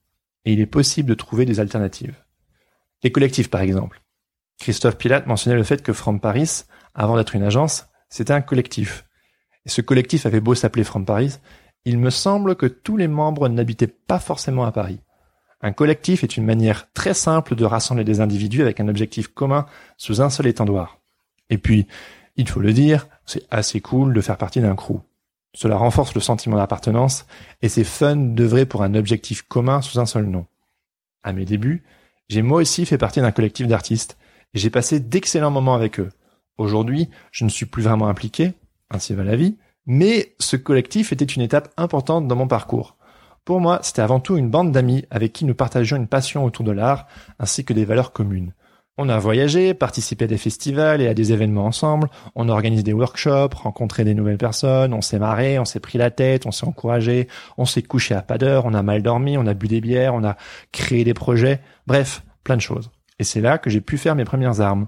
et 0.46 0.54
il 0.54 0.62
est 0.62 0.66
possible 0.66 1.10
de 1.10 1.16
trouver 1.16 1.46
des 1.46 1.60
alternatives. 1.60 2.16
Les 3.04 3.12
collectifs, 3.12 3.50
par 3.50 3.62
exemple. 3.62 4.02
Christophe 4.60 4.98
Pilate 4.98 5.26
mentionnait 5.26 5.56
le 5.56 5.64
fait 5.64 5.82
que 5.82 5.94
From 5.94 6.20
Paris, 6.20 6.64
avant 7.00 7.16
d'être 7.16 7.34
une 7.34 7.44
agence, 7.44 7.88
c'était 8.10 8.34
un 8.34 8.42
collectif. 8.42 9.06
Et 9.66 9.70
ce 9.70 9.82
collectif 9.82 10.26
avait 10.26 10.42
beau 10.42 10.54
s'appeler 10.54 10.84
From 10.84 11.06
Paris, 11.06 11.38
il 11.86 11.98
me 11.98 12.10
semble 12.10 12.58
que 12.58 12.66
tous 12.66 12.98
les 12.98 13.08
membres 13.08 13.48
n'habitaient 13.48 13.88
pas 13.88 14.20
forcément 14.20 14.66
à 14.66 14.74
Paris. 14.74 15.00
Un 15.62 15.72
collectif 15.72 16.26
est 16.26 16.36
une 16.36 16.46
manière 16.46 16.92
très 16.92 17.14
simple 17.14 17.56
de 17.56 17.64
rassembler 17.64 18.04
des 18.04 18.20
individus 18.20 18.62
avec 18.62 18.82
un 18.82 18.90
objectif 18.90 19.30
commun 19.30 19.66
sous 19.96 20.22
un 20.22 20.30
seul 20.30 20.48
étendoir. 20.48 21.00
Et 21.50 21.58
puis, 21.58 21.88
il 22.36 22.50
faut 22.50 22.60
le 22.60 22.74
dire, 22.74 23.08
c'est 23.26 23.48
assez 23.50 23.80
cool 23.80 24.14
de 24.14 24.20
faire 24.20 24.38
partie 24.38 24.60
d'un 24.60 24.76
crew. 24.76 25.00
Cela 25.54 25.78
renforce 25.78 26.14
le 26.14 26.22
sentiment 26.22 26.58
d'appartenance 26.58 27.26
et 27.62 27.70
c'est 27.70 27.86
fun 27.86 28.18
d'œuvrer 28.18 28.66
pour 28.66 28.84
un 28.84 28.94
objectif 28.94 29.44
commun 29.44 29.82
sous 29.82 30.00
un 30.00 30.06
seul 30.06 30.26
nom. 30.26 30.46
À 31.24 31.32
mes 31.32 31.46
débuts, 31.46 31.86
j'ai 32.28 32.42
moi 32.42 32.60
aussi 32.60 32.86
fait 32.86 32.98
partie 32.98 33.22
d'un 33.22 33.32
collectif 33.32 33.68
d'artistes 33.68 34.18
et 34.54 34.60
j'ai 34.60 34.70
passé 34.70 35.00
d'excellents 35.00 35.52
moments 35.52 35.76
avec 35.76 36.02
eux. 36.02 36.10
Aujourd'hui, 36.60 37.10
je 37.32 37.46
ne 37.46 37.50
suis 37.50 37.66
plus 37.66 37.82
vraiment 37.82 38.10
impliqué, 38.10 38.52
ainsi 38.92 39.14
va 39.14 39.24
la 39.24 39.38
vie, 39.38 39.58
mais 39.86 40.36
ce 40.40 40.58
collectif 40.58 41.14
était 41.14 41.24
une 41.24 41.42
étape 41.42 41.70
importante 41.78 42.28
dans 42.28 42.36
mon 42.36 42.50
parcours. 42.50 42.98
Pour 43.46 43.62
moi, 43.62 43.80
c'était 43.82 44.02
avant 44.02 44.20
tout 44.20 44.36
une 44.36 44.50
bande 44.50 44.74
d'amis 44.74 45.06
avec 45.10 45.32
qui 45.32 45.46
nous 45.46 45.56
partagions 45.56 45.96
une 45.96 46.08
passion 46.08 46.44
autour 46.44 46.66
de 46.66 46.74
l'art 46.74 47.08
ainsi 47.40 47.64
que 47.64 47.72
des 47.72 47.86
valeurs 47.86 48.12
communes. 48.12 48.54
On 48.98 49.08
a 49.08 49.18
voyagé, 49.18 49.74
participé 49.74 50.26
à 50.26 50.28
des 50.28 50.38
festivals 50.38 51.02
et 51.02 51.08
à 51.08 51.14
des 51.14 51.32
événements 51.32 51.66
ensemble, 51.66 52.10
on 52.36 52.50
a 52.50 52.52
organisé 52.52 52.84
des 52.84 52.92
workshops, 52.92 53.56
rencontré 53.56 54.04
des 54.04 54.14
nouvelles 54.14 54.38
personnes, 54.38 54.94
on 54.94 55.02
s'est 55.02 55.18
marré, 55.18 55.60
on 55.60 55.66
s'est 55.66 55.80
pris 55.80 55.98
la 55.98 56.12
tête, 56.12 56.46
on 56.46 56.52
s'est 56.52 56.68
encouragé, 56.68 57.30
on 57.58 57.64
s'est 57.64 57.84
couché 57.84 58.16
à 58.16 58.22
pas 58.22 58.38
d'heure, 58.38 58.66
on 58.66 58.74
a 58.74 58.84
mal 58.84 59.02
dormi, 59.02 59.38
on 59.38 59.48
a 59.48 59.54
bu 59.54 59.70
des 59.70 59.80
bières, 59.80 60.14
on 60.14 60.26
a 60.26 60.36
créé 60.74 61.06
des 61.06 61.14
projets, 61.14 61.62
bref, 61.88 62.22
plein 62.44 62.58
de 62.58 62.62
choses. 62.62 62.92
Et 63.18 63.24
c'est 63.24 63.40
là 63.40 63.58
que 63.58 63.70
j'ai 63.70 63.80
pu 63.80 63.98
faire 63.98 64.16
mes 64.16 64.26
premières 64.26 64.60
armes, 64.60 64.88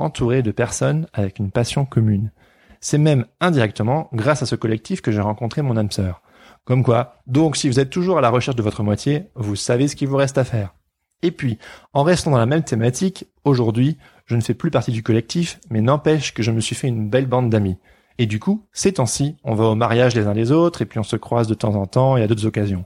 entouré 0.00 0.42
de 0.42 0.50
personnes 0.50 1.06
avec 1.12 1.38
une 1.38 1.50
passion 1.50 1.84
commune. 1.84 2.32
C'est 2.80 2.98
même 2.98 3.26
indirectement 3.40 4.08
grâce 4.12 4.42
à 4.42 4.46
ce 4.46 4.56
collectif 4.56 5.00
que 5.00 5.12
j'ai 5.12 5.20
rencontré 5.20 5.62
mon 5.62 5.76
âme 5.76 5.90
sœur. 5.90 6.22
Comme 6.64 6.82
quoi, 6.82 7.16
donc 7.26 7.56
si 7.56 7.68
vous 7.68 7.80
êtes 7.80 7.90
toujours 7.90 8.18
à 8.18 8.20
la 8.20 8.30
recherche 8.30 8.56
de 8.56 8.62
votre 8.62 8.82
moitié, 8.82 9.30
vous 9.34 9.56
savez 9.56 9.88
ce 9.88 9.96
qu'il 9.96 10.08
vous 10.08 10.16
reste 10.16 10.38
à 10.38 10.44
faire. 10.44 10.74
Et 11.22 11.30
puis, 11.30 11.58
en 11.92 12.02
restant 12.02 12.30
dans 12.30 12.38
la 12.38 12.46
même 12.46 12.64
thématique, 12.64 13.26
aujourd'hui, 13.44 13.98
je 14.26 14.36
ne 14.36 14.40
fais 14.40 14.54
plus 14.54 14.70
partie 14.70 14.92
du 14.92 15.02
collectif, 15.02 15.60
mais 15.68 15.80
n'empêche 15.80 16.32
que 16.32 16.42
je 16.42 16.50
me 16.50 16.60
suis 16.60 16.76
fait 16.76 16.88
une 16.88 17.10
belle 17.10 17.26
bande 17.26 17.50
d'amis. 17.50 17.76
Et 18.18 18.26
du 18.26 18.38
coup, 18.38 18.66
ces 18.72 18.94
temps-ci, 18.94 19.36
on 19.44 19.54
va 19.54 19.64
au 19.64 19.74
mariage 19.74 20.14
les 20.14 20.26
uns 20.26 20.34
des 20.34 20.52
autres, 20.52 20.82
et 20.82 20.86
puis 20.86 20.98
on 20.98 21.04
se 21.04 21.16
croise 21.16 21.46
de 21.46 21.54
temps 21.54 21.74
en 21.74 21.86
temps 21.86 22.16
et 22.16 22.22
à 22.22 22.26
d'autres 22.26 22.46
occasions. 22.46 22.84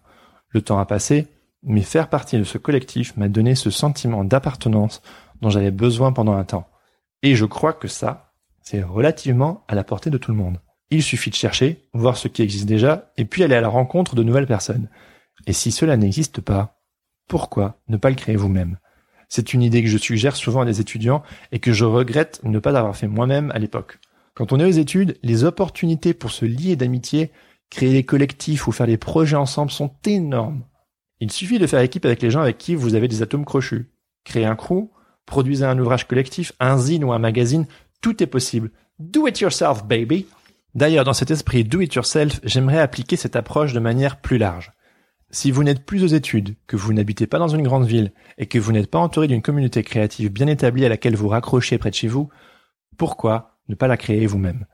Le 0.49 0.63
temps 0.63 0.79
a 0.79 0.87
passé, 0.87 1.29
mais 1.63 1.83
faire 1.83 2.09
partie 2.09 2.39
de 2.39 2.45
ce 2.45 2.59
collectif 2.59 3.17
m'a 3.17 3.29
donné 3.29 3.55
ce 3.55 3.71
sentiment 3.71 4.25
d'appartenance 4.25 5.03
dont 5.41 5.51
j'avais 5.51 5.71
besoin 5.71 6.13
pendant 6.13 6.35
un 6.35 6.45
temps. 6.45 6.69
Et 7.25 7.37
je 7.37 7.47
crois 7.47 7.73
que 7.73 7.89
ça, 7.89 8.35
c'est 8.61 8.83
relativement 8.83 9.65
à 9.67 9.75
la 9.75 9.83
portée 9.83 10.11
de 10.11 10.19
tout 10.19 10.31
le 10.31 10.37
monde. 10.37 10.61
Il 10.91 11.03
suffit 11.03 11.31
de 11.31 11.35
chercher, 11.35 11.89
voir 11.95 12.19
ce 12.19 12.29
qui 12.29 12.43
existe 12.43 12.67
déjà, 12.67 13.13
et 13.17 13.25
puis 13.25 13.43
aller 13.43 13.55
à 13.55 13.63
la 13.63 13.69
rencontre 13.69 14.15
de 14.15 14.23
nouvelles 14.23 14.47
personnes. 14.47 14.91
Et 15.47 15.55
si 15.55 15.73
cela 15.73 15.97
n'existe 15.97 16.43
pas, 16.43 16.83
pourquoi 17.27 17.81
ne 17.89 17.97
pas 17.97 18.11
le 18.11 18.17
créer 18.17 18.37
vous-même? 18.37 18.77
C'est 19.31 19.55
une 19.55 19.63
idée 19.63 19.83
que 19.83 19.89
je 19.89 19.97
suggère 19.97 20.37
souvent 20.37 20.61
à 20.61 20.65
des 20.67 20.83
étudiants 20.83 21.23
et 21.51 21.61
que 21.61 21.73
je 21.73 21.87
regrette 21.87 22.41
ne 22.45 22.59
pas 22.59 22.79
avoir 22.79 22.95
fait 22.95 23.09
moi-même 23.09 23.51
à 23.53 23.59
l'époque. 23.59 24.01
Quand 24.35 24.53
on 24.53 24.61
est 24.61 24.67
aux 24.67 24.71
études, 24.71 25.17
les 25.23 25.45
opportunités 25.45 26.13
pour 26.13 26.31
se 26.31 26.45
lier 26.45 26.77
d'amitié, 26.77 27.33
créer 27.71 27.95
des 27.95 28.05
collectifs 28.05 28.69
ou 28.69 28.73
faire 28.73 28.87
des 28.87 28.99
projets 28.99 29.37
ensemble 29.37 29.71
sont 29.71 29.95
énormes. 30.05 30.65
Il 31.21 31.33
suffit 31.33 31.59
de 31.59 31.67
faire 31.67 31.81
équipe 31.81 32.05
avec 32.05 32.21
les 32.21 32.31
gens 32.31 32.43
avec 32.43 32.59
qui 32.59 32.75
vous 32.75 32.95
avez 32.95 33.09
des 33.09 33.23
atomes 33.23 33.47
crochus. 33.47 33.95
Créer 34.25 34.45
un 34.45 34.57
crew, 34.57 34.91
produisez 35.27 35.65
un 35.65 35.79
ouvrage 35.79 36.07
collectif, 36.07 36.53
un 36.61 36.79
zine 36.79 37.05
ou 37.05 37.13
un 37.13 37.19
magazine, 37.19 37.67
tout 38.01 38.23
est 38.23 38.29
possible. 38.29 38.71
Do 38.99 39.27
it 39.27 39.41
yourself, 39.41 39.85
baby! 39.85 40.27
D'ailleurs, 40.75 41.05
dans 41.05 41.13
cet 41.13 41.31
esprit 41.31 41.65
do 41.65 41.81
it 41.81 41.95
yourself, 41.95 42.41
j'aimerais 42.43 42.81
appliquer 42.81 43.17
cette 43.17 43.37
approche 43.37 43.73
de 43.73 43.81
manière 43.81 44.21
plus 44.21 44.39
large. 44.39 44.73
Si 45.31 45.51
vous 45.51 45.65
n'êtes 45.65 45.85
plus 45.85 46.05
aux 46.05 46.09
études, 46.09 46.55
que 46.67 46.77
vous 46.77 46.93
n'habitez 46.93 47.27
pas 47.27 47.39
dans 47.39 47.49
une 47.49 47.63
grande 47.63 47.87
ville 47.87 48.13
et 48.39 48.47
que 48.47 48.59
vous 48.59 48.73
n'êtes 48.73 48.91
pas 48.91 48.99
entouré 48.99 49.27
d'une 49.27 49.43
communauté 49.43 49.83
créative 49.83 50.33
bien 50.33 50.47
établie 50.47 50.85
à 50.85 50.89
laquelle 50.89 51.17
vous 51.17 51.29
raccrochez 51.29 51.79
près 51.79 51.91
de 51.91 51.95
chez 51.95 52.09
vous, 52.09 52.29
pourquoi 52.97 53.59
ne 53.69 53.75
pas 53.75 53.89
la 53.89 53.97
créer 53.97 54.27
vous-même? 54.27 54.67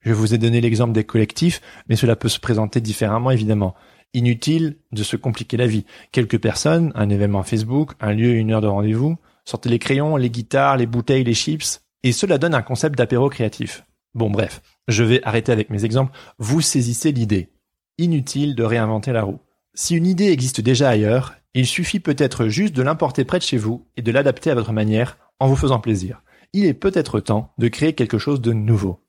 Je 0.00 0.12
vous 0.12 0.34
ai 0.34 0.38
donné 0.38 0.60
l'exemple 0.60 0.92
des 0.92 1.04
collectifs, 1.04 1.60
mais 1.88 1.96
cela 1.96 2.16
peut 2.16 2.28
se 2.28 2.40
présenter 2.40 2.80
différemment 2.80 3.30
évidemment. 3.30 3.74
Inutile 4.14 4.78
de 4.90 5.02
se 5.02 5.16
compliquer 5.16 5.56
la 5.56 5.66
vie. 5.66 5.84
Quelques 6.12 6.40
personnes, 6.40 6.92
un 6.94 7.10
événement 7.10 7.42
Facebook, 7.42 7.92
un 8.00 8.12
lieu, 8.12 8.34
une 8.34 8.52
heure 8.52 8.60
de 8.60 8.66
rendez-vous, 8.66 9.18
sortez 9.48 9.68
les 9.68 9.78
crayons, 9.78 10.16
les 10.16 10.30
guitares, 10.30 10.76
les 10.76 10.86
bouteilles, 10.86 11.24
les 11.24 11.34
chips, 11.34 11.80
et 12.02 12.12
cela 12.12 12.38
donne 12.38 12.54
un 12.54 12.62
concept 12.62 12.96
d'apéro 12.96 13.28
créatif. 13.28 13.84
Bon 14.14 14.30
bref, 14.30 14.60
je 14.88 15.04
vais 15.04 15.22
arrêter 15.24 15.52
avec 15.52 15.70
mes 15.70 15.84
exemples. 15.84 16.16
Vous 16.38 16.60
saisissez 16.60 17.12
l'idée. 17.12 17.50
Inutile 17.98 18.54
de 18.54 18.62
réinventer 18.62 19.12
la 19.12 19.22
roue. 19.22 19.40
Si 19.74 19.96
une 19.96 20.06
idée 20.06 20.30
existe 20.30 20.60
déjà 20.60 20.88
ailleurs, 20.88 21.34
il 21.54 21.66
suffit 21.66 22.00
peut-être 22.00 22.48
juste 22.48 22.74
de 22.74 22.82
l'importer 22.82 23.24
près 23.24 23.38
de 23.38 23.44
chez 23.44 23.56
vous 23.58 23.86
et 23.96 24.02
de 24.02 24.12
l'adapter 24.12 24.50
à 24.50 24.54
votre 24.54 24.72
manière 24.72 25.18
en 25.40 25.46
vous 25.46 25.56
faisant 25.56 25.80
plaisir 25.80 26.22
il 26.52 26.66
est 26.66 26.74
peut-être 26.74 27.20
temps 27.20 27.52
de 27.58 27.68
créer 27.68 27.94
quelque 27.94 28.18
chose 28.18 28.40
de 28.40 28.52
nouveau. 28.52 29.00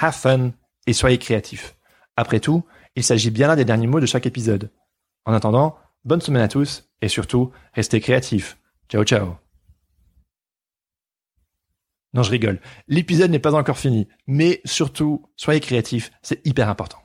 Have 0.00 0.14
fun 0.14 0.52
et 0.86 0.92
soyez 0.92 1.18
créatifs. 1.18 1.76
Après 2.16 2.40
tout, 2.40 2.64
il 2.96 3.04
s'agit 3.04 3.30
bien 3.30 3.48
là 3.48 3.56
des 3.56 3.64
derniers 3.64 3.86
mots 3.86 4.00
de 4.00 4.06
chaque 4.06 4.26
épisode. 4.26 4.70
En 5.24 5.32
attendant, 5.32 5.76
bonne 6.04 6.20
semaine 6.20 6.42
à 6.42 6.48
tous 6.48 6.88
et 7.02 7.08
surtout, 7.08 7.50
restez 7.74 8.00
créatifs. 8.00 8.58
Ciao 8.88 9.04
ciao. 9.04 9.47
Non, 12.14 12.22
je 12.22 12.30
rigole. 12.30 12.58
L'épisode 12.88 13.30
n'est 13.30 13.38
pas 13.38 13.54
encore 13.54 13.76
fini, 13.76 14.08
mais 14.26 14.62
surtout, 14.64 15.26
soyez 15.36 15.60
créatifs, 15.60 16.10
c'est 16.22 16.44
hyper 16.46 16.70
important. 16.70 16.98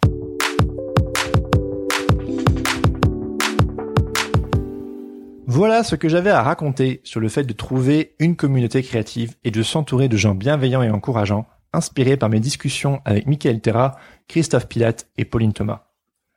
Voilà 5.45 5.83
ce 5.83 5.95
que 5.95 6.07
j'avais 6.07 6.29
à 6.29 6.41
raconter 6.41 7.01
sur 7.03 7.19
le 7.19 7.27
fait 7.27 7.43
de 7.43 7.51
trouver 7.51 8.15
une 8.19 8.37
communauté 8.37 8.81
créative 8.81 9.35
et 9.43 9.51
de 9.51 9.61
s'entourer 9.61 10.07
de 10.07 10.15
gens 10.15 10.35
bienveillants 10.35 10.83
et 10.83 10.89
encourageants, 10.89 11.45
inspirés 11.73 12.15
par 12.15 12.29
mes 12.29 12.39
discussions 12.39 13.01
avec 13.03 13.27
Michael 13.27 13.59
Terra, 13.59 13.97
Christophe 14.29 14.69
Pilate 14.69 15.09
et 15.17 15.25
Pauline 15.25 15.53
Thomas. 15.53 15.83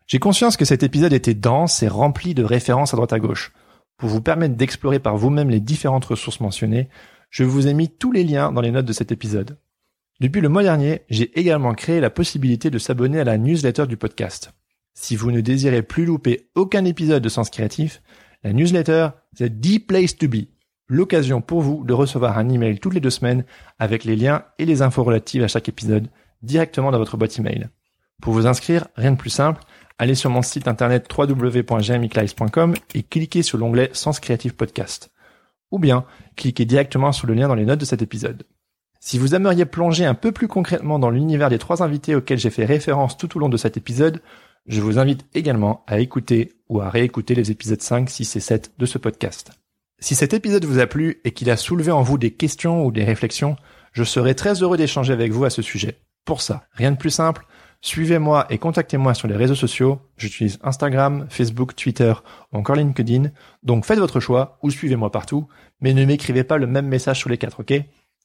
J'ai 0.08 0.18
conscience 0.18 0.56
que 0.56 0.64
cet 0.64 0.82
épisode 0.82 1.12
était 1.12 1.34
dense 1.34 1.84
et 1.84 1.88
rempli 1.88 2.34
de 2.34 2.42
références 2.42 2.94
à 2.94 2.96
droite 2.96 3.12
à 3.12 3.20
gauche. 3.20 3.52
Pour 3.96 4.08
vous 4.08 4.20
permettre 4.20 4.56
d'explorer 4.56 4.98
par 4.98 5.16
vous-même 5.16 5.50
les 5.50 5.60
différentes 5.60 6.04
ressources 6.04 6.40
mentionnées, 6.40 6.88
je 7.30 7.44
vous 7.44 7.66
ai 7.66 7.74
mis 7.74 7.88
tous 7.88 8.12
les 8.12 8.24
liens 8.24 8.52
dans 8.52 8.60
les 8.60 8.70
notes 8.70 8.86
de 8.86 8.92
cet 8.92 9.12
épisode. 9.12 9.58
Depuis 10.20 10.40
le 10.40 10.48
mois 10.48 10.62
dernier, 10.62 11.02
j'ai 11.10 11.38
également 11.38 11.74
créé 11.74 12.00
la 12.00 12.10
possibilité 12.10 12.70
de 12.70 12.78
s'abonner 12.78 13.20
à 13.20 13.24
la 13.24 13.36
newsletter 13.36 13.86
du 13.86 13.96
podcast. 13.96 14.52
Si 14.94 15.14
vous 15.14 15.30
ne 15.30 15.42
désirez 15.42 15.82
plus 15.82 16.06
louper 16.06 16.48
aucun 16.54 16.84
épisode 16.86 17.22
de 17.22 17.28
Sens 17.28 17.50
Créatif, 17.50 18.00
la 18.42 18.52
newsletter, 18.52 19.08
c'est 19.34 19.60
the 19.60 19.86
place 19.86 20.16
to 20.16 20.28
be. 20.28 20.46
L'occasion 20.88 21.40
pour 21.40 21.60
vous 21.60 21.84
de 21.84 21.92
recevoir 21.92 22.38
un 22.38 22.48
email 22.48 22.78
toutes 22.78 22.94
les 22.94 23.00
deux 23.00 23.10
semaines 23.10 23.44
avec 23.78 24.04
les 24.04 24.16
liens 24.16 24.44
et 24.58 24.64
les 24.64 24.82
infos 24.82 25.04
relatives 25.04 25.42
à 25.42 25.48
chaque 25.48 25.68
épisode 25.68 26.08
directement 26.42 26.92
dans 26.92 26.98
votre 26.98 27.16
boîte 27.16 27.38
email. 27.38 27.68
Pour 28.22 28.32
vous 28.32 28.46
inscrire, 28.46 28.86
rien 28.96 29.12
de 29.12 29.16
plus 29.16 29.30
simple, 29.30 29.62
allez 29.98 30.14
sur 30.14 30.30
mon 30.30 30.42
site 30.42 30.68
internet 30.68 31.12
www.jmiclice.com 31.12 32.74
et 32.94 33.02
cliquez 33.02 33.42
sur 33.42 33.58
l'onglet 33.58 33.90
Sens 33.92 34.20
Creative 34.20 34.54
Podcast. 34.54 35.10
Ou 35.70 35.78
bien, 35.78 36.04
cliquez 36.36 36.64
directement 36.64 37.12
sur 37.12 37.26
le 37.26 37.34
lien 37.34 37.48
dans 37.48 37.54
les 37.54 37.64
notes 37.64 37.80
de 37.80 37.84
cet 37.84 38.02
épisode. 38.02 38.44
Si 39.00 39.18
vous 39.18 39.34
aimeriez 39.34 39.66
plonger 39.66 40.04
un 40.04 40.14
peu 40.14 40.32
plus 40.32 40.48
concrètement 40.48 40.98
dans 40.98 41.10
l'univers 41.10 41.50
des 41.50 41.58
trois 41.58 41.82
invités 41.82 42.14
auxquels 42.14 42.38
j'ai 42.38 42.50
fait 42.50 42.64
référence 42.64 43.16
tout 43.16 43.36
au 43.36 43.40
long 43.40 43.48
de 43.48 43.56
cet 43.56 43.76
épisode, 43.76 44.20
je 44.66 44.80
vous 44.80 44.98
invite 44.98 45.24
également 45.34 45.84
à 45.86 46.00
écouter 46.00 46.54
ou 46.68 46.80
à 46.80 46.90
réécouter 46.90 47.34
les 47.34 47.50
épisodes 47.50 47.80
5, 47.80 48.10
6 48.10 48.36
et 48.36 48.40
7 48.40 48.72
de 48.78 48.86
ce 48.86 48.98
podcast. 48.98 49.52
Si 49.98 50.14
cet 50.14 50.34
épisode 50.34 50.64
vous 50.64 50.78
a 50.78 50.86
plu 50.86 51.20
et 51.24 51.30
qu'il 51.30 51.50
a 51.50 51.56
soulevé 51.56 51.92
en 51.92 52.02
vous 52.02 52.18
des 52.18 52.32
questions 52.32 52.84
ou 52.84 52.90
des 52.90 53.04
réflexions, 53.04 53.56
je 53.92 54.04
serai 54.04 54.34
très 54.34 54.62
heureux 54.62 54.76
d'échanger 54.76 55.12
avec 55.12 55.32
vous 55.32 55.44
à 55.44 55.50
ce 55.50 55.62
sujet. 55.62 55.98
Pour 56.24 56.40
ça, 56.40 56.64
rien 56.72 56.90
de 56.90 56.96
plus 56.96 57.10
simple, 57.10 57.46
suivez-moi 57.86 58.46
et 58.50 58.58
contactez-moi 58.58 59.14
sur 59.14 59.28
les 59.28 59.36
réseaux 59.36 59.54
sociaux. 59.54 60.00
J'utilise 60.16 60.58
Instagram, 60.62 61.26
Facebook, 61.28 61.74
Twitter 61.74 62.12
ou 62.52 62.58
encore 62.58 62.76
LinkedIn. 62.76 63.30
Donc 63.62 63.84
faites 63.84 63.98
votre 63.98 64.20
choix 64.20 64.58
ou 64.62 64.70
suivez-moi 64.70 65.10
partout, 65.10 65.48
mais 65.80 65.94
ne 65.94 66.04
m'écrivez 66.04 66.44
pas 66.44 66.58
le 66.58 66.66
même 66.66 66.86
message 66.86 67.20
sur 67.20 67.30
les 67.30 67.38
quatre, 67.38 67.60
ok? 67.60 67.74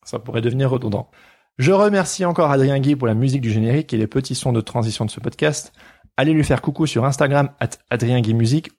Ça 0.03 0.19
pourrait 0.19 0.41
devenir 0.41 0.69
redondant. 0.69 1.09
Je 1.57 1.71
remercie 1.71 2.25
encore 2.25 2.49
Adrien 2.49 2.79
Guy 2.79 2.95
pour 2.95 3.07
la 3.07 3.13
musique 3.13 3.41
du 3.41 3.51
générique 3.51 3.93
et 3.93 3.97
les 3.97 4.07
petits 4.07 4.35
sons 4.35 4.53
de 4.53 4.61
transition 4.61 5.05
de 5.05 5.11
ce 5.11 5.19
podcast 5.19 5.73
allez 6.17 6.33
lui 6.33 6.43
faire 6.43 6.61
coucou 6.61 6.85
sur 6.85 7.05
Instagram 7.05 7.49
at 7.59 7.71
Adrien 7.89 8.21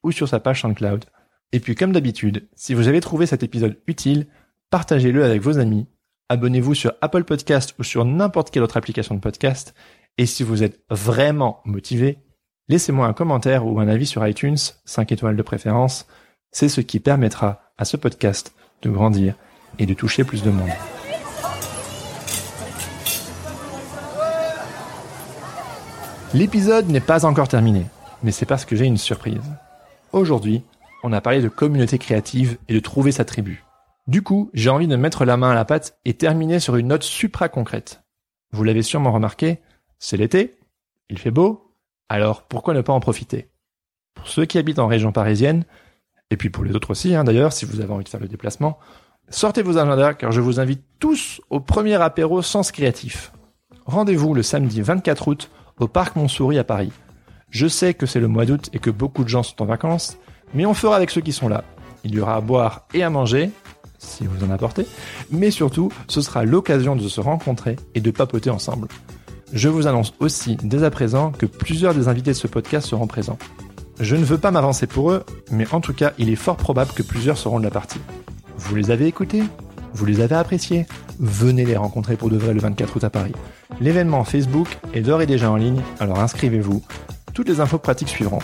ou 0.02 0.12
sur 0.12 0.28
sa 0.28 0.40
page 0.40 0.62
SoundCloud. 0.62 1.04
Et 1.52 1.60
puis 1.60 1.74
comme 1.74 1.92
d'habitude, 1.92 2.48
si 2.54 2.74
vous 2.74 2.88
avez 2.88 3.00
trouvé 3.00 3.26
cet 3.26 3.42
épisode 3.42 3.78
utile, 3.86 4.26
partagez-le 4.70 5.24
avec 5.24 5.42
vos 5.42 5.58
amis, 5.58 5.86
abonnez-vous 6.28 6.74
sur 6.74 6.92
Apple 7.00 7.24
Podcast 7.24 7.74
ou 7.78 7.82
sur 7.82 8.04
n'importe 8.04 8.50
quelle 8.50 8.62
autre 8.62 8.76
application 8.76 9.14
de 9.14 9.20
podcast, 9.20 9.74
et 10.18 10.26
si 10.26 10.42
vous 10.42 10.62
êtes 10.62 10.80
vraiment 10.90 11.60
motivé, 11.64 12.18
laissez-moi 12.68 13.06
un 13.06 13.14
commentaire 13.14 13.66
ou 13.66 13.80
un 13.80 13.88
avis 13.88 14.06
sur 14.06 14.26
iTunes, 14.26 14.58
5 14.84 15.10
étoiles 15.10 15.36
de 15.36 15.42
préférence, 15.42 16.06
c'est 16.50 16.68
ce 16.68 16.82
qui 16.82 17.00
permettra 17.00 17.72
à 17.78 17.84
ce 17.84 17.96
podcast 17.96 18.54
de 18.82 18.90
grandir 18.90 19.34
et 19.78 19.86
de 19.86 19.94
toucher 19.94 20.24
plus 20.24 20.42
de 20.42 20.50
monde. 20.50 20.68
L'épisode 26.34 26.88
n'est 26.88 27.00
pas 27.00 27.24
encore 27.24 27.48
terminé, 27.48 27.86
mais 28.22 28.32
c'est 28.32 28.46
parce 28.46 28.64
que 28.64 28.76
j'ai 28.76 28.86
une 28.86 28.98
surprise. 28.98 29.50
Aujourd'hui, 30.12 30.62
on 31.02 31.12
a 31.12 31.20
parlé 31.20 31.40
de 31.40 31.48
communauté 31.48 31.98
créative 31.98 32.58
et 32.68 32.74
de 32.74 32.80
trouver 32.80 33.12
sa 33.12 33.24
tribu. 33.24 33.64
Du 34.06 34.22
coup, 34.22 34.50
j'ai 34.52 34.70
envie 34.70 34.88
de 34.88 34.96
mettre 34.96 35.24
la 35.24 35.36
main 35.36 35.50
à 35.50 35.54
la 35.54 35.64
pâte 35.64 35.98
et 36.04 36.14
terminer 36.14 36.60
sur 36.60 36.76
une 36.76 36.88
note 36.88 37.02
supra 37.02 37.48
concrète. 37.48 38.02
Vous 38.52 38.64
l'avez 38.64 38.82
sûrement 38.82 39.12
remarqué, 39.12 39.60
c'est 40.02 40.16
l'été, 40.16 40.56
il 41.10 41.18
fait 41.18 41.30
beau, 41.30 41.72
alors 42.08 42.42
pourquoi 42.42 42.74
ne 42.74 42.80
pas 42.80 42.92
en 42.92 42.98
profiter? 42.98 43.48
Pour 44.14 44.26
ceux 44.26 44.44
qui 44.46 44.58
habitent 44.58 44.80
en 44.80 44.88
région 44.88 45.12
parisienne, 45.12 45.64
et 46.30 46.36
puis 46.36 46.50
pour 46.50 46.64
les 46.64 46.74
autres 46.74 46.90
aussi 46.90 47.14
hein, 47.14 47.22
d'ailleurs, 47.22 47.52
si 47.52 47.64
vous 47.64 47.80
avez 47.80 47.92
envie 47.92 48.02
de 48.02 48.08
faire 48.08 48.18
le 48.18 48.26
déplacement, 48.26 48.80
sortez 49.28 49.62
vos 49.62 49.78
agendas 49.78 50.14
car 50.14 50.32
je 50.32 50.40
vous 50.40 50.58
invite 50.58 50.82
tous 50.98 51.40
au 51.50 51.60
premier 51.60 51.94
apéro 52.02 52.42
Sens 52.42 52.72
Créatif. 52.72 53.32
Rendez-vous 53.86 54.34
le 54.34 54.42
samedi 54.42 54.82
24 54.82 55.28
août 55.28 55.50
au 55.78 55.86
parc 55.86 56.16
Montsouris 56.16 56.58
à 56.58 56.64
Paris. 56.64 56.90
Je 57.50 57.68
sais 57.68 57.94
que 57.94 58.06
c'est 58.06 58.20
le 58.20 58.28
mois 58.28 58.44
d'août 58.44 58.70
et 58.72 58.80
que 58.80 58.90
beaucoup 58.90 59.22
de 59.22 59.28
gens 59.28 59.44
sont 59.44 59.62
en 59.62 59.66
vacances, 59.66 60.18
mais 60.52 60.66
on 60.66 60.74
fera 60.74 60.96
avec 60.96 61.10
ceux 61.10 61.20
qui 61.20 61.32
sont 61.32 61.48
là. 61.48 61.62
Il 62.02 62.12
y 62.12 62.18
aura 62.18 62.34
à 62.34 62.40
boire 62.40 62.88
et 62.92 63.04
à 63.04 63.10
manger, 63.10 63.52
si 63.98 64.26
vous 64.26 64.44
en 64.44 64.50
apportez, 64.50 64.84
mais 65.30 65.52
surtout, 65.52 65.92
ce 66.08 66.22
sera 66.22 66.44
l'occasion 66.44 66.96
de 66.96 67.06
se 67.06 67.20
rencontrer 67.20 67.76
et 67.94 68.00
de 68.00 68.10
papoter 68.10 68.50
ensemble. 68.50 68.88
Je 69.52 69.68
vous 69.68 69.86
annonce 69.86 70.14
aussi 70.18 70.56
dès 70.62 70.82
à 70.82 70.90
présent 70.90 71.30
que 71.30 71.46
plusieurs 71.46 71.94
des 71.94 72.08
invités 72.08 72.30
de 72.30 72.36
ce 72.36 72.46
podcast 72.46 72.86
seront 72.86 73.06
présents. 73.06 73.38
Je 74.00 74.16
ne 74.16 74.24
veux 74.24 74.38
pas 74.38 74.50
m'avancer 74.50 74.86
pour 74.86 75.10
eux, 75.10 75.24
mais 75.50 75.66
en 75.72 75.80
tout 75.80 75.92
cas, 75.92 76.12
il 76.18 76.30
est 76.30 76.36
fort 76.36 76.56
probable 76.56 76.92
que 76.92 77.02
plusieurs 77.02 77.36
seront 77.36 77.58
de 77.58 77.64
la 77.64 77.70
partie. 77.70 78.00
Vous 78.56 78.74
les 78.74 78.90
avez 78.90 79.06
écoutés? 79.06 79.42
Vous 79.92 80.06
les 80.06 80.20
avez 80.20 80.36
appréciés? 80.36 80.86
Venez 81.20 81.66
les 81.66 81.76
rencontrer 81.76 82.16
pour 82.16 82.30
de 82.30 82.36
vrai 82.38 82.54
le 82.54 82.60
24 82.60 82.96
août 82.96 83.04
à 83.04 83.10
Paris. 83.10 83.32
L'événement 83.80 84.24
Facebook 84.24 84.78
est 84.94 85.02
d'ores 85.02 85.22
et 85.22 85.26
déjà 85.26 85.50
en 85.50 85.56
ligne, 85.56 85.82
alors 86.00 86.18
inscrivez-vous. 86.20 86.82
Toutes 87.34 87.48
les 87.48 87.60
infos 87.60 87.78
pratiques 87.78 88.08
suivront. 88.08 88.40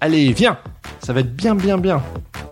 Allez, 0.00 0.32
viens 0.32 0.58
Ça 1.00 1.12
va 1.12 1.20
être 1.20 1.34
bien 1.34 1.54
bien 1.54 1.78
bien 1.78 2.02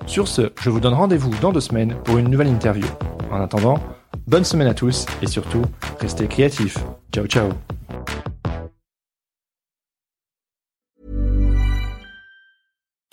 Sur 0.07 0.29
ce, 0.29 0.53
je 0.61 0.71
vous 0.71 0.81
donne 0.81 0.95
rendez-vous 0.95 1.31
dans 1.41 1.53
deux 1.53 1.61
semaines 1.61 1.95
pour 2.05 2.19
une 2.19 2.29
nouvelle 2.29 2.49
interview. 2.49 2.87
En 3.31 3.41
attendant, 3.41 3.79
bonne 4.27 4.45
semaine 4.45 4.69
à 4.69 4.75
tous 4.75 5.07
et 5.23 5.27
surtout, 5.27 5.63
restez 6.01 6.27
créatifs. 6.27 6.79
Ciao 7.13 7.27
ciao 7.27 7.51